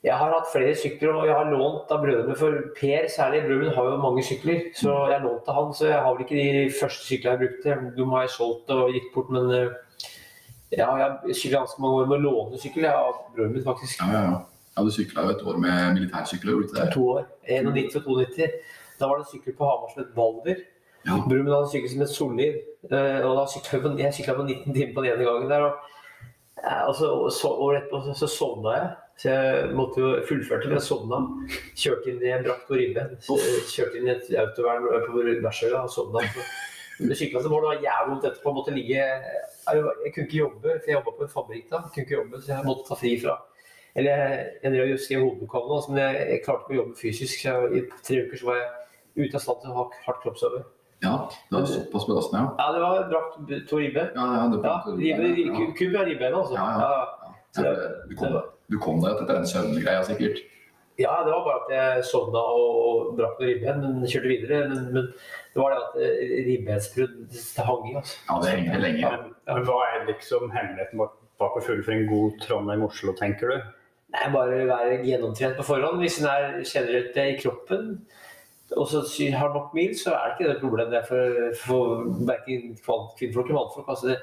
Jeg 0.00 0.16
har 0.16 0.32
hatt 0.32 0.48
flere 0.48 0.72
sykler, 0.80 1.12
og 1.12 1.26
jeg 1.28 1.36
har 1.36 1.50
lånt 1.52 1.90
av 1.92 2.00
brødrene. 2.00 2.38
For 2.40 2.56
Per 2.78 3.10
særlig, 3.12 3.42
brødrene 3.44 3.66
min 3.66 3.76
har 3.76 3.90
jo 3.90 4.00
mange 4.00 4.24
sykler. 4.24 4.62
Så 4.78 4.94
jeg 5.10 5.20
lånte 5.26 5.56
han, 5.58 5.74
så 5.76 5.90
jeg 5.90 6.00
har 6.00 6.14
vel 6.14 6.24
ikke 6.24 6.40
de 6.40 6.64
første 6.78 7.04
syklene 7.04 7.34
jeg 7.34 7.42
brukte. 7.42 7.94
De 7.98 8.10
har 8.14 8.24
jeg 8.24 8.36
solgt 8.38 8.72
og 8.72 8.94
gitt 8.94 9.10
bort, 9.12 9.34
men 9.34 9.52
eh, 9.58 9.74
ja, 10.70 10.88
jeg 11.26 11.36
sykler 11.36 11.58
ganske 11.58 11.82
mange 11.82 12.02
år 12.02 12.10
med 12.10 12.18
å 12.20 12.24
låne 12.28 12.58
sykkel. 12.62 12.86
Jeg 12.86 12.94
har 12.94 13.16
brødrene 13.34 13.56
mitt 13.56 13.66
faktisk. 13.66 14.02
Ja, 14.02 14.10
ja, 14.14 14.22
ja. 14.28 14.66
ja 14.76 14.84
du 14.86 14.90
sykla 14.94 15.24
jo 15.26 15.34
et 15.34 15.46
år 15.50 15.62
med 15.62 15.96
militærsykler, 15.98 16.52
gjorde 16.52 16.66
du 16.66 16.70
ikke 16.70 16.84
det? 16.84 16.92
To 16.94 17.06
år. 17.16 17.24
91 17.48 17.96
og 18.00 18.06
92. 18.06 18.50
Da 19.00 19.08
var 19.08 19.18
det 19.18 19.26
en 19.26 19.32
sykkel 19.32 19.56
på 19.58 19.70
Hamar 19.70 19.90
som 19.92 20.02
het 20.04 20.14
Balder. 20.14 20.62
Ja. 21.08 21.16
Broren 21.26 21.46
min 21.46 21.54
hadde 21.56 21.70
sykkel 21.72 21.90
som 21.90 22.04
het 22.04 22.14
Solliv. 22.14 22.58
eh, 22.90 23.20
Og 23.26 23.36
da 23.38 23.46
syklet 23.50 23.98
jeg, 23.98 24.14
sykla 24.14 24.36
på 24.38 24.46
19 24.46 24.74
timer 24.74 24.94
på 24.94 25.04
den 25.06 25.12
ene 25.14 25.28
gangen 25.28 25.50
der. 25.50 25.66
Og, 25.68 25.74
og 26.88 26.94
så, 26.94 27.12
så, 27.34 27.48
året 27.48 27.82
etterpå 27.82 28.02
så, 28.06 28.14
så 28.22 28.30
sovna 28.30 28.76
jeg. 28.76 28.90
Så 29.20 29.28
jeg 29.34 29.70
måtte 29.76 30.00
jo 30.00 30.10
fullførte, 30.28 30.68
men 30.68 30.78
jeg 30.78 30.86
sovna. 30.86 31.18
Kjørte 31.76 32.12
inn 32.12 32.22
i 32.24 32.30
en 32.32 32.44
brakt 32.46 32.68
på 32.68 32.78
ribben. 32.78 33.16
Kjørte 33.74 33.98
inn 33.98 34.08
i 34.08 34.14
et 34.14 34.30
autovern 34.44 34.86
på 35.08 35.24
Versøya 35.44 35.82
og 35.82 35.90
sovna. 35.92 36.22
Det 37.00 37.16
sykeste 37.16 37.50
mål, 37.52 37.62
det 37.64 37.70
var 37.70 37.84
jævlig 37.86 38.10
vondt 38.10 38.26
etterpå. 38.28 38.50
Jeg 38.50 38.58
måtte 38.58 38.74
ligge 38.76 38.98
jeg, 39.00 40.12
kunne 40.14 40.26
ikke 40.26 40.40
jobbe, 40.40 40.74
for 40.74 40.90
jeg 40.90 40.96
jobba 40.98 41.14
på 41.16 41.24
en 41.26 41.32
fabrikk 41.34 41.70
da. 41.70 41.80
Jeg 41.84 41.92
kunne 41.94 42.04
ikke 42.06 42.18
jobbe, 42.18 42.42
så 42.42 42.52
jeg 42.52 42.66
måtte 42.66 42.88
ta 42.88 42.98
fri 43.00 43.14
fra 43.22 43.38
Eller 43.98 44.20
jeg, 44.62 44.72
drev 44.74 44.92
og 44.94 45.00
skrev 45.04 45.24
altså, 45.26 45.92
men 45.92 46.02
jeg, 46.02 46.26
jeg 46.30 46.42
klarte 46.44 46.62
ikke 46.66 46.76
å 46.76 46.80
jobbe 46.80 47.00
fysisk. 47.00 47.40
Så 47.40 47.54
jeg, 47.54 47.70
I 47.80 48.04
tre 48.06 48.20
uker 48.26 48.42
så 48.42 48.50
var 48.50 48.60
jeg 48.60 49.24
ute 49.24 49.40
av 49.40 49.44
stand 49.46 49.64
til 49.64 49.72
å 49.72 49.78
ha 49.80 49.86
hardt 50.06 50.22
kroppsøver. 50.26 50.68
Ja, 51.00 51.14
det 51.48 51.56
var 51.56 51.66
såpass 51.66 52.04
belastende, 52.04 52.42
ja. 52.44 52.48
Ja, 52.60 52.72
det 52.76 52.80
var 52.84 53.06
brakt 53.08 53.68
to 53.70 53.80
ribbe. 53.80 54.04
Ja, 54.14 54.26
ja, 54.36 54.42
det 54.52 54.60
Ja, 54.60 54.76
ribbe, 54.86 55.30
ja. 55.40 55.68
Kubb 55.78 55.96
er 55.96 56.08
ribbeina, 56.10 56.42
altså. 56.42 56.54
Ja, 56.60 56.66
ja. 56.76 57.20
Ja. 57.56 57.72
Du 58.06 58.14
kom, 58.20 58.36
du 58.70 58.76
kom 58.78 59.00
deg 59.02 59.16
etter 59.16 59.30
den 59.32 59.46
søvngreia, 59.48 60.04
sikkert. 60.06 60.42
Ja, 61.00 61.14
det 61.24 61.32
var 61.32 61.44
bare 61.46 61.60
at 61.64 61.72
jeg 61.74 62.04
sovna 62.10 62.42
og, 62.54 62.78
og 62.90 63.10
brakk 63.18 63.40
noe 63.40 63.48
ribbein, 63.48 63.80
men 63.84 64.06
kjørte 64.10 64.30
videre. 64.32 64.60
Men, 64.70 64.86
men 64.94 65.10
det 65.54 65.62
var 65.62 65.74
det 65.74 65.80
at 65.82 66.46
ribbeinsbrudd 66.50 67.38
hang 67.70 67.90
i. 67.90 67.94
Altså. 68.00 68.16
Ja, 68.28 68.38
det 68.44 68.54
henger 68.54 68.84
lenge. 68.84 69.12
Men, 69.16 69.34
men 69.50 69.68
hva 69.68 69.78
er 69.88 70.08
liksom 70.10 70.50
hemmeligheten 70.54 71.04
bak 71.40 71.56
å 71.56 71.64
føle 71.64 71.84
for 71.86 71.96
en 71.96 72.08
god 72.10 72.40
Trondheim-Oslo, 72.44 73.14
tenker 73.18 73.54
du? 73.54 73.70
Nei, 74.10 74.26
bare 74.34 74.64
være 74.68 74.98
gjennomtrent 75.06 75.56
på 75.58 75.68
forhånd. 75.70 76.02
Hvis 76.02 76.18
en 76.20 76.28
er 76.30 76.60
generelt 76.66 77.16
i 77.22 77.30
kroppen 77.40 77.94
og 78.78 78.86
så 78.86 79.00
har 79.34 79.50
nok 79.54 79.72
mil, 79.74 79.96
så 79.98 80.12
er 80.14 80.28
det 80.28 80.34
ikke 80.36 80.50
det 80.52 80.60
problemet 80.60 80.70
problem 80.70 80.90
det 80.92 80.98
er 81.00 81.08
for, 81.08 81.56
for 81.58 82.04
verken 82.28 82.76
kvinnfolk 83.18 83.48
eller 83.48 83.58
mannfolk. 83.58 83.88
Altså 83.90 84.12
det, 84.12 84.18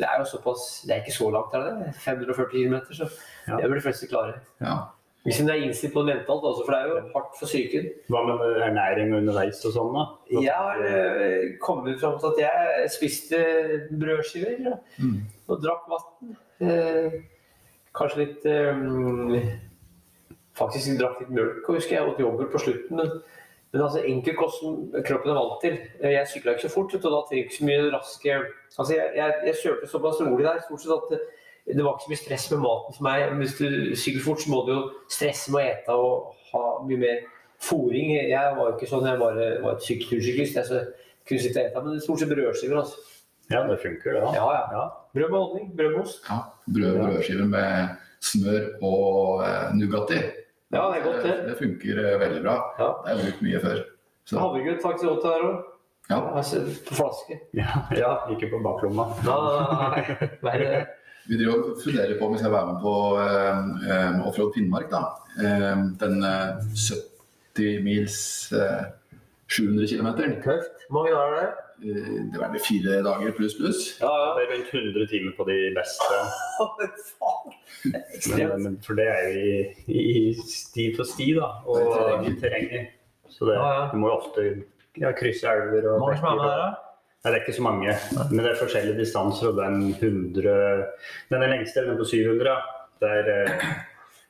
det 0.00 0.06
er 0.08 0.22
jo 0.22 0.28
såpass 0.30 0.62
Det 0.86 0.94
er 0.94 1.02
ikke 1.02 1.16
så 1.18 1.28
langt, 1.34 1.52
er 1.54 1.66
det 1.66 1.72
det? 1.82 1.94
540 2.00 2.54
km, 2.54 2.76
så 2.96 3.08
Ja. 3.48 3.56
det 3.56 3.68
bør 3.68 3.74
de 3.74 3.84
fleste 3.84 4.08
klare. 4.08 4.34
Ja. 4.60 4.76
Hvis 5.22 5.38
hun 5.38 5.50
er 5.52 5.60
innstilt 5.62 5.92
på 5.94 6.02
det 6.02 6.16
mentalt, 6.16 6.42
altså, 6.48 6.64
for 6.66 6.74
det 6.74 6.78
er 6.82 6.88
jo 6.90 7.10
hardt 7.14 7.36
for 7.38 7.46
psyken. 7.46 7.84
Hva 8.10 8.22
med 8.26 8.40
ernæring 8.66 9.12
underveis 9.14 9.60
og 9.68 9.74
sånn, 9.76 9.92
da? 9.94 10.06
Jeg 10.34 10.56
har 10.56 10.80
eh, 10.88 11.44
kommet 11.62 12.00
fram 12.02 12.16
til 12.18 12.32
at 12.32 12.40
jeg 12.42 12.88
spiste 12.90 13.42
brødskiver 14.00 14.56
ja, 14.66 14.72
Mm. 14.98 15.20
og 15.46 15.60
drakk 15.62 15.84
vann. 15.92 16.32
Eh, 16.62 17.20
kanskje 17.94 18.18
litt 18.24 18.46
eh, 18.50 19.46
Faktisk 20.58 20.98
drakk 21.00 21.22
litt 21.22 21.30
mjølk 21.32 21.68
og 21.70 21.78
husker 21.78 21.96
jeg 21.96 22.08
åt 22.10 22.18
yoghurt 22.20 22.50
på 22.52 22.60
slutten. 22.60 22.98
Men, 22.98 23.12
men 23.72 23.84
altså 23.86 24.02
enkel 24.04 24.34
kost 24.36 24.58
som 24.60 24.82
kroppen 25.06 25.30
er 25.32 25.38
vant 25.38 25.62
til. 25.62 25.78
Jeg 26.04 26.28
sykla 26.28 26.52
ikke 26.56 26.66
så 26.66 26.72
fort, 26.74 26.92
og 26.98 27.06
da 27.06 27.22
trenger 27.28 27.38
jeg 27.38 27.46
ikke 27.46 27.56
så 27.60 27.68
mye 27.70 27.86
raske 27.94 28.34
Altså 28.72 28.90
jeg, 28.98 29.06
jeg, 29.16 29.38
jeg 29.48 29.56
kjørte 29.62 29.88
såpass 29.88 30.20
rolig 30.20 30.44
der 30.44 30.60
stort 30.66 30.82
sett 30.82 30.92
at 30.92 31.24
det, 31.66 31.76
det 31.78 31.84
var 31.84 31.94
ikke 31.94 32.06
så 32.08 32.12
mye 32.12 32.22
stress 32.22 32.48
med 32.52 32.62
maten 32.64 32.96
for 32.96 33.06
meg. 33.06 33.24
Hvis 33.40 33.54
du 33.60 33.68
sykler 33.98 34.24
fort, 34.24 34.42
så 34.42 34.50
må 34.52 34.64
du 34.66 34.72
jo 34.74 34.80
stresse 35.12 35.52
med 35.54 35.62
å 35.62 35.70
ete 35.72 35.96
og 35.96 36.50
ha 36.52 36.64
mye 36.88 37.00
mer 37.04 37.22
fôring. 37.62 38.12
Jeg 38.30 38.56
var 38.58 38.68
jo 38.70 38.74
ikke 38.76 38.90
sånn, 38.90 39.06
jeg 39.06 39.20
bare 39.22 39.48
var 39.62 39.76
et 39.76 39.86
sykkeltursyklist. 39.86 40.58
Jeg 40.58 40.68
så 40.70 40.82
kunne 41.28 41.44
sitte 41.44 41.62
og 41.62 41.70
ete, 41.70 41.82
men 41.86 42.02
stort 42.02 42.22
sett 42.24 42.32
brødskiver. 42.34 42.80
altså. 42.82 43.08
Ja, 43.52 43.62
det 43.68 43.78
funker, 43.82 44.14
det. 44.16 44.20
da. 44.22 44.30
Ja, 44.34 44.46
ja. 44.72 44.84
Brød 45.12 45.30
med 45.30 45.38
honning, 45.38 45.66
brød 45.76 45.90
med 45.96 46.00
ost. 46.06 46.22
Ja, 46.30 46.38
brød 46.72 46.94
og 46.96 47.02
brødskiver 47.06 47.48
med 47.52 47.98
smør 48.22 48.62
og 48.86 49.42
eh, 49.46 49.74
Nugatti. 49.76 50.20
Ja, 50.72 50.86
det 50.88 51.00
er 51.00 51.04
godt, 51.04 51.18
det. 51.26 51.34
Det 51.50 51.56
funker 51.58 51.98
eh, 52.00 52.14
veldig 52.22 52.40
bra. 52.46 52.54
Ja. 52.78 52.88
Det 53.02 53.10
har 53.10 53.18
jeg 53.18 53.26
brukt 53.26 53.42
mye 53.44 53.60
før. 53.66 53.82
Så, 54.24 54.38
Havregrøt 54.38 54.82
faktisk 54.82 55.08
godt 55.10 55.26
her 55.28 55.46
òg. 55.50 55.60
ja. 56.10 56.18
Altså, 56.38 56.62
på 56.88 56.96
flaske. 56.96 57.38
Ja, 57.58 57.82
ja, 57.98 58.12
ikke 58.32 58.48
på 58.54 58.62
baklomma. 58.64 59.08
Nei, 59.26 60.02
nei, 60.46 60.56
nei. 60.62 60.82
Vi 61.28 61.38
driver 61.38 61.54
og 61.70 61.76
funderer 61.84 62.18
på 62.18 62.26
om 62.26 62.32
vi 62.34 62.38
skal 62.42 62.52
være 62.52 62.66
med 62.72 62.78
på 62.82 62.94
um, 63.16 64.22
Offroad 64.28 64.52
Finnmark. 64.54 64.88
da. 64.90 65.02
Um, 65.46 65.84
den 66.02 66.24
uh, 66.26 66.58
70 67.54 67.82
mils 67.84 68.16
uh, 68.52 68.84
700 69.48 69.88
km. 69.88 70.08
Tøft. 70.44 70.86
Hvor 70.90 70.98
mange 70.98 71.12
dager 71.16 71.36
er 71.36 71.46
det? 71.46 71.52
Det 72.32 72.38
var 72.40 72.52
vel 72.52 72.60
fire 72.62 72.98
dager 73.02 73.32
pluss 73.36 73.54
pluss. 73.58 73.80
Ja, 74.00 74.10
ja. 74.22 74.28
Det 74.36 74.42
er 74.44 74.50
rundt 74.54 74.74
100 74.74 75.06
timer 75.12 75.32
på 75.38 75.46
de 75.50 75.56
beste. 75.78 76.14
Men, 78.30 78.62
men 78.62 78.74
for 78.86 78.94
det 78.98 79.06
er 79.10 79.22
jo 79.26 79.40
i, 79.90 80.02
i 80.12 80.34
sti 80.46 80.84
for 80.96 81.08
sti, 81.08 81.32
da. 81.38 81.48
Er 81.66 81.70
Og 81.70 82.26
terrenget. 82.42 82.92
Så 83.28 83.44
det, 83.48 83.54
Ja, 83.58 83.68
ja. 83.78 83.88
du 83.92 83.96
må 83.98 84.12
jo 84.12 84.18
ofte 84.20 84.44
ja, 85.00 85.10
krysse 85.18 85.48
elver 85.48 85.88
og 85.90 85.98
Hvor 85.98 86.06
mange 86.06 86.18
som 86.20 86.28
er 86.30 86.34
med 86.38 86.50
der, 86.50 86.58
da? 86.62 86.70
Nei, 87.22 87.30
det 87.30 87.36
er 87.36 87.44
ikke 87.44 87.54
så 87.54 87.62
mange. 87.62 87.92
Men 88.32 88.40
det 88.42 88.50
er 88.50 88.58
forskjellige 88.58 88.98
distanser, 88.98 89.52
og 89.52 89.58
den 89.60 89.92
100 89.94 90.42
Den 91.30 91.44
er 91.46 91.52
lengste, 91.52 91.84
den 91.86 91.98
på 92.00 92.06
700. 92.10 92.56
Der 93.02 93.30
eh, 93.30 93.62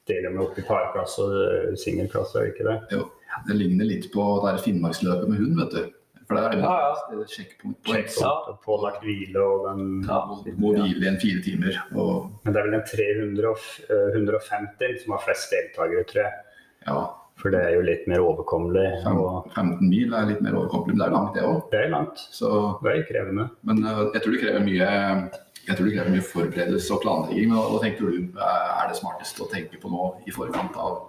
deler 0.09 0.35
vi 0.35 0.43
opp 0.45 0.59
i 0.61 0.65
parklasse 0.67 1.25
og 1.25 1.39
eh, 1.41 1.73
singelklasse, 1.81 2.37
er 2.37 2.47
det 2.47 2.53
ikke 2.55 2.69
det? 2.69 2.77
Jo, 2.99 3.07
det 3.49 3.57
ligner 3.57 3.89
litt 3.89 4.11
på 4.13 4.27
det 4.45 4.59
Finnmarksløpet 4.65 5.29
med 5.33 5.41
hund, 5.41 5.57
vet 5.63 5.77
du. 5.79 5.91
For 6.29 6.37
det 6.39 6.45
er 6.45 6.61
Ja, 6.63 6.75
ja. 6.93 7.25
sjekkpunkt 7.29 7.81
på 7.89 8.29
og 8.29 8.61
pålagt 8.65 9.03
hvile 9.05 9.41
og 9.41 9.65
den 9.71 10.05
Ja. 10.07 10.21
Må 10.61 10.75
hvile 10.77 11.01
igjen 11.01 11.19
fire 11.21 11.43
timer. 11.45 11.81
Og 11.97 12.31
Men 12.45 12.53
det 12.55 12.61
er 12.61 12.69
vel 12.69 12.77
den 12.77 12.87
300 12.93 13.49
og 13.51 13.59
eh, 13.89 14.21
150 14.21 15.03
som 15.03 15.17
har 15.17 15.25
flest 15.25 15.53
deltakere, 15.53 16.05
tror 16.13 16.23
jeg. 16.27 16.33
ja, 16.87 17.01
For 17.43 17.51
det 17.51 17.61
er 17.67 17.73
jo 17.75 17.83
litt 17.83 18.05
mer 18.11 18.23
overkommelig. 18.23 18.87
Og 19.11 19.49
15 19.51 19.81
mil 19.91 20.13
er 20.15 20.29
litt 20.29 20.43
mer 20.45 20.55
overkommelig, 20.61 20.95
men 20.95 21.01
det 21.03 21.07
er 21.09 21.15
langt, 21.17 21.33
det 21.35 21.43
òg. 21.49 21.63
det 21.73 21.81
er 21.81 21.91
langt. 21.91 22.21
Så 22.31 22.51
Det 22.85 22.93
er 22.93 23.07
krevende. 23.09 23.49
Men 23.67 23.83
eh, 23.83 24.03
jeg 24.15 24.23
tror 24.23 24.37
det 24.37 24.43
krever 24.45 24.67
mye 24.69 24.91
jeg 25.63 25.77
tror 25.79 25.87
det 25.87 25.93
krever 25.95 26.11
mye 26.11 26.27
forberedelse 26.27 26.95
og 26.95 27.03
planlegging. 27.05 27.51
Men 27.51 27.59
hva, 27.59 27.81
tenker 27.83 28.09
du 28.09 28.17
eh, 28.39 28.71
er 28.79 28.89
det 28.91 28.99
smarteste 28.99 29.45
å 29.45 29.51
tenke 29.51 29.79
på 29.83 29.91
nå 29.91 30.09
i 30.27 30.35
forkant 30.35 30.79
av 30.79 31.09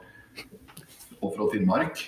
Offroad 1.24 1.54
Finnmark? 1.54 2.02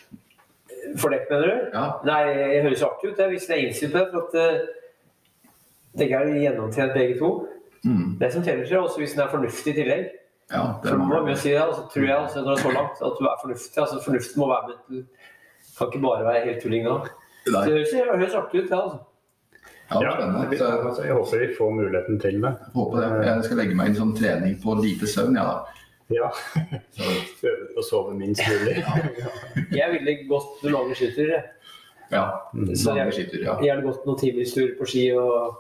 For 1.02 1.14
dekk, 1.14 1.30
mener 1.32 1.48
du? 1.50 1.70
Ja, 1.74 1.86
Nei, 2.06 2.20
jeg 2.38 2.66
høres 2.66 2.84
artig 2.86 3.12
ut 3.14 3.22
jeg, 3.22 3.32
hvis 3.34 3.48
jeg 3.50 3.58
er 3.58 3.70
innstilt 3.70 3.96
på 3.96 4.04
det. 4.04 4.10
For 4.14 4.26
at 4.26 4.36
uh, 4.42 5.54
tenker 5.98 6.14
jeg 6.18 6.36
er 6.36 6.44
gjennomtrent 6.50 6.94
begge 6.98 7.18
to. 7.22 7.32
mm, 7.86 8.18
Det 8.20 8.30
som 8.34 8.46
teller 8.46 8.68
seg, 8.70 8.78
også 8.82 9.02
hvis 9.02 9.16
den 9.18 9.24
er 9.26 9.32
fornuftig 9.34 9.74
i 9.74 9.78
tillegg. 9.80 10.14
Ja 10.52 10.64
det 10.84 10.92
er 10.92 10.98
må 10.98 11.06
mange. 11.10 11.30
jeg 11.34 11.38
si 11.42 11.52
altså, 11.58 11.82
tror 11.94 12.04
jeg, 12.06 12.18
altså, 12.18 12.42
når 12.42 12.50
det 12.56 12.58
er 12.60 12.64
så 12.64 12.72
langt, 12.78 13.02
at 13.02 13.14
du 13.20 13.24
er 13.26 13.38
fornuftig. 13.42 13.78
Altså, 13.82 14.02
fornuften 14.06 14.40
må 14.40 14.48
være 14.48 14.68
med. 14.68 14.78
Du 14.90 15.04
kan 15.78 15.88
ikke 15.92 16.02
bare 16.06 16.26
være 16.26 16.46
helt 16.46 16.62
tulling. 16.64 16.84
Det 16.86 17.54
høres, 17.72 17.94
høres 17.94 18.34
artig 18.34 18.64
ut, 18.64 18.70
det. 18.70 18.78
altså. 18.82 18.98
ja, 19.92 20.00
det 20.00 20.14
spennende. 20.14 20.50
vi- 20.50 20.58
jeg 20.58 20.86
altså, 20.90 21.02
jeg 21.04 21.14
håper 21.14 21.40
vi 21.48 21.56
får 21.58 21.70
muligheten 21.80 22.20
til 22.20 22.42
det. 22.42 22.54
håper 22.76 22.98
det. 23.02 23.26
Jeg 23.28 23.44
skal 23.44 23.58
legge 23.58 23.76
meg 23.76 23.88
inn 23.90 23.96
sånn 23.96 24.16
trening 24.18 24.56
på 24.64 24.78
lite 24.84 25.08
søvn, 25.08 25.36
ja 25.36 25.44
da. 25.44 25.58
Ja. 26.14 26.30
Prøve 27.42 27.68
å 27.82 27.84
sove 27.84 28.14
minst 28.14 28.42
mulig. 28.50 28.78
Jeg 29.74 29.92
ville 29.92 30.16
gått 30.30 30.64
lange 30.70 30.96
skitur. 30.96 31.30
jeg. 31.34 31.44
ja, 32.12 32.26
Så 32.76 32.94
lange 32.94 33.06
jeg- 33.10 33.14
skitur, 33.14 33.42
ja. 33.44 33.56
Gjerne 33.62 33.84
gått 33.90 34.06
noen 34.06 34.20
timestur 34.22 34.76
på 34.80 34.86
ski 34.88 35.08
og 35.18 35.56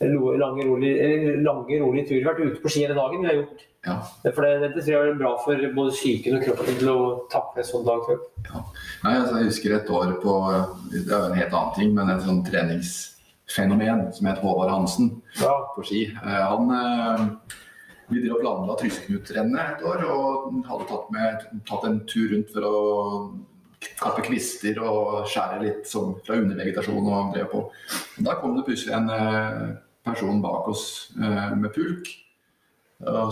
lange, 0.00 0.62
eller 0.64 1.42
lange, 1.44 1.80
rolige 1.82 2.06
turer. 2.08 2.24
Vært 2.30 2.40
ute 2.46 2.62
på 2.62 2.70
ski 2.72 2.86
hele 2.86 2.96
dagen. 2.96 3.20
Vi 3.20 3.28
har 3.28 3.34
gjort. 3.40 3.66
ja. 3.86 3.96
For 4.32 4.42
det, 4.44 4.52
dette 4.64 4.84
tror 4.84 4.94
jeg 4.94 5.10
er 5.12 5.18
bra 5.20 5.32
for 5.44 5.64
både 5.76 5.92
psyken 5.96 6.36
og 6.38 6.44
kroppen 6.46 6.78
til 6.80 6.88
å 6.92 6.98
takle 7.32 7.60
en 7.62 7.68
sånn 7.68 7.84
dag. 7.86 8.02
tror 8.06 8.18
jeg. 8.18 8.64
Nei, 9.04 9.14
altså, 9.18 9.36
jeg 9.38 9.50
husker 9.50 9.76
et 9.76 9.90
år 9.90 10.12
på 10.22 10.34
Det 10.92 11.04
er 11.06 11.18
jo 11.18 11.30
en 11.32 11.38
helt 11.40 11.52
annen 11.54 11.74
ting, 11.76 11.94
men 11.94 12.10
en 12.10 12.20
sånn 12.24 12.42
treningsfenomen 12.48 14.06
som 14.16 14.26
het 14.30 14.38
Håvard 14.42 14.70
Hansen 14.72 15.10
Ja. 15.40 15.54
på 15.76 15.84
ski. 15.84 16.06
Eh, 16.16 16.42
Han 16.48 16.70
eh, 16.70 17.26
Vi 18.10 18.24
drev 18.24 18.38
og 18.38 18.40
planla 18.42 18.74
Tryseknut-rennet 18.80 19.76
et 19.78 19.84
år 19.86 20.00
og 20.10 20.64
hadde 20.66 20.86
tatt, 20.88 21.10
med, 21.14 21.44
tatt 21.68 21.84
en 21.86 22.00
tur 22.10 22.32
rundt 22.32 22.50
for 22.50 22.66
å 22.66 22.74
kappe 24.00 24.24
kvister 24.26 24.80
og 24.82 25.28
skjære 25.30 25.60
litt 25.62 25.86
som 25.88 26.16
fra 26.26 26.34
undervegetasjon 26.40 27.06
og 27.06 27.30
drev 27.36 27.46
på. 27.52 27.60
Da 28.26 28.34
kom 28.40 28.56
det 28.58 28.64
plutselig 28.66 28.96
en 28.98 29.08
eh, 29.14 29.62
person 30.10 30.42
bak 30.42 30.68
oss 30.68 30.84
eh, 31.16 31.52
med 31.56 31.72
pulk. 31.74 32.10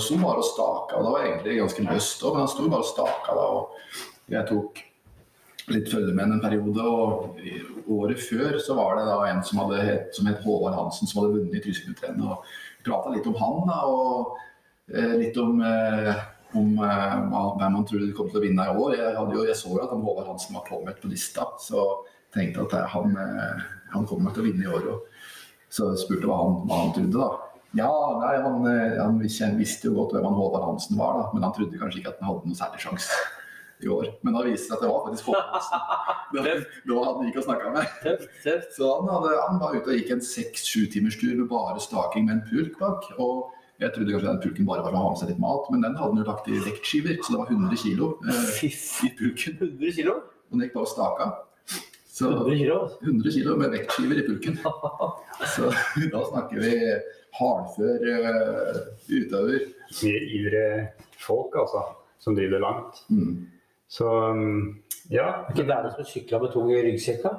Sto 0.01 0.17
bare 0.17 0.43
staka. 0.43 1.03
Det 1.03 1.11
var 1.13 1.25
egentlig 1.25 1.59
ganske 1.59 1.83
løst 1.85 2.23
òg, 2.25 2.35
men 2.35 2.47
han 2.47 2.49
sto 2.49 2.69
bare 2.73 2.85
og 2.87 2.89
staka 2.89 3.35
da. 3.37 3.49
Og 3.59 4.33
jeg 4.33 4.49
tok 4.49 4.81
litt 5.69 5.91
følge 5.93 6.15
med 6.17 6.33
en 6.33 6.41
periode. 6.41 6.85
Og 6.89 7.93
året 7.99 8.23
før 8.23 8.57
så 8.65 8.77
var 8.79 8.97
det 8.97 9.05
da 9.11 9.19
en 9.29 9.45
som, 9.45 9.61
hadde 9.65 9.85
het, 9.85 10.09
som 10.17 10.31
het 10.31 10.41
Håvard 10.45 10.77
Hansen, 10.79 11.11
som 11.11 11.21
hadde 11.21 11.37
vunnet 11.37 11.59
i 11.59 11.63
Trysknutrennet. 11.67 12.25
Og 12.25 12.87
prata 12.87 13.13
litt 13.13 13.29
om 13.29 13.37
han 13.43 13.61
da, 13.69 13.79
og 13.85 14.39
eh, 14.95 15.15
litt 15.21 15.37
om, 15.43 15.61
eh, 15.61 16.13
om 16.57 16.73
hvem 16.81 17.61
han 17.67 17.89
trodde 17.89 18.15
kom 18.17 18.33
til 18.33 18.41
å 18.41 18.47
vinne 18.47 18.71
i 18.71 18.77
år. 18.87 18.97
Jeg, 18.97 19.17
jo, 19.35 19.45
jeg 19.51 19.61
så 19.61 19.75
jo 19.75 19.85
at 19.85 19.93
han 19.93 20.05
Håvard 20.07 20.33
Hansen 20.33 20.57
var 20.57 20.69
påmeldt 20.71 21.05
på 21.05 21.13
lista, 21.13 21.51
så 21.61 21.85
tenkte 22.33 22.65
at 22.65 22.93
han, 22.95 23.13
han 23.93 24.09
kommer 24.09 24.29
nok 24.29 24.37
til 24.37 24.47
å 24.47 24.49
vinne 24.49 24.65
i 24.65 24.73
år. 24.73 24.89
Og 24.95 25.08
så 25.73 25.93
spurte 26.01 26.29
hva 26.29 26.39
han, 26.43 26.61
hva 26.69 26.83
han 26.85 26.95
trodde, 26.97 27.17
da. 27.19 27.49
Ja, 27.77 27.91
nei, 28.23 28.37
han, 28.41 28.63
eh, 28.67 28.97
han 28.97 29.19
visste, 29.21 29.91
jo 29.91 29.99
godt 29.99 30.15
hvem 30.17 30.25
han 30.25 30.39
Håvard 30.39 30.65
Hansen 30.71 30.97
var, 30.97 31.19
da, 31.19 31.27
men 31.35 31.45
han 31.45 31.53
trodde 31.57 31.81
kanskje 31.81 32.01
ikke 32.01 32.15
at 32.15 32.23
han 32.23 32.31
hadde 32.31 32.49
noe 32.49 32.57
særlig 32.59 32.81
sjanse 32.81 33.19
i 33.85 33.91
år. 33.93 34.09
Men 34.25 34.35
da 34.39 34.45
viste 34.47 34.65
det 34.65 34.71
seg 34.71 34.79
at 34.79 34.87
det 34.87 34.93
var 34.95 35.05
faktisk 35.05 35.29
Håvard 35.29 35.53
Hansen. 35.57 35.85
Det 36.29 36.43
det 36.85 36.93
var 36.93 37.07
han 37.07 37.25
gikk 37.25 37.39
og 37.41 37.45
snakka 37.47 37.71
med. 37.73 38.25
Så 38.77 38.89
han, 38.89 39.07
hadde, 39.09 39.31
han 39.47 39.61
var 39.63 39.77
ute 39.79 39.89
og 39.89 39.95
gikk 39.97 40.11
en 40.13 40.21
seks-sju 40.21 40.83
timers 40.93 41.17
tur 41.17 41.31
med 41.39 41.47
bare 41.49 41.81
staking 41.81 42.27
med 42.27 42.35
en 42.35 42.43
pulk 42.51 42.75
bak. 42.77 43.07
Og 43.17 43.55
jeg 43.81 43.95
trodde 43.95 44.13
kanskje 44.13 44.29
den 44.29 44.43
pulken 44.43 44.69
bare 44.69 44.85
var 44.85 44.93
for 44.93 44.99
å 44.99 45.05
ha 45.07 45.13
med 45.15 45.23
seg 45.23 45.33
litt 45.33 45.41
mat, 45.41 45.71
men 45.73 45.87
den 45.87 45.97
hadde 45.97 46.13
han 46.13 46.21
jo 46.21 46.27
lagt 46.29 46.51
i 46.53 46.61
vektskiver, 46.67 47.17
så 47.23 47.33
det 47.33 47.41
var 47.41 47.53
100 47.55 47.81
kilo 47.81 48.11
eh, 48.29 48.65
i 49.09 49.11
pulken. 49.23 49.57
100 49.57 49.97
kilo? 50.03 50.19
Og 50.49 50.57
den 50.57 50.67
gikk 50.67 50.77
bare 50.77 50.89
og 50.89 50.93
staka. 50.93 51.31
Så 52.19 52.31
100 52.33 52.57
kilo, 52.59 52.81
altså. 52.83 52.99
100 53.07 53.35
kilo 53.37 53.57
med 53.61 53.75
vektskiver 53.77 54.21
i 54.21 54.27
pulken. 54.27 54.59
Så 55.55 55.69
da 56.13 56.23
snakker 56.31 56.65
vi 56.65 56.73
hardfør 57.39 58.09
uh, 58.11 58.81
utøver. 59.07 59.69
Mye 60.03 60.25
ivrige 60.39 60.89
folk, 61.23 61.55
altså, 61.63 61.85
som 62.19 62.37
driver 62.37 62.65
langt. 62.65 63.05
Mm. 63.09 63.47
Så 63.89 64.09
um, 64.33 64.81
ja. 65.11 65.29
Er 65.29 65.55
ikke 65.55 65.69
det 65.69 65.93
som 65.95 66.09
sykla 66.09 66.43
med 66.43 66.53
tung 66.53 66.73
ryggsekk? 66.73 67.23
da? 67.23 67.37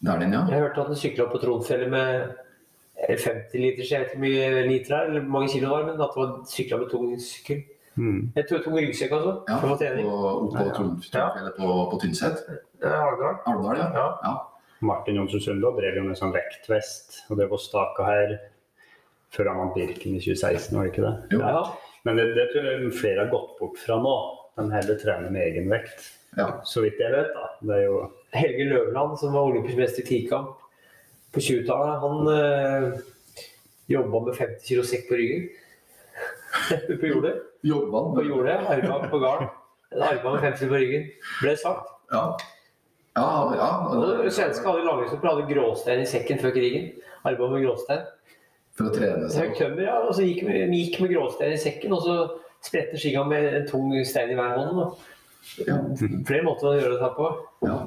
Det 0.00 0.14
er 0.14 0.24
den, 0.24 0.32
ja. 0.32 0.40
Jeg 0.50 0.64
hørte 0.64 0.80
at 0.80 0.90
han 0.90 0.98
sykla 0.98 1.28
på 1.30 1.38
Trondfjellet 1.42 1.90
med 1.92 2.08
eh, 3.08 3.18
50 3.18 3.60
liter, 3.60 3.86
jeg 3.90 4.00
vet 4.00 4.10
ikke 4.10 4.18
hvor 4.18 4.24
mye 4.24 4.66
liter 4.68 4.90
det 4.90 4.98
er, 4.98 5.06
eller 5.10 5.20
hvor 5.20 5.36
mange 5.36 5.52
kilo 5.52 5.68
det 5.68 5.76
var, 5.76 5.86
men 5.86 6.02
at 6.08 6.18
han 6.18 6.34
sykla 6.50 6.80
med 6.80 6.90
tung 6.90 7.14
sykkel. 7.20 7.62
Mm. 7.96 8.32
Jeg 8.34 8.48
tror 8.48 8.62
tung 8.64 8.74
ryggsekk 8.78 9.12
altså, 9.14 9.32
ja 9.48 9.56
for 9.60 9.68
å 9.68 9.70
på, 9.70 9.76
få 9.76 9.82
trening. 9.84 10.08
oppå 10.10 10.64
Trond- 10.74 11.04
Trondfjellet 11.12 11.56
på, 11.60 11.68
på 11.92 11.98
Tynset. 12.02 12.40
Alvdal. 12.82 13.36
Alvdal, 13.52 13.78
ja. 13.78 13.86
Ja. 13.94 14.06
ja. 14.24 14.34
Martin 14.84 15.16
Johnsen 15.20 15.40
Sundal 15.40 15.76
drev 15.78 15.96
jo 16.00 16.02
med 16.08 16.18
sånn 16.18 16.34
vektvest 16.34 17.20
og 17.30 17.38
drev 17.38 17.54
og 17.54 17.62
staka 17.62 18.04
her 18.08 18.34
før 19.34 19.48
han 19.50 19.60
vant 19.62 19.74
Birken 19.78 20.14
i 20.18 20.20
2016, 20.22 20.74
var 20.76 20.84
det 20.86 20.90
ikke 20.92 21.04
det? 21.06 21.14
Jo. 21.34 21.40
Ja, 21.42 21.62
Men 22.06 22.18
det, 22.20 22.26
det 22.36 22.48
tror 22.52 22.66
jeg 22.68 22.90
flere 22.98 23.24
har 23.24 23.30
gått 23.32 23.54
bort 23.58 23.78
fra 23.80 23.96
nå. 24.02 24.12
De 24.58 24.66
heller 24.70 24.98
trener 25.00 25.32
med 25.34 25.46
egen 25.48 25.70
vekt. 25.72 26.04
ja. 26.38 26.50
Så 26.66 26.82
vidt 26.84 27.00
jeg 27.02 27.10
vet, 27.14 27.32
da. 27.34 27.46
Det 27.64 27.78
er 27.78 27.86
jo 27.88 27.96
Helge 28.34 28.68
Løvland, 28.70 29.16
som 29.18 29.32
var 29.34 29.48
olympisk 29.48 29.78
mester 29.80 30.02
i 30.04 30.06
tikamp 30.10 30.52
på 31.34 31.42
20-tallet, 31.42 31.96
han 32.04 32.28
øh, 32.30 33.00
jobba 33.90 34.20
med 34.28 34.36
50 34.38 34.68
kilo 34.68 34.84
sekk 34.86 35.08
på 35.08 35.18
ryggen. 35.18 35.48
på 37.00 37.08
jordet. 37.10 37.34
Jobba 37.64 38.02
På 38.14 38.24
gjorde 38.24 38.48
det. 38.52 38.58
arma 38.74 39.08
på 39.08 39.18
garn. 39.22 39.46
Arma 40.08 40.34
med 40.34 40.42
50 40.42 40.68
på 40.68 40.80
ryggen. 40.82 41.06
Ble 41.40 41.54
sagt. 41.56 41.88
Ja. 42.12 42.24
Ja, 43.14 43.28
ja. 43.54 43.68
Svenske 44.34 44.66
hadde 44.66 44.84
langrennshoppere 44.88 45.34
hadde 45.36 45.48
gråstein 45.52 46.02
i 46.02 46.08
sekken 46.08 46.40
før 46.42 46.54
krigen. 46.56 46.90
Arma 47.24 47.48
med 47.52 47.62
gråstein. 47.64 48.02
For 48.74 48.90
å 48.90 48.94
trene 48.94 49.28
seg. 49.30 49.52
Høyt 49.52 49.60
tømmer, 49.60 49.84
ja. 49.86 49.98
Og 50.02 50.16
så 50.16 50.26
gikk 50.26 50.42
vi 50.48 50.64
gikk 50.80 50.98
med 51.04 51.14
gråstein 51.14 51.54
i 51.54 51.60
sekken, 51.62 51.94
og 51.94 52.02
så 52.02 52.16
spredte 52.64 52.98
skinga 52.98 53.22
med 53.30 53.46
en 53.54 53.68
tung 53.70 53.92
stein 54.08 54.32
i 54.34 54.38
hver 54.38 54.56
hånd. 54.58 54.98
Ja. 55.62 55.78
Flere 56.26 56.42
måter 56.46 56.72
å 56.72 56.74
gjøre 56.80 56.98
det 56.98 57.10
på. 57.14 57.30
Ja. 57.68 57.78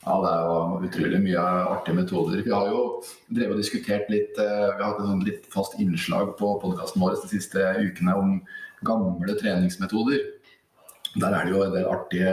Ja, 0.00 0.14
det 0.24 0.30
er 0.32 0.42
jo 0.48 0.88
utrolig 0.88 1.20
mye 1.26 1.44
artige 1.74 1.96
metoder. 1.98 2.42
Vi 2.46 2.52
har 2.54 2.68
jo 2.72 2.82
drevet 3.28 3.54
og 3.56 3.60
diskutert 3.60 4.08
litt 4.12 4.38
eh, 4.40 4.66
Vi 4.76 4.82
har 4.82 4.94
hatt 4.94 5.00
et 5.04 5.26
litt 5.28 5.48
fast 5.52 5.76
innslag 5.82 6.34
på 6.38 6.54
podkasten 6.62 7.02
vår 7.02 7.18
de 7.20 7.32
siste 7.34 7.64
ukene 7.80 8.16
om 8.16 8.36
gamle 8.86 9.36
treningsmetoder. 9.36 10.22
Der 11.20 11.34
er 11.34 11.44
det 11.44 11.52
jo 11.52 11.64
en 11.66 11.74
del 11.74 11.88
artige 11.90 12.32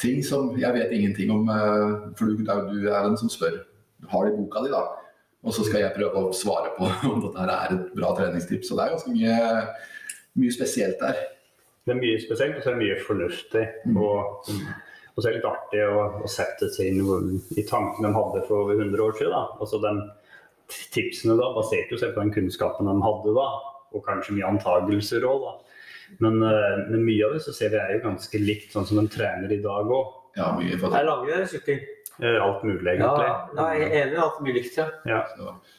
ting 0.00 0.22
som 0.24 0.54
jeg 0.58 0.72
vet 0.74 0.94
ingenting 0.96 1.30
om. 1.34 1.48
eh, 1.52 2.14
For 2.18 2.26
du, 2.26 2.42
du 2.42 2.88
er 2.90 3.04
den 3.06 3.18
som 3.20 3.30
spør. 3.30 3.60
Har 4.10 4.26
de 4.26 4.36
boka 4.38 4.64
di, 4.64 4.72
da. 4.72 4.86
Og 5.44 5.54
så 5.56 5.64
skal 5.64 5.84
jeg 5.84 5.94
prøve 5.96 6.20
å 6.26 6.34
svare 6.36 6.74
på 6.76 6.88
om 7.12 7.22
dette 7.22 7.46
er 7.46 7.74
et 7.76 7.90
bra 7.96 8.14
treningstips. 8.18 8.68
Så 8.68 8.76
det 8.76 8.86
er 8.88 8.96
ganske 8.96 9.14
mye, 9.14 9.36
mye 10.42 10.52
spesielt 10.58 10.98
der. 11.00 11.20
Det 11.86 11.94
er 11.94 12.00
mye 12.02 12.18
spesielt, 12.20 12.58
og 12.58 12.64
så 12.64 12.72
er 12.72 12.76
det 12.76 12.82
mye 12.82 12.98
fornuftig. 13.06 13.62
Og, 13.94 14.50
og 15.14 15.22
så 15.22 15.28
er 15.28 15.34
det 15.34 15.40
litt 15.40 15.50
artig 15.50 15.82
å, 15.86 16.04
å 16.24 16.30
sette 16.30 16.68
seg 16.72 16.92
inn 16.92 17.40
i 17.58 17.64
tankene 17.66 18.08
de 18.08 18.16
hadde 18.16 18.44
for 18.46 18.64
over 18.64 18.78
100 18.78 19.04
år 19.04 19.16
siden. 19.18 19.34
Da. 19.34 19.58
Altså 19.60 19.80
de 19.82 19.92
tipsene 20.94 21.36
da 21.38 21.50
baserte 21.56 21.98
seg 21.98 22.14
på 22.14 22.22
den 22.22 22.32
kunnskapen 22.34 22.88
de 22.88 22.96
hadde 23.04 23.34
da, 23.36 23.48
og 23.90 24.06
kanskje 24.06 24.36
mye 24.36 24.52
antagelser 24.54 25.26
òg. 25.26 25.48
Men, 26.22 26.42
eh, 26.42 26.76
men 26.90 27.04
mye 27.06 27.26
av 27.26 27.36
det 27.36 27.44
så 27.44 27.54
ser 27.54 27.74
vi 27.74 27.78
er 27.78 27.96
jo 27.96 28.04
ganske 28.08 28.42
likt 28.42 28.74
sånn 28.74 28.86
som 28.86 28.98
en 29.02 29.10
trener 29.10 29.52
i 29.54 29.62
dag 29.62 29.90
òg. 29.90 30.16
Ja, 30.38 30.52
mye 30.56 30.78
for 30.78 30.94
det. 30.94 31.02
eller 31.02 31.46
sykkel? 31.50 31.82
Alt 32.20 32.64
mulig, 32.66 32.84
egentlig. 32.84 33.28
Ja, 33.56 33.66
jeg 33.72 33.86
er 33.86 33.94
enig 34.02 34.16
i 34.18 34.20
alt 34.20 34.40
mye 34.44 34.54
likt, 34.58 34.74
ja. 34.76 34.88
Ja. 35.08 35.20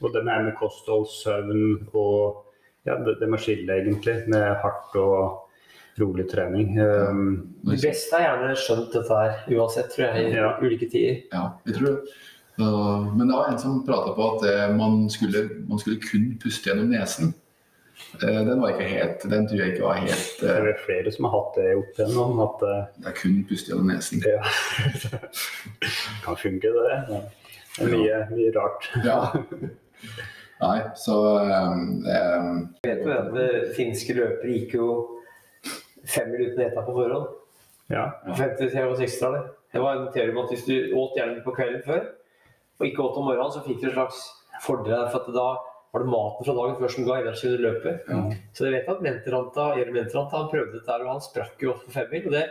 Og 0.01 0.13
det 0.13 0.23
med, 0.25 0.47
med 0.47 0.55
kosthold, 0.57 1.05
søvn 1.11 1.85
og 1.93 2.47
ja, 2.87 2.95
det, 2.97 3.19
det 3.19 3.29
med 3.29 3.41
skille, 3.43 3.77
egentlig. 3.77 4.15
Med 4.31 4.47
hardt 4.63 4.95
og 4.97 5.50
rolig 5.99 6.29
trening. 6.31 6.79
Um, 6.79 7.55
De 7.65 7.77
beste 7.81 8.15
har 8.15 8.23
gjerne 8.29 8.55
skjønt 8.59 8.93
dette 8.95 9.17
her 9.17 9.57
uansett, 9.57 9.91
tror 9.93 10.07
jeg, 10.07 10.31
i 10.31 10.35
Ja. 10.37 10.57
ulike 10.61 10.89
tider. 10.89 11.21
Ja, 11.33 11.49
jeg 11.67 11.75
tror 11.75 11.87
det. 11.87 11.99
Men 12.61 13.27
det 13.27 13.35
var 13.35 13.47
en 13.49 13.59
som 13.59 13.85
prata 13.85 14.13
på 14.13 14.25
at 14.35 14.43
eh, 14.45 14.75
man, 14.75 15.09
skulle, 15.09 15.49
man 15.67 15.79
skulle 15.79 16.01
kun 16.03 16.37
puste 16.41 16.69
gjennom 16.69 16.91
nesen. 16.91 17.33
Eh, 18.21 18.41
den 18.45 18.61
var 18.61 18.73
ikke 18.73 18.87
helt 18.89 19.23
Den 19.29 19.47
tror 19.47 19.59
jeg 19.61 19.73
ikke 19.73 19.83
var 19.85 19.99
helt 20.01 20.41
det 20.41 20.49
er 20.49 20.79
flere 20.85 21.11
som 21.13 21.25
har 21.27 21.33
hatt 21.37 21.57
det 21.57 21.67
opp 21.79 21.99
igjennom. 21.99 22.41
At 22.45 22.65
eh, 22.67 22.83
Det 22.99 23.07
er 23.11 23.17
kun 23.17 23.37
puste 23.49 23.71
gjennom 23.71 23.89
nesen. 23.89 24.21
Ja. 24.25 24.41
kan 26.25 26.37
funke, 26.37 26.73
det. 26.75 26.99
Det 27.77 27.87
er 27.87 27.95
mye, 27.95 28.19
mye 28.35 28.51
rart. 28.57 28.89
Ja. 29.05 29.19
Nei, 30.61 30.77
så 30.95 31.15
um, 31.41 32.03
um, 32.05 32.57
vet 32.85 32.99
du 33.01 33.09
at 33.15 33.31
det 33.33 33.47
finske 33.73 34.13
løpere 34.13 34.51
gikk 34.59 34.75
jo 34.77 34.89
fem 36.07 36.31
minutter 36.31 36.65
etter 36.67 36.85
på 36.85 36.95
forhånd. 36.95 37.27
Ja. 37.91 38.05
ja. 38.25 38.33
50- 38.37 38.87
og 38.87 38.97
60 38.97 39.33
det. 39.35 39.41
Det 39.71 39.81
var 39.83 39.95
en 39.99 40.11
teori 40.13 40.31
om 40.31 40.43
at 40.43 40.53
hvis 40.53 40.65
du 40.67 40.75
åt 40.99 41.17
gjerne 41.17 41.43
på 41.45 41.53
kvelden 41.55 41.83
før, 41.85 42.05
og 42.79 42.87
ikke 42.87 43.03
åt 43.03 43.19
om 43.19 43.27
morgenen, 43.29 43.53
så 43.53 43.61
fikk 43.65 43.81
du 43.81 43.89
en 43.89 43.97
slags 43.99 44.23
fordel 44.65 45.05
for 45.11 45.21
at 45.21 45.35
da 45.35 45.47
var 45.91 46.03
det 46.05 46.11
maten 46.11 46.47
fra 46.47 46.55
dagen 46.55 46.77
før 46.79 46.91
som 46.93 47.05
ga 47.07 47.19
energi 47.19 47.47
under 47.49 47.63
løpet. 47.67 48.09
Ja. 48.09 48.19
Så 48.55 48.67
jeg 48.67 48.73
vet 48.77 48.89
at 48.93 49.01
Mentoranta, 49.03 49.65
Mentoranta 49.91 50.39
han 50.39 50.51
prøvde 50.51 50.79
dette 50.79 50.97
og 51.03 51.09
han 51.11 51.23
sprakk 51.23 51.63
jo 51.65 51.73
opp 51.73 51.85
på 51.87 51.95
femmil. 51.97 52.29
Og 52.29 52.35
det 52.37 52.45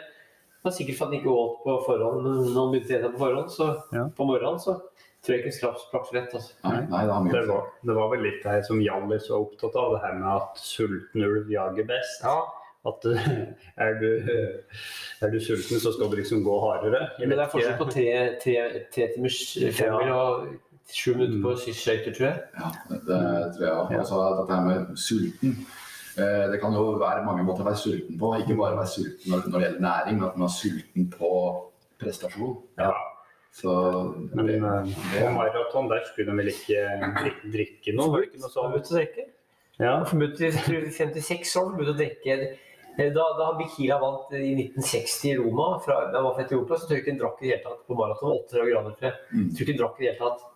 var 0.64 0.74
sikkert 0.76 0.98
for 0.98 1.06
at 1.08 1.14
han 1.14 1.20
ikke 1.20 1.36
åt 1.40 1.62
på 1.64 1.76
forhånd, 1.86 2.20
men 2.26 2.40
når 2.52 2.58
han 2.58 2.74
begynte 2.74 2.84
å 2.84 3.00
spise 3.00 3.12
på 3.14 3.22
forhånd, 3.24 3.50
så 3.54 3.68
Ja. 3.96 4.04
på 4.16 4.26
morgenen 4.28 4.60
så 4.60 4.76
tror 5.24 5.34
jeg 5.36 5.44
ikke 5.44 5.56
Skraps 5.56 5.86
sprakk 5.88 6.12
rett. 6.14 6.34
Altså. 6.34 6.52
Nei, 6.64 6.80
nei 6.88 7.02
det 7.06 7.32
Det 7.32 7.48
var, 7.48 7.66
det 7.84 7.94
var 7.96 8.08
vel 8.10 8.22
litt 8.28 8.42
det 8.42 8.50
her 8.52 8.62
som 8.62 8.80
Hjallis 8.80 9.30
var 9.30 9.40
opptatt 9.40 9.76
av, 9.76 9.92
det 9.94 10.02
her 10.04 10.14
med 10.20 10.28
at 10.36 10.56
sulten 10.56 11.24
ulv 11.24 11.48
jager 11.50 11.84
best. 11.84 12.22
Ja, 12.24 12.44
At 12.88 13.04
eh, 13.04 13.28
er 13.84 13.98
du, 14.00 14.08
er 15.20 15.32
du 15.32 15.38
sulten, 15.44 15.80
så 15.82 15.92
skal 15.92 16.08
du 16.08 16.16
liksom 16.16 16.44
gå 16.44 16.56
hardere. 16.64 17.10
Men 17.18 17.34
det 17.34 17.44
er 17.44 17.52
forskjell 17.52 17.78
på 17.80 17.88
tre, 17.92 18.08
tre, 18.40 18.56
tre 18.94 19.08
timers 19.14 19.40
femmil 19.76 20.12
og 20.14 20.46
sju 20.88 21.12
minutter 21.18 21.42
på 21.44 21.74
skøyter, 21.76 22.14
tror 22.16 22.26
jeg. 22.26 22.40
Ja, 22.56 22.70
det, 22.90 23.20
tror 23.56 23.66
jeg 23.66 23.74
òg. 23.74 23.94
Altså, 24.00 24.22
dette 24.40 24.60
med 24.66 24.96
sulten. 24.98 25.56
Eh, 26.18 26.46
det 26.52 26.60
kan 26.62 26.74
jo 26.74 26.86
være 27.00 27.24
mange 27.26 27.44
måter 27.46 27.64
å 27.64 27.68
være 27.68 27.82
sulten 27.82 28.18
på. 28.20 28.32
Ikke 28.40 28.56
bare 28.58 28.78
være 28.80 28.92
sulten 28.94 29.34
når, 29.34 29.44
det 29.46 29.62
gjelder 29.66 29.84
næring, 29.86 30.18
men 30.18 30.28
at 30.30 30.40
man 30.40 30.48
er 30.48 30.56
sulten 30.56 31.10
på 31.12 31.32
prestasjon. 32.00 32.56
Ja. 32.80 32.94
Så 33.52 33.70
Men 34.32 34.46
det, 34.46 34.56
det, 34.62 35.20
på 35.20 35.30
maraton 35.34 35.88
der 35.90 36.04
skulle 36.06 36.30
de 36.30 36.38
vel 36.38 36.50
ikke 36.52 36.82
drikke, 37.50 37.94
noe? 37.98 38.12
Var 38.12 38.22
det 38.22 38.28
ikke 38.30 38.42
noe 38.44 38.52
sånt? 38.52 38.66
Forbudt 38.70 38.90
å 38.90 38.98
drikke. 38.98 39.28
Ja. 39.80 39.94
Forbudt 40.06 40.42
i 40.44 40.50
56 40.94 41.56
år, 41.60 41.72
forbudt 41.74 41.92
å 41.92 41.96
drikke. 41.98 42.36
Eh, 42.98 43.10
Da, 43.14 43.24
da 43.38 43.52
Bikila 43.58 43.98
vant 44.02 44.32
i 44.36 44.54
1960 44.56 45.30
i 45.30 45.36
Roma, 45.38 45.78
fra, 45.84 46.00
da 46.12 46.18
han 46.18 46.24
var 46.28 46.34
fra 46.36 46.44
Etiopia, 46.44 46.76
så 46.76 46.86
tror 46.88 46.96
jeg 46.98 47.04
ikke 47.04 47.12
han 47.14 47.20
drakk 47.22 47.42
i 47.42 47.46
det 47.46 47.52
hele 47.54 47.64
tatt 47.68 47.86
på 47.86 47.98
maraton. 47.98 48.34
38 48.48 48.66
grader, 48.70 48.96
tror 48.98 49.08
jeg. 49.10 49.20
Mm. 49.34 49.46
Tror 49.54 49.64
ikke 49.66 49.72
han 49.74 49.80
drakk 49.84 50.00
i 50.00 50.04
det 50.04 50.10
hele 50.10 50.24
tatt. 50.24 50.46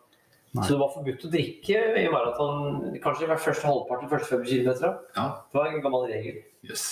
Nei. 0.54 0.64
Så 0.64 0.74
det 0.76 0.80
var 0.84 0.92
forbudt 0.94 1.24
å 1.26 1.30
drikke 1.32 1.80
i 1.98 2.10
maraton 2.12 2.98
kanskje 3.02 3.26
hver 3.26 3.40
første 3.42 3.66
halvpart 3.66 4.04
de 4.04 4.10
første 4.12 4.36
50 4.36 4.60
km. 4.62 4.92
ja, 5.16 5.24
Det 5.50 5.58
var 5.58 5.66
en 5.72 5.82
gammel 5.82 6.04
regel. 6.12 6.36
yes. 6.62 6.84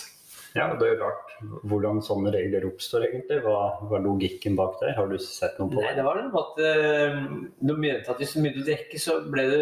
ja, 0.57 0.67
det 0.75 0.89
er 0.89 0.97
jo 0.97 1.05
rart 1.05 1.29
hvordan 1.71 2.01
sånne 2.03 2.33
regler 2.35 2.67
oppstår, 2.67 3.07
egentlig. 3.07 3.39
Hva 3.45 3.79
er 3.97 4.03
logikken 4.03 4.59
bak 4.59 4.81
der? 4.83 4.97
Har 4.99 5.07
du 5.11 5.17
sett 5.19 5.59
noe 5.59 5.71
på 5.71 5.79
det? 5.79 5.85
Nei, 5.87 5.95
det? 5.95 6.01
det 6.01 6.05
var 6.09 6.19
noe 6.19 6.31
med 6.31 6.43
at 6.43 6.59
uh, 6.59 7.49
de 7.71 7.77
mente 7.79 8.11
at 8.11 8.19
hvis 8.23 8.35
du 8.35 8.41
begynte 8.43 8.63
å 8.65 8.69
drikke, 8.69 9.01
så 9.03 9.17
ble 9.31 9.47
du 9.51 9.57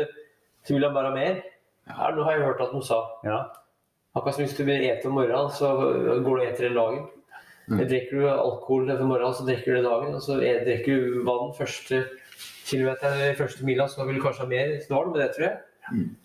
til 0.65 0.77
ville 0.77 0.89
han 0.89 0.97
bare 0.97 1.13
ha 1.13 1.17
mer. 1.17 1.39
Ja, 1.91 2.11
nå 2.17 2.25
har 2.25 2.37
jeg 2.37 2.47
hørt 2.49 2.61
at 2.65 2.73
noen 2.77 2.85
sa 2.87 3.01
Ja. 3.25 3.39
Akkurat 4.17 4.35
som 4.35 4.45
hvis 4.45 4.57
du 4.59 4.65
vil 4.67 4.83
ete 4.89 5.07
om 5.07 5.15
morgenen, 5.15 5.51
så 5.55 5.71
går 6.25 6.25
du 6.25 6.41
og 6.41 6.47
eter 6.49 6.67
hele 6.67 6.81
dagen. 6.81 7.05
Mm. 7.71 7.83
Drikker 7.87 8.19
du 8.19 8.29
alkohol 8.33 8.91
om 8.91 9.09
morgenen, 9.13 9.35
så 9.39 9.45
drikker 9.47 9.71
du 9.71 9.77
det 9.79 9.87
dagen. 9.87 10.15
Og 10.19 10.23
så 10.25 10.39
er- 10.43 10.65
drikker 10.67 11.05
du 11.05 11.23
vann 11.29 11.53
første 11.55 12.01
kilometeren 12.67 13.21
eller 13.21 13.35
første 13.39 13.65
mila, 13.65 13.87
så 13.87 14.05
vil 14.07 14.17
du 14.19 14.23
kanskje 14.25 14.41
ha 14.43 14.47
mer. 14.51 14.67
Det 14.79 14.91
noe 14.91 15.07
med 15.13 15.21
det, 15.23 15.29
tror 15.37 15.47
jeg. 15.47 15.59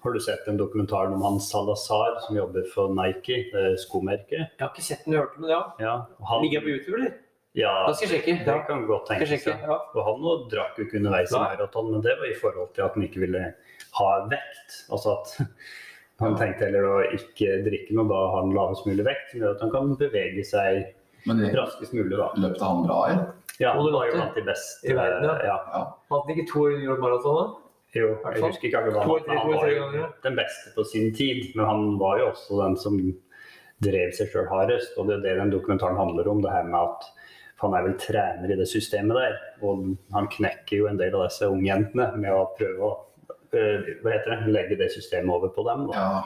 Har 0.04 0.14
du 0.14 0.20
sett 0.20 0.46
den 0.46 0.58
dokumentaren 0.58 1.14
om 1.14 1.22
han 1.26 1.40
Salazar 1.40 2.20
som 2.26 2.36
jobber 2.36 2.66
for 2.74 2.90
Nike, 2.94 3.50
det 3.54 3.80
skomerket? 3.82 4.50
Jeg 4.58 4.62
har 4.62 4.70
ikke 4.74 4.84
sett 4.84 5.06
den, 5.06 5.14
jeg 5.14 5.22
hørte 5.22 5.38
den, 5.38 5.42
men 5.42 5.50
ja. 5.56 5.62
Ja, 5.80 5.94
han, 6.30 6.42
Ligger 6.44 6.60
jeg 6.62 6.64
på 6.66 6.74
YouTube, 6.76 6.98
eller? 7.00 7.14
ja, 7.56 7.86
Da 7.88 7.94
skal 7.94 8.08
sjekke. 8.10 8.46
det 8.46 8.48
Ja. 8.48 8.60
kan 8.68 8.86
godt 8.86 9.08
tenkes. 9.08 9.46
Ja. 9.48 9.58
Ja. 9.62 9.78
Og 9.96 10.06
han 10.06 10.50
drakk 10.50 10.78
jo 10.78 10.84
ikke 10.86 10.98
underveis 10.98 11.32
i 11.32 11.38
maraton, 11.40 11.92
men 11.92 12.02
det 12.02 12.18
var 12.20 12.26
i 12.30 12.34
forhold 12.34 12.74
til 12.76 12.82
at 12.84 12.94
han 12.94 13.04
ikke 13.04 13.20
ville 13.26 13.54
ha 13.94 14.28
vekt. 14.30 14.86
Altså 14.92 15.18
at 15.22 15.48
han 16.22 16.38
tenkte 16.40 16.70
heller 16.70 16.86
å 16.88 17.00
ikke 17.18 17.60
drikke 17.66 17.96
noe, 17.98 18.08
da 18.08 18.22
har 18.32 18.38
han 18.40 18.54
lavest 18.56 18.88
mulig 18.88 19.04
vekt, 19.08 19.32
som 19.32 19.42
gjør 19.42 19.58
at 19.58 19.66
han 19.66 19.74
kan 19.74 19.92
bevege 20.00 20.46
seg 20.48 20.86
Men 21.26 21.42
det 21.42 21.52
raskest 21.58 21.96
mulig, 21.98 22.16
da. 22.16 22.30
løpte 22.40 22.64
han 22.64 22.86
bra 22.86 23.00
i? 23.12 23.18
Ja, 23.60 23.74
han 23.76 23.92
var 23.92 24.08
jo 24.08 24.16
blant 24.18 24.36
de 24.38 24.44
beste. 24.46 24.88
i 24.88 24.96
verden, 24.96 25.26
ja. 25.26 25.36
ja. 25.48 25.60
Ja. 25.74 25.84
Hadde 26.12 26.24
han 26.28 26.36
ikke 26.36 26.48
to 26.52 26.66
New 26.70 26.88
York 26.88 27.02
Marathon, 27.04 27.40
da? 27.40 27.46
Jo, 27.96 28.10
jeg 28.28 28.44
husker 28.44 28.68
ikke 28.68 28.80
akkurat 28.82 29.08
To, 29.08 29.14
hva 29.14 29.20
han 29.20 29.28
tre, 29.28 29.36
han 29.40 29.54
var 29.56 29.70
jo 29.72 30.08
den 30.26 30.40
beste 30.40 30.74
på 30.76 30.84
sin 30.88 31.14
tid, 31.16 31.46
men 31.56 31.70
han 31.70 31.86
var 32.00 32.20
jo 32.20 32.26
også 32.34 32.60
den 32.60 32.76
som 32.80 32.98
drev 33.86 34.12
seg 34.18 34.32
sjøl 34.32 34.50
hardest. 34.52 34.98
Og 35.00 35.08
det 35.08 35.20
er 35.20 35.24
det 35.24 35.36
den 35.40 35.54
dokumentaren 35.54 36.00
handler 36.00 36.28
om, 36.32 36.42
det 36.44 36.52
her 36.52 36.68
med 36.68 36.80
at 36.82 37.08
han 37.64 37.76
er 37.78 37.86
vel 37.88 37.96
trener 38.02 38.52
i 38.52 38.60
det 38.60 38.68
systemet 38.68 39.16
der. 39.16 39.38
Og 39.64 39.96
han 40.16 40.28
knekker 40.32 40.82
jo 40.82 40.90
en 40.92 41.00
del 41.00 41.16
av 41.16 41.30
disse 41.30 41.48
ungjentene 41.48 42.12
med 42.20 42.36
å 42.36 42.50
prøve 42.58 42.90
å 42.90 42.94
hva 43.52 44.12
heter 44.14 44.32
det, 44.32 44.54
legge 44.54 44.78
det 44.80 44.92
systemet 44.94 45.30
over 45.36 45.50
på 45.56 45.64
dem. 45.68 45.88
Ja. 45.94 46.24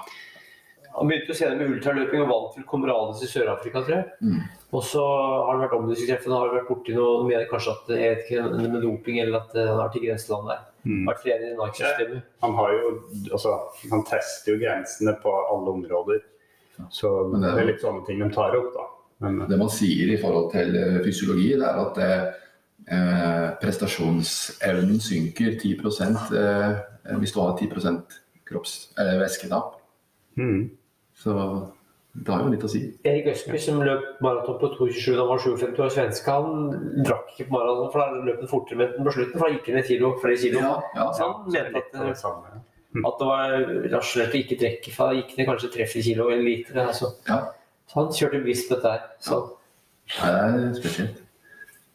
Han 0.96 1.08
begynte 1.08 1.30
jo 1.32 1.38
senere 1.38 1.60
med 1.60 1.76
ultraløping 1.78 2.24
og 2.24 2.30
vant 2.32 2.56
til 2.56 2.66
Comrades 2.68 3.22
i 3.24 3.28
Sør-Afrika, 3.30 3.84
tror 3.86 3.96
jeg. 4.00 4.06
Mm. 4.26 4.40
Og 4.74 4.84
så 4.86 5.04
har 5.04 5.52
han 5.54 5.62
vært 5.64 5.76
omdiskutert, 5.78 6.24
for 6.24 6.34
han 6.34 6.42
har 6.44 6.56
vært 6.58 6.70
borti 6.70 6.96
noe 6.98 7.28
med 7.28 7.46
kanskje 7.52 7.76
at 7.76 7.92
jeg 7.94 8.10
vet 8.16 8.26
ikke, 8.26 8.48
det 8.56 8.72
med 8.74 8.82
doping 8.86 9.20
eller 9.22 9.40
at 9.44 9.56
eh, 9.56 9.70
han 9.70 9.80
har 9.84 9.96
i 9.98 10.02
grenseland 10.08 10.50
der. 10.50 10.66
Mm. 10.90 11.06
Vært 11.10 11.26
i 11.30 11.38
Nike-systemet. 11.60 12.26
Han 12.46 12.58
har 12.58 12.74
jo 12.74 12.92
altså, 13.38 13.56
han 13.94 14.04
tester 14.10 14.54
jo 14.56 14.60
grensene 14.64 15.16
på 15.24 15.34
alle 15.54 15.76
områder. 15.78 16.22
Så 16.96 17.12
det 17.34 17.42
det 17.44 17.54
er- 17.62 17.70
litt 17.74 17.82
sånne 17.84 18.06
ting 18.08 18.20
de 18.24 18.30
tar 18.34 18.56
opp, 18.58 18.74
da. 18.74 18.86
Men 19.20 19.50
Det 19.50 19.58
man 19.60 19.70
sier 19.70 20.14
i 20.14 20.18
forhold 20.22 20.52
til 20.54 20.76
eh, 20.80 21.02
fysiologi, 21.04 21.50
det 21.60 21.68
er 21.68 21.80
at 21.86 21.98
eh, 22.88 23.48
prestasjonsevnen 23.62 25.00
synker 25.04 25.58
10 25.60 25.76
eh, 26.40 27.18
hvis 27.20 27.34
du 27.36 27.42
har 27.42 27.58
10 27.58 27.70
kropps- 28.50 28.94
eller 28.98 29.20
væsketap. 29.20 29.76
mm. 30.36 30.70
Så 31.20 31.34
det 32.14 32.34
har 32.34 32.42
jo 32.42 32.52
litt 32.52 32.64
å 32.64 32.70
si. 32.72 32.80
Erik 33.08 33.28
Østby 33.34 33.60
som 33.62 33.82
løp 33.84 34.22
maraton 34.24 34.58
på 34.62 34.70
2,27 34.78 35.18
da 35.18 35.20
han 35.20 35.30
var 35.30 35.42
57 35.44 35.82
år 35.84 35.92
svenske, 35.94 36.36
han 36.36 37.04
drakk 37.06 37.34
ikke 37.34 37.50
på 37.50 37.56
maraton, 37.58 37.92
for 37.94 38.02
da 38.02 38.24
løp 38.26 38.42
han 38.44 38.52
fortere 38.52 38.80
men 38.80 38.96
den 38.96 39.06
på 39.08 39.14
slutten, 39.18 39.36
for 39.36 39.46
da 39.46 39.54
gikk 39.54 39.70
han 39.70 39.78
ned 39.78 39.88
kilo, 39.92 40.10
flere 40.24 40.40
kilo. 40.42 40.64
Ja, 40.64 40.74
ja. 40.96 41.06
Så 41.14 41.28
han 41.28 41.36
ja, 41.36 41.64
mente 41.68 41.76
litt 41.76 41.94
at, 41.94 42.42
det 42.56 43.06
at 43.06 43.22
det 43.22 43.30
var 43.30 43.54
rasjonelt 43.94 44.36
å 44.36 44.40
ikke 44.42 44.60
trekke, 44.64 44.94
for 44.96 45.12
da 45.12 45.20
gikk 45.20 45.36
det 45.38 45.48
kanskje 45.52 45.72
3-4 45.76 46.06
kilo 46.10 46.28
eller 46.32 46.46
liter. 46.48 46.82
Altså. 46.88 47.14
ja. 47.30 47.40
Så 47.90 48.00
han 48.00 48.12
kjørte 48.14 48.44
bevisst 48.44 48.70
på 48.70 48.78
dette 48.78 48.96
her. 48.96 49.08
Så 49.22 49.40
Nei, 50.20 50.30
det 50.34 50.64
er 50.64 50.78
spesielt. 50.80 51.22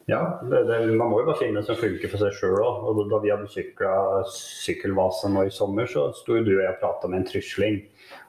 Ja, 0.05 0.39
det, 0.43 0.63
det, 0.69 0.79
man 0.93 1.09
må 1.09 1.23
jo 1.23 1.27
bare 1.31 1.39
finne 1.39 1.61
det 1.61 1.65
som 1.65 1.77
funker 1.79 2.11
for 2.11 2.21
seg 2.21 2.35
sjøl 2.37 2.59
òg. 2.61 2.99
Da 3.09 3.19
vi 3.23 3.31
hadde 3.33 3.49
sykla 3.49 3.93
sykkelvase 4.29 5.31
nå 5.33 5.47
i 5.47 5.53
sommer, 5.53 5.89
så 5.89 6.11
sto 6.13 6.37
du 6.37 6.51
og 6.53 6.61
jeg 6.61 6.73
og 6.75 6.81
prata 6.83 7.09
med 7.09 7.23
en 7.23 7.29
trysling. 7.31 7.79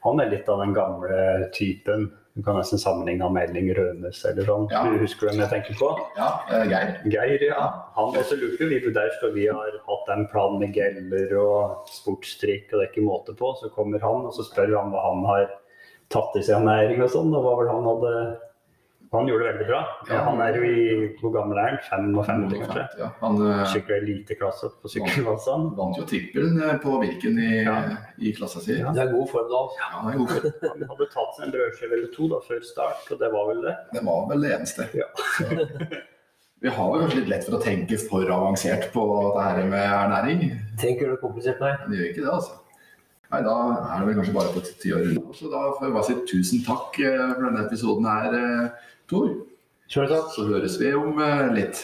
Han 0.07 0.23
er 0.23 0.31
litt 0.33 0.49
av 0.49 0.63
den 0.63 0.73
gamle 0.77 1.51
typen. 1.57 2.09
Du 2.37 2.43
kan 2.45 2.57
nesten 2.57 2.81
sammenligne 2.81 3.29
med 3.33 3.51
Elling 3.51 3.69
Rønes 3.77 4.23
eller 4.29 4.49
sånn. 4.49 4.67
Ja. 4.73 4.83
Du 4.89 5.01
husker 5.01 5.29
hvem 5.29 5.41
jeg 5.41 5.53
tenker 5.53 5.77
på? 5.81 5.91
Ja, 6.19 6.31
eh, 6.53 6.65
Geir. 6.69 6.97
Geir, 7.13 7.45
ja. 7.49 7.69
Han 7.97 8.17
også 8.21 8.37
lurte 8.41 8.69
vi 8.73 8.81
på 8.85 8.93
der 8.97 9.13
for 9.21 9.37
vi 9.37 9.47
har 9.49 9.79
hatt 9.87 10.11
en 10.13 10.27
plan 10.33 10.57
med 10.61 10.77
geller 10.77 11.33
og 11.41 11.93
sportstrikk, 11.93 12.71
og 12.73 12.79
det 12.79 12.87
er 12.87 12.91
ikke 12.91 13.07
måte 13.07 13.37
på. 13.37 13.53
Så 13.61 13.73
kommer 13.73 14.05
han 14.05 14.29
og 14.29 14.37
så 14.37 14.45
spør 14.49 14.77
han 14.77 14.93
hva 14.93 15.05
han 15.11 15.25
har 15.29 15.49
tatt 16.13 16.37
i 16.37 16.45
seg 16.45 16.61
av 16.61 16.69
næring 16.69 17.05
og 17.05 17.13
sånn, 17.13 17.33
og 17.37 17.45
hva 17.45 17.57
vel 17.61 17.73
han 17.73 17.89
hadde 17.93 18.13
Han 19.17 19.29
gjorde 19.31 19.45
det 19.47 19.53
veldig 19.53 19.67
bra. 19.69 19.81
Ja. 20.11 20.21
Han 20.27 20.41
er 20.45 20.57
jo 20.59 20.69
i 20.69 21.09
Hvor 21.21 21.33
gammel 21.35 21.59
er 21.63 21.75
han? 21.75 21.79
55, 21.89 22.45
kanskje? 22.63 22.85
Ja, 23.01 23.09
han 23.21 23.39
eh, 23.47 23.63
Sykler 23.73 23.99
eliteklasse 24.03 24.71
på 24.83 24.91
sykkelvasaen. 24.93 25.67
vant 25.79 25.99
jo 26.01 26.05
trippelen 26.11 26.61
eh, 26.63 26.77
på 26.83 26.97
Birken 27.03 27.39
i, 27.43 27.51
Ja. 27.65 27.77
i 28.19 28.33
klassa 28.37 28.61
si. 28.65 28.77
Ja. 28.81 28.93
Det 28.97 29.05
er 29.07 29.13
god 29.15 29.29
form 29.33 29.49
da. 29.53 29.63
Ja, 29.81 29.89
han 29.99 30.13
er 30.13 30.19
god 30.23 30.35
form. 30.35 30.53
Han 30.73 30.85
hadde 30.93 31.09
tatt 31.15 31.39
seg 31.39 31.47
en 31.49 31.55
brødskive 31.57 31.99
eller 32.01 32.13
to 32.17 32.29
da, 32.35 32.43
før 32.49 32.61
start, 32.73 33.09
og 33.11 33.19
det 33.25 33.33
var 33.33 33.49
vel 33.53 33.65
det. 33.67 33.77
Det 33.97 34.05
var 34.11 34.29
vel 34.33 34.47
det 34.47 34.53
eneste. 34.59 34.89
Ja. 34.97 35.09
Vi 36.65 36.69
har 36.73 36.87
vel 36.93 37.03
kanskje 37.05 37.19
litt 37.21 37.29
lett 37.29 37.45
for 37.47 37.59
å 37.59 37.63
tenke 37.63 37.99
for 38.01 38.31
avansert 38.33 38.87
på 38.95 39.03
det 39.37 39.43
her 39.45 39.59
med 39.69 39.83
ernæring. 39.93 40.47
Tenker 40.81 41.11
du 41.13 41.19
komplisert, 41.21 41.61
nei. 41.61 41.75
Det 41.85 41.99
gjør 41.99 42.09
ikke 42.15 42.25
det, 42.25 42.31
altså. 42.33 42.55
Nei, 43.27 43.41
Da 43.45 43.55
er 43.93 44.01
det 44.01 44.07
vel 44.09 44.17
kanskje 44.21 44.35
bare 44.39 44.53
på 44.55 44.63
tide 44.65 44.97
å 44.97 45.03
runde. 45.03 45.35
Så 45.37 45.51
da 45.53 45.63
får 45.77 45.85
jeg 45.89 45.95
bare 45.99 46.07
si 46.09 46.17
tusen 46.31 46.63
takk 46.65 46.97
eh, 47.03 47.23
for 47.35 47.43
denne 47.45 47.65
episoden 47.67 48.09
her, 48.09 48.37
Tor. 49.07 49.31
Så 49.87 50.03
høres 50.49 50.81
vi 50.81 50.89
om 50.99 51.21
eh, 51.23 51.45
litt. 51.55 51.83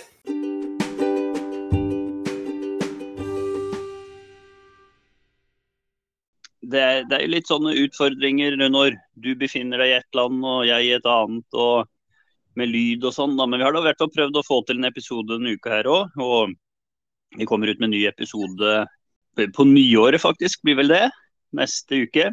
Det 6.72 6.80
er, 6.80 7.04
det 7.06 7.18
er 7.18 7.30
litt 7.30 7.46
sånne 7.46 7.76
utfordringer 7.84 8.56
når 8.58 8.96
du 9.22 9.34
befinner 9.38 9.78
deg 9.84 9.92
i 9.92 9.96
et 10.00 10.18
land 10.18 10.42
og 10.42 10.64
jeg 10.66 10.88
i 10.88 10.94
et 10.96 11.06
annet, 11.06 11.46
og 11.54 11.86
med 12.58 12.72
lyd 12.72 13.06
og 13.06 13.14
sånn. 13.14 13.36
Men 13.38 13.60
vi 13.60 13.66
har 13.68 13.76
da 13.76 13.84
vært 13.84 14.00
hvert 14.00 14.02
fall 14.02 14.14
prøvd 14.16 14.40
å 14.40 14.44
få 14.48 14.60
til 14.66 14.80
en 14.80 14.90
episode 14.90 15.36
denne 15.36 15.54
uka 15.54 15.76
her 15.76 15.90
òg. 15.92 16.18
Og 16.18 16.56
vi 17.38 17.46
kommer 17.46 17.70
ut 17.70 17.78
med 17.78 17.92
en 17.92 17.94
ny 17.94 18.02
episode 18.10 18.74
på 19.38 19.68
nyåret, 19.68 20.20
faktisk, 20.20 20.64
blir 20.66 20.80
vel 20.82 20.90
det. 20.90 21.04
Neste 21.54 22.02
uke. 22.02 22.32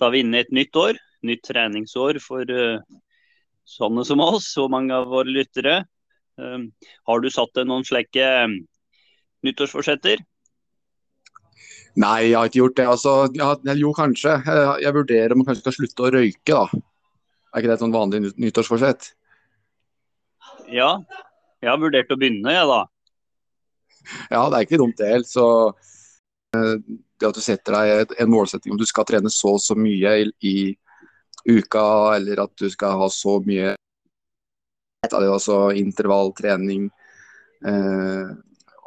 Da 0.00 0.08
er 0.08 0.16
vi 0.16 0.24
inne 0.24 0.40
i 0.40 0.44
et 0.44 0.54
nytt 0.58 0.74
år. 0.80 0.98
Nytt 1.24 1.46
treningsår 1.46 2.18
for 2.24 2.50
eh, 2.50 2.82
sånne 3.64 4.04
som 4.06 4.22
oss 4.24 4.52
og 4.60 4.70
mange 4.74 4.94
av 4.96 5.08
våre 5.10 5.32
lyttere. 5.32 5.82
Um, 6.40 6.70
har 7.08 7.20
du 7.22 7.28
satt 7.30 7.52
deg 7.56 7.68
noen 7.70 7.86
slekke 7.86 8.28
um, 8.44 8.56
nyttårsforsetter? 9.46 10.22
Nei, 12.00 12.30
jeg 12.30 12.38
har 12.38 12.50
ikke 12.50 12.58
gjort 12.58 12.78
det. 12.80 12.86
Altså, 12.90 13.12
jeg, 13.30 13.76
jo, 13.78 13.92
kanskje. 13.94 14.38
Jeg, 14.42 14.72
jeg 14.82 14.96
vurderer 14.96 15.34
om 15.34 15.44
jeg 15.44 15.50
kanskje 15.50 15.64
skal 15.64 15.76
slutte 15.76 16.06
å 16.06 16.10
røyke, 16.16 16.56
da. 16.56 16.82
Er 17.54 17.62
ikke 17.62 17.70
det 17.70 17.76
et 17.76 17.84
sånn 17.84 17.94
vanlig 17.94 18.20
nyttårsforsett? 18.42 19.12
Ja, 20.74 20.96
jeg 21.62 21.70
har 21.70 21.78
vurdert 21.78 22.10
å 22.10 22.18
begynne, 22.18 22.50
jeg 22.50 22.66
da. 22.66 22.80
Ja, 24.32 24.40
det 24.50 24.58
er 24.58 24.66
ikke 24.66 24.80
dumt 24.82 24.98
det 24.98 25.12
helt. 25.12 25.28
Så 25.30 25.46
eh, 26.56 26.74
det 27.20 27.28
at 27.30 27.38
du 27.38 27.44
setter 27.44 27.76
deg 27.78 28.16
en 28.20 28.32
målsetting 28.32 28.74
om 28.74 28.80
du 28.80 28.86
skal 28.88 29.06
trene 29.08 29.30
så 29.32 29.54
og 29.54 29.62
så 29.62 29.76
mye 29.78 30.16
i, 30.24 30.26
i 30.42 30.56
uka, 31.44 32.16
eller 32.16 32.44
at 32.44 32.52
du 32.60 32.68
skal 32.72 32.98
ha 33.00 33.08
så 33.12 33.38
mye 33.44 33.74
altså 35.12 35.68
intervalltrening 35.76 36.86
eh, 37.68 38.30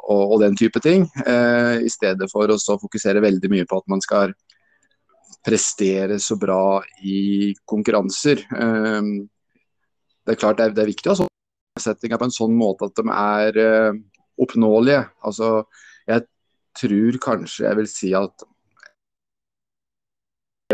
og, 0.08 0.22
og 0.34 0.40
den 0.42 0.56
type 0.58 0.80
ting, 0.82 1.06
eh, 1.26 1.84
i 1.84 1.90
stedet 1.92 2.26
for 2.32 2.50
å 2.50 2.58
fokusere 2.58 3.22
veldig 3.22 3.50
mye 3.52 3.66
på 3.68 3.78
at 3.78 3.90
man 3.92 4.02
skal 4.02 4.34
prestere 5.44 6.18
så 6.18 6.36
bra 6.40 6.80
i 7.06 7.54
konkurranser. 7.68 8.42
Eh, 8.42 9.10
det 10.26 10.34
er 10.34 10.40
klart 10.40 10.58
det 10.58 10.68
er, 10.68 10.76
det 10.76 10.84
er 10.84 10.92
viktig 10.92 11.12
å 11.12 11.18
sånn 11.22 11.28
på 11.78 12.26
en 12.26 12.34
sånn 12.34 12.56
måte 12.58 12.88
at 12.88 12.98
de 12.98 13.04
er 13.14 13.60
eh, 13.62 14.00
oppnåelige. 14.42 15.04
Altså, 15.24 15.62
jeg 16.08 16.26
tror 16.78 17.18
kanskje 17.22 17.66
jeg 17.68 17.78
vil 17.78 17.90
si 17.90 18.10
at 18.18 18.46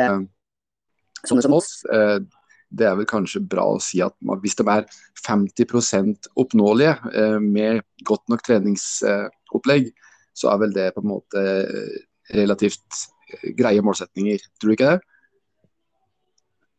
eh, 0.00 0.22
sånne 1.28 1.44
som 1.44 1.56
oss, 1.56 1.70
eh, 1.92 2.18
det 2.74 2.88
er 2.88 2.96
vel 2.98 3.08
kanskje 3.08 3.42
bra 3.46 3.66
å 3.74 3.82
si 3.82 4.00
at 4.04 4.16
hvis 4.42 4.56
de 4.58 4.66
er 4.70 4.86
50 5.24 6.28
oppnåelige 6.40 6.96
eh, 7.14 7.38
med 7.42 7.82
godt 8.08 8.26
nok 8.32 8.42
treningsopplegg, 8.46 9.92
så 10.34 10.50
er 10.50 10.62
vel 10.64 10.74
det 10.74 10.90
på 10.94 11.04
en 11.04 11.12
måte 11.12 11.44
eh, 11.62 11.98
relativt 12.34 13.06
greie 13.58 13.82
målsetninger. 13.82 14.42
Tror 14.58 14.70
du 14.70 14.76
ikke 14.76 14.94
det? 14.94 15.00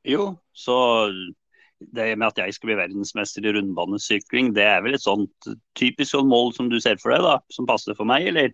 Jo, 0.06 0.36
så 0.54 0.76
det 1.80 2.12
med 2.16 2.28
at 2.28 2.40
jeg 2.40 2.56
skal 2.56 2.70
bli 2.70 2.78
verdensmester 2.80 3.46
i 3.46 3.54
rundbanesykling, 3.56 4.54
det 4.56 4.66
er 4.68 4.84
vel 4.86 4.98
et 4.98 5.04
sånt 5.04 5.50
typisk 5.78 6.14
sånn 6.14 6.30
mål 6.30 6.54
som 6.56 6.70
du 6.72 6.78
ser 6.82 7.00
for 7.02 7.16
deg, 7.16 7.26
da? 7.26 7.40
Som 7.52 7.68
passer 7.70 7.98
for 7.98 8.08
meg, 8.10 8.28
eller? 8.32 8.54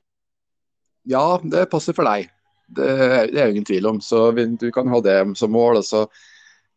Ja, 1.10 1.40
det 1.44 1.68
passer 1.72 1.96
for 1.98 2.08
deg. 2.08 2.30
Det, 2.72 2.90
det 3.32 3.40
er 3.40 3.50
jo 3.50 3.56
ingen 3.56 3.68
tvil 3.68 3.90
om. 3.90 4.02
Så 4.02 4.30
vi- 4.36 4.48
du 4.60 4.70
kan 4.72 4.88
ha 4.88 5.02
det 5.04 5.18
som 5.38 5.52
mål, 5.52 5.82
og 5.82 5.88
så 5.88 6.06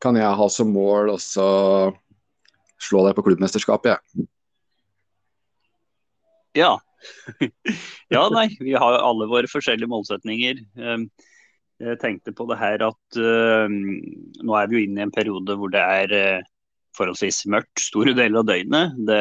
kan 0.02 0.16
jeg 0.18 0.36
ha 0.36 0.48
som 0.50 0.72
mål 0.74 1.14
og 1.14 1.20
så 1.22 1.48
slå 2.82 3.04
deg 3.06 3.14
på 3.16 3.24
klubbmesterskapet. 3.28 3.94
jeg. 3.94 4.26
Ja. 6.54 6.72
ja, 8.14 8.24
nei, 8.32 8.48
vi 8.60 8.74
har 8.74 8.96
jo 8.96 9.04
alle 9.04 9.28
våre 9.30 9.50
forskjellige 9.50 9.90
målsetninger. 9.90 10.60
Um, 10.80 11.08
Jeg 11.82 11.98
tenkte 11.98 12.30
på 12.32 12.46
det 12.46 12.56
her 12.60 12.78
at 12.86 13.16
uh, 13.18 13.66
nå 13.68 14.54
er 14.56 14.68
vi 14.70 14.76
jo 14.78 14.82
inne 14.86 15.02
i 15.02 15.06
en 15.08 15.12
periode 15.14 15.56
hvor 15.58 15.72
det 15.74 15.82
er 15.82 16.12
uh, 16.14 16.44
forholdsvis 16.96 17.42
mørkt 17.50 17.82
store 17.82 18.14
deler 18.14 18.40
av 18.40 18.46
døgnet. 18.46 18.94
Det, 19.08 19.18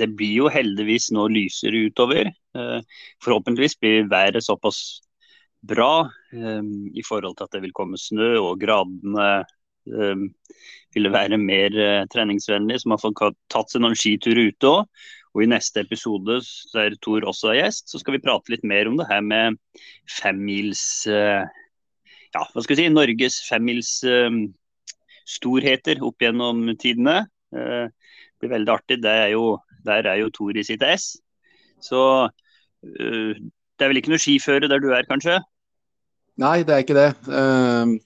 det 0.00 0.10
blir 0.18 0.34
jo 0.42 0.50
heldigvis 0.52 1.08
nå 1.16 1.24
lysere 1.32 1.86
utover. 1.88 2.28
Uh, 2.54 2.84
forhåpentligvis 3.24 3.78
blir 3.80 4.10
været 4.12 4.44
såpass 4.44 5.00
bra 5.68 6.06
um, 6.32 6.70
i 6.94 7.02
forhold 7.06 7.36
til 7.38 7.46
at 7.46 7.56
det 7.56 7.62
vil 7.64 7.74
komme 7.76 8.00
snø 8.00 8.34
og 8.40 8.60
gradene 8.62 9.28
um, 9.88 10.28
ville 10.94 11.12
være 11.12 11.38
mer 11.40 11.74
uh, 11.74 12.06
treningsvennlige, 12.12 12.82
så 12.82 12.92
man 12.92 13.02
får 13.02 13.34
tatt 13.52 13.72
seg 13.72 13.84
noen 13.84 13.98
skiturer 13.98 14.52
ute 14.52 14.70
òg. 14.70 15.04
Og 15.34 15.42
i 15.42 15.48
neste 15.50 15.82
episode, 15.82 16.36
der 16.70 16.94
Tor 17.02 17.24
også 17.26 17.50
er 17.50 17.64
gjest, 17.64 17.88
så 17.90 17.98
skal 17.98 18.14
vi 18.14 18.22
prate 18.22 18.52
litt 18.52 18.62
mer 18.70 18.86
om 18.86 19.00
det 19.00 19.08
her 19.08 19.24
med 19.24 19.58
femmils 20.20 20.84
uh, 21.10 21.42
Ja, 22.34 22.44
hva 22.50 22.62
skal 22.62 22.76
vi 22.76 22.84
si, 22.84 22.92
Norges 22.92 23.40
femmils 23.48 23.96
um, 24.06 24.44
storheter 25.26 26.02
opp 26.06 26.22
gjennom 26.22 26.68
tidene. 26.78 27.24
Uh, 27.54 27.90
det 27.90 28.44
blir 28.44 28.54
veldig 28.54 28.74
artig. 28.76 29.00
Er 29.10 29.32
jo, 29.34 29.56
der 29.86 30.06
er 30.10 30.22
jo 30.22 30.30
Tor 30.34 30.54
i 30.54 30.66
sitt 30.66 30.86
ess. 30.86 31.16
Så 31.82 32.00
det 32.84 33.84
er 33.84 33.88
vel 33.88 33.98
ikke 33.98 34.12
noe 34.12 34.20
skiføre 34.20 34.68
der 34.68 34.80
du 34.82 34.90
er, 34.92 35.06
kanskje? 35.08 35.38
Nei, 36.42 36.62
det 36.66 36.74
er 36.74 36.82
ikke 36.82 36.96
det. 36.98 37.10
Ehm, 37.30 37.98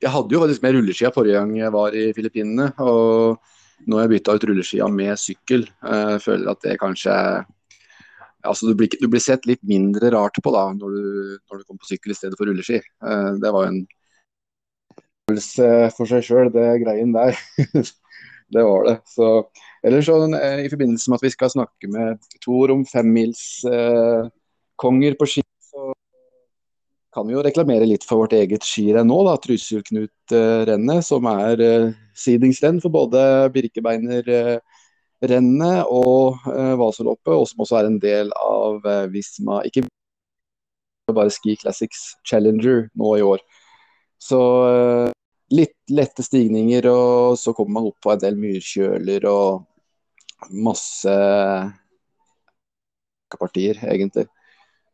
Jeg 0.00 0.12
hadde 0.12 0.34
jo 0.34 0.40
faktisk 0.42 0.62
med 0.62 0.74
rulleskia 0.76 1.10
forrige 1.12 1.38
gang 1.40 1.52
jeg 1.56 1.72
var 1.72 1.94
i 1.96 2.12
Filippinene. 2.16 2.70
Og 2.84 3.38
nå 3.86 3.96
har 3.96 4.06
jeg 4.06 4.12
bytta 4.16 4.34
ut 4.36 4.44
rulleskia 4.48 4.88
med 4.92 5.16
sykkel. 5.20 5.66
Eh, 5.84 6.10
Jeg 6.16 6.22
føler 6.24 6.50
at 6.50 6.62
det 6.62 6.80
kanskje 6.80 7.44
Altså, 8.46 8.68
du 8.68 8.74
blir, 8.78 8.88
du 9.00 9.08
blir 9.10 9.18
sett 9.18 9.46
litt 9.46 9.62
mindre 9.66 10.06
rart 10.14 10.36
på 10.38 10.52
da, 10.54 10.68
når 10.70 10.90
du, 10.94 11.38
når 11.50 11.58
du 11.58 11.64
kommer 11.64 11.80
på 11.82 11.88
sykkel 11.90 12.12
i 12.12 12.14
stedet 12.14 12.36
for 12.38 12.46
rulleski. 12.46 12.78
Eh, 12.78 13.32
Det 13.42 13.52
var 13.52 13.66
jo 13.66 13.72
en 13.72 13.86
for 15.26 16.06
seg 16.06 16.22
sjøl, 16.22 16.52
det 16.54 16.82
greien 16.84 17.10
der. 17.14 17.34
det 18.54 18.62
var 18.62 18.86
det. 18.86 18.96
Så, 19.10 19.50
ellers 19.82 20.06
så, 20.06 20.20
eh, 20.38 20.64
i 20.66 20.70
forbindelse 20.70 21.10
med 21.10 21.18
at 21.18 21.26
vi 21.26 21.34
skal 21.34 21.50
snakke 21.50 21.90
med 21.90 22.22
Tor 22.44 22.70
om 22.70 22.84
femmilskonger 22.86 24.30
eh, 25.10 25.18
på 25.18 25.26
ski, 25.32 25.42
kan 27.16 27.26
vi 27.26 27.32
jo 27.34 27.42
reklamere 27.44 27.88
litt 27.88 28.04
for 28.04 28.16
vårt 28.22 28.36
eget 28.36 28.62
skirenn 28.66 29.08
nå, 29.08 29.18
da. 29.24 29.34
Trysil-Knut-rennet, 29.40 31.00
som 31.06 31.22
er 31.32 31.56
uh, 31.64 31.94
sidingsrenn 32.16 32.78
for 32.84 32.90
både 32.92 33.18
Birkebeinerrennet 33.56 34.60
og 35.88 36.36
uh, 36.44 36.74
Vasaloppet, 36.76 37.34
og 37.34 37.48
som 37.48 37.60
også 37.64 37.80
er 37.80 37.86
en 37.88 38.00
del 38.02 38.28
av 38.36 38.84
uh, 38.84 39.08
Visma 39.12 39.62
Ikke 39.64 39.82
bare 41.14 41.30
Ski 41.30 41.56
Classics 41.56 42.16
Challenger 42.26 42.88
nå 42.94 43.16
i 43.18 43.22
år. 43.22 43.40
Så 44.18 44.40
eh, 44.66 45.10
litt 45.54 45.76
lette 45.92 46.24
stigninger, 46.24 46.88
og 46.90 47.38
så 47.38 47.54
kommer 47.54 47.78
man 47.78 47.90
opp 47.90 48.00
på 48.02 48.12
en 48.12 48.22
del 48.22 48.38
myrkjøler 48.40 49.26
og 49.30 49.66
masse 50.50 51.16
partier, 53.36 53.78
egentlig. 53.86 54.26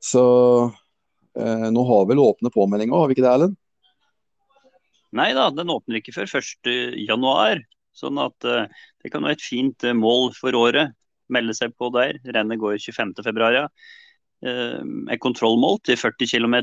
Så 0.02 0.24
eh, 0.66 0.81
nå 1.32 1.82
har 1.88 2.06
vel 2.10 2.20
åpne 2.20 2.50
påmeldinger, 2.52 2.92
har 2.92 3.08
vi 3.08 3.14
ikke 3.16 3.24
det, 3.24 3.30
Erlend? 3.32 3.54
Nei 5.16 5.30
da, 5.36 5.50
den 5.52 5.72
åpner 5.72 6.00
ikke 6.00 6.14
før 6.16 6.28
1.1. 6.40 7.64
Sånn 7.96 8.18
at 8.22 8.48
eh, 8.48 8.68
det 9.04 9.12
kan 9.12 9.24
være 9.24 9.36
et 9.36 9.44
fint 9.44 9.84
eh, 9.84 9.96
mål 9.96 10.32
for 10.36 10.56
året. 10.56 10.96
melde 11.32 11.54
seg 11.56 11.74
på 11.76 11.88
der. 11.92 12.18
Rennet 12.24 12.60
går 12.60 12.80
25.2. 12.80 13.50
Ja. 13.54 13.66
Et 14.42 15.20
kontrollmål 15.22 15.78
til 15.86 15.96
40 15.96 16.26
km, 16.28 16.56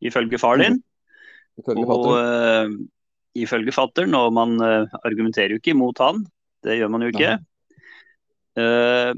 ifølge 0.00 0.38
far 0.38 0.60
din. 0.62 0.78
Ifølge 1.58 1.84
Og 1.86 2.06
uh, 2.14 2.70
ifølge 3.34 3.74
fattern, 3.74 4.14
og 4.14 4.32
man 4.34 4.54
uh, 4.62 4.86
argumenterer 5.04 5.54
jo 5.54 5.58
ikke 5.60 5.74
imot 5.74 6.00
han. 6.02 6.22
Det 6.62 6.78
gjør 6.78 6.92
man 6.94 7.04
jo 7.04 7.10
ikke. 7.10 7.34
Uh, 8.58 9.10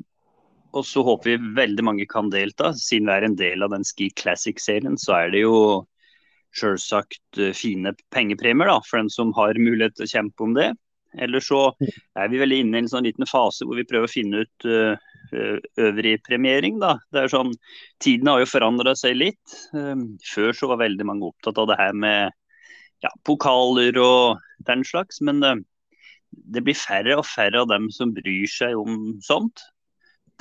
og 0.74 0.86
så 0.86 1.02
håper 1.06 1.32
vi 1.32 1.52
veldig 1.56 1.84
mange 1.86 2.06
kan 2.10 2.30
delta. 2.32 2.72
Siden 2.76 3.10
vi 3.10 3.14
er 3.14 3.26
en 3.26 3.36
del 3.38 3.64
av 3.64 3.72
den 3.74 3.84
Ski 3.86 4.10
Classic-serien, 4.18 4.98
så 5.00 5.14
er 5.20 5.34
det 5.34 5.44
jo 5.44 5.58
selvsagt 6.56 7.40
uh, 7.40 7.52
fine 7.56 7.92
pengepremier 8.14 8.70
da, 8.70 8.80
for 8.86 9.00
den 9.00 9.12
som 9.12 9.34
har 9.36 9.58
mulighet 9.60 9.96
til 9.96 10.06
å 10.06 10.12
kjempe 10.14 10.46
om 10.46 10.56
det. 10.56 10.70
Eller 11.16 11.40
så 11.40 11.70
er 12.18 12.28
vi 12.28 12.40
veldig 12.42 12.58
inne 12.60 12.80
i 12.80 12.84
en 12.84 12.90
sånn 12.92 13.06
liten 13.06 13.28
fase 13.28 13.64
hvor 13.64 13.78
vi 13.78 13.86
prøver 13.88 14.08
å 14.08 14.12
finne 14.12 14.42
ut 14.44 14.66
uh, 14.68 14.96
uh, 15.32 15.60
øvrig 15.86 16.18
premiering. 16.26 16.80
da. 16.82 16.96
Det 17.14 17.22
er 17.22 17.32
sånn, 17.32 17.54
Tidene 18.04 18.34
har 18.34 18.44
jo 18.44 18.50
forandra 18.50 18.96
seg 18.98 19.16
litt. 19.16 19.60
Før 19.72 20.52
så 20.56 20.68
var 20.72 20.82
veldig 20.82 21.06
mange 21.08 21.30
opptatt 21.30 21.62
av 21.62 21.70
det 21.70 21.78
her 21.80 21.96
med 21.96 22.34
ja, 23.04 23.12
pokaler 23.28 23.96
og 24.00 24.42
den 24.68 24.84
slags. 24.84 25.22
Men 25.24 25.40
det 25.40 26.62
blir 26.64 26.76
færre 26.76 27.16
og 27.20 27.24
færre 27.28 27.64
av 27.64 27.70
dem 27.72 27.88
som 27.94 28.12
bryr 28.16 28.50
seg 28.50 28.76
om 28.76 29.16
sånt. 29.24 29.64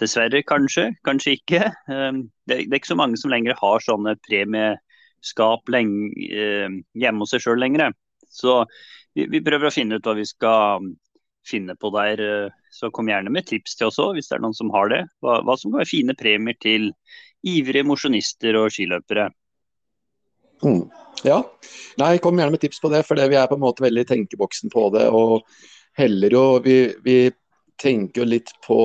Dessverre, 0.01 0.41
kanskje. 0.43 0.89
Kanskje 1.07 1.37
ikke. 1.37 1.61
Um, 1.87 2.25
det, 2.49 2.65
er 2.65 2.77
ikke 2.79 2.91
så 2.91 2.99
mange 2.99 3.19
som 3.19 3.31
lenger 3.31 3.55
har 3.59 3.83
sånne 3.83 4.17
premieskap 4.27 5.71
uh, 5.71 6.75
hjemme 6.99 7.23
hos 7.23 7.35
seg 7.35 7.45
sjøl 7.45 7.61
lenger. 7.63 7.95
Så 8.27 8.63
vi, 9.15 9.39
prøver 9.39 9.69
å 9.69 9.73
finne 9.73 9.99
ut 9.99 10.07
hva 10.07 10.17
vi 10.17 10.27
skal 10.27 10.83
um, 10.83 10.91
finne 11.47 11.77
på 11.79 11.93
der. 11.95 12.19
Uh, 12.19 12.65
så 12.75 12.91
kom 12.91 13.07
gjerne 13.07 13.31
med 13.31 13.47
tips 13.47 13.77
til 13.79 13.87
oss 13.87 14.01
òg, 14.03 14.17
hvis 14.17 14.27
det 14.27 14.39
er 14.39 14.43
noen 14.43 14.57
som 14.57 14.73
har 14.75 14.91
det. 14.91 15.05
Hva 15.23 15.55
som 15.55 15.71
kan 15.71 15.79
være 15.79 15.93
fine 15.93 16.17
premier 16.19 16.59
til 16.59 16.91
ivrige 17.45 17.85
mosjonister 17.87 18.57
og 18.59 18.73
skiløpere. 18.73 19.29
Mm. 20.65 20.83
Ja. 21.23 21.39
Nei, 22.01 22.17
kom 22.19 22.39
gjerne 22.39 22.55
med 22.55 22.63
tips 22.63 22.81
på 22.83 22.91
det, 22.91 23.05
for 23.07 23.15
det 23.15 23.29
vi 23.31 23.37
er 23.39 23.47
på 23.47 23.55
en 23.55 23.63
måte 23.63 23.85
veldig 23.85 24.03
i 24.03 24.09
tenkeboksen 24.09 24.73
på 24.73 24.89
det. 24.97 25.07
Og 25.13 25.45
heller 25.95 26.35
jo 26.35 26.43
Vi, 26.65 26.77
vi 27.05 27.17
tenker 27.79 28.23
jo 28.23 28.27
litt 28.27 28.51
på 28.65 28.79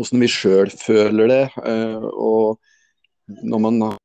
hvordan 0.00 0.24
vi 0.24 0.30
sjøl 0.32 0.72
føler 0.72 1.30
det. 1.30 1.42
Uh, 1.60 2.06
og 2.10 3.40
når 3.44 3.62
man 3.62 3.82
har 3.84 3.98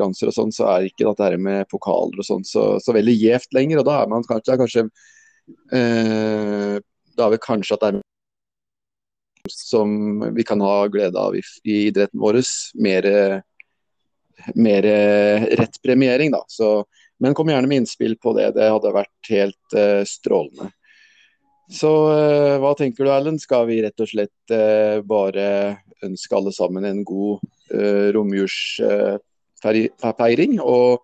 konkurranser 0.00 0.30
og 0.30 0.36
sånn, 0.36 0.52
så 0.54 0.68
er 0.72 0.88
ikke 0.88 1.06
dette 1.08 1.26
her 1.26 1.36
med 1.40 1.68
pokaler 1.70 2.20
og 2.20 2.26
sånn 2.26 2.44
så, 2.46 2.78
så, 2.82 2.94
veldig 2.96 3.16
gjevt 3.16 3.56
lenger. 3.56 3.80
Og 3.80 3.88
da 3.88 3.98
er 4.00 4.08
man 4.10 4.24
kanskje, 4.26 4.56
kanskje 4.60 4.86
eh, 5.76 6.78
Da 7.16 7.26
er 7.26 7.34
vi 7.34 7.42
kanskje 7.42 7.76
at 7.76 7.84
det 7.84 7.90
er 7.90 8.00
som 9.50 10.20
vi 10.36 10.44
kan 10.46 10.60
ha 10.60 10.84
glede 10.92 11.18
av 11.18 11.34
i, 11.36 11.42
i 11.64 11.86
idretten 11.88 12.20
vår. 12.20 12.40
Mer, 12.84 13.08
mer 14.54 14.88
rett 15.58 15.80
premiering, 15.82 16.32
da. 16.34 16.42
Så, 16.48 16.84
men 17.20 17.34
kom 17.34 17.48
gjerne 17.50 17.68
med 17.68 17.82
innspill 17.82 18.18
på 18.20 18.34
det. 18.36 18.50
Det 18.56 18.68
hadde 18.68 18.94
vært 18.94 19.32
helt 19.32 19.76
eh, 19.76 20.02
strålende. 20.08 20.70
Så 21.70 21.90
uh, 22.10 22.58
hva 22.58 22.74
tenker 22.78 23.04
du 23.06 23.10
Erlend? 23.14 23.40
Skal 23.42 23.66
vi 23.68 23.82
rett 23.84 24.00
og 24.02 24.08
slett 24.10 24.50
uh, 24.50 24.98
bare 25.06 25.76
ønske 26.02 26.36
alle 26.36 26.52
sammen 26.54 26.84
en 26.88 27.04
god 27.06 27.38
uh, 27.74 28.10
romjulsfeiring? 28.16 30.60
og 30.60 31.00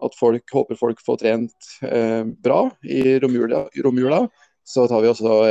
at 0.00 0.14
folk, 0.16 0.44
håper 0.48 0.76
folk 0.80 0.96
får 1.04 1.16
trent 1.20 1.52
bra 2.40 2.72
i 2.88 3.20
romjula, 3.20 3.68
romjula. 3.84 4.24
Så 4.64 4.88
vi 4.88 5.08
også, 5.10 5.44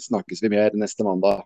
snakkes 0.00 0.40
vi 0.40 0.48
mer 0.54 0.72
neste 0.80 1.04
mandag. 1.04 1.44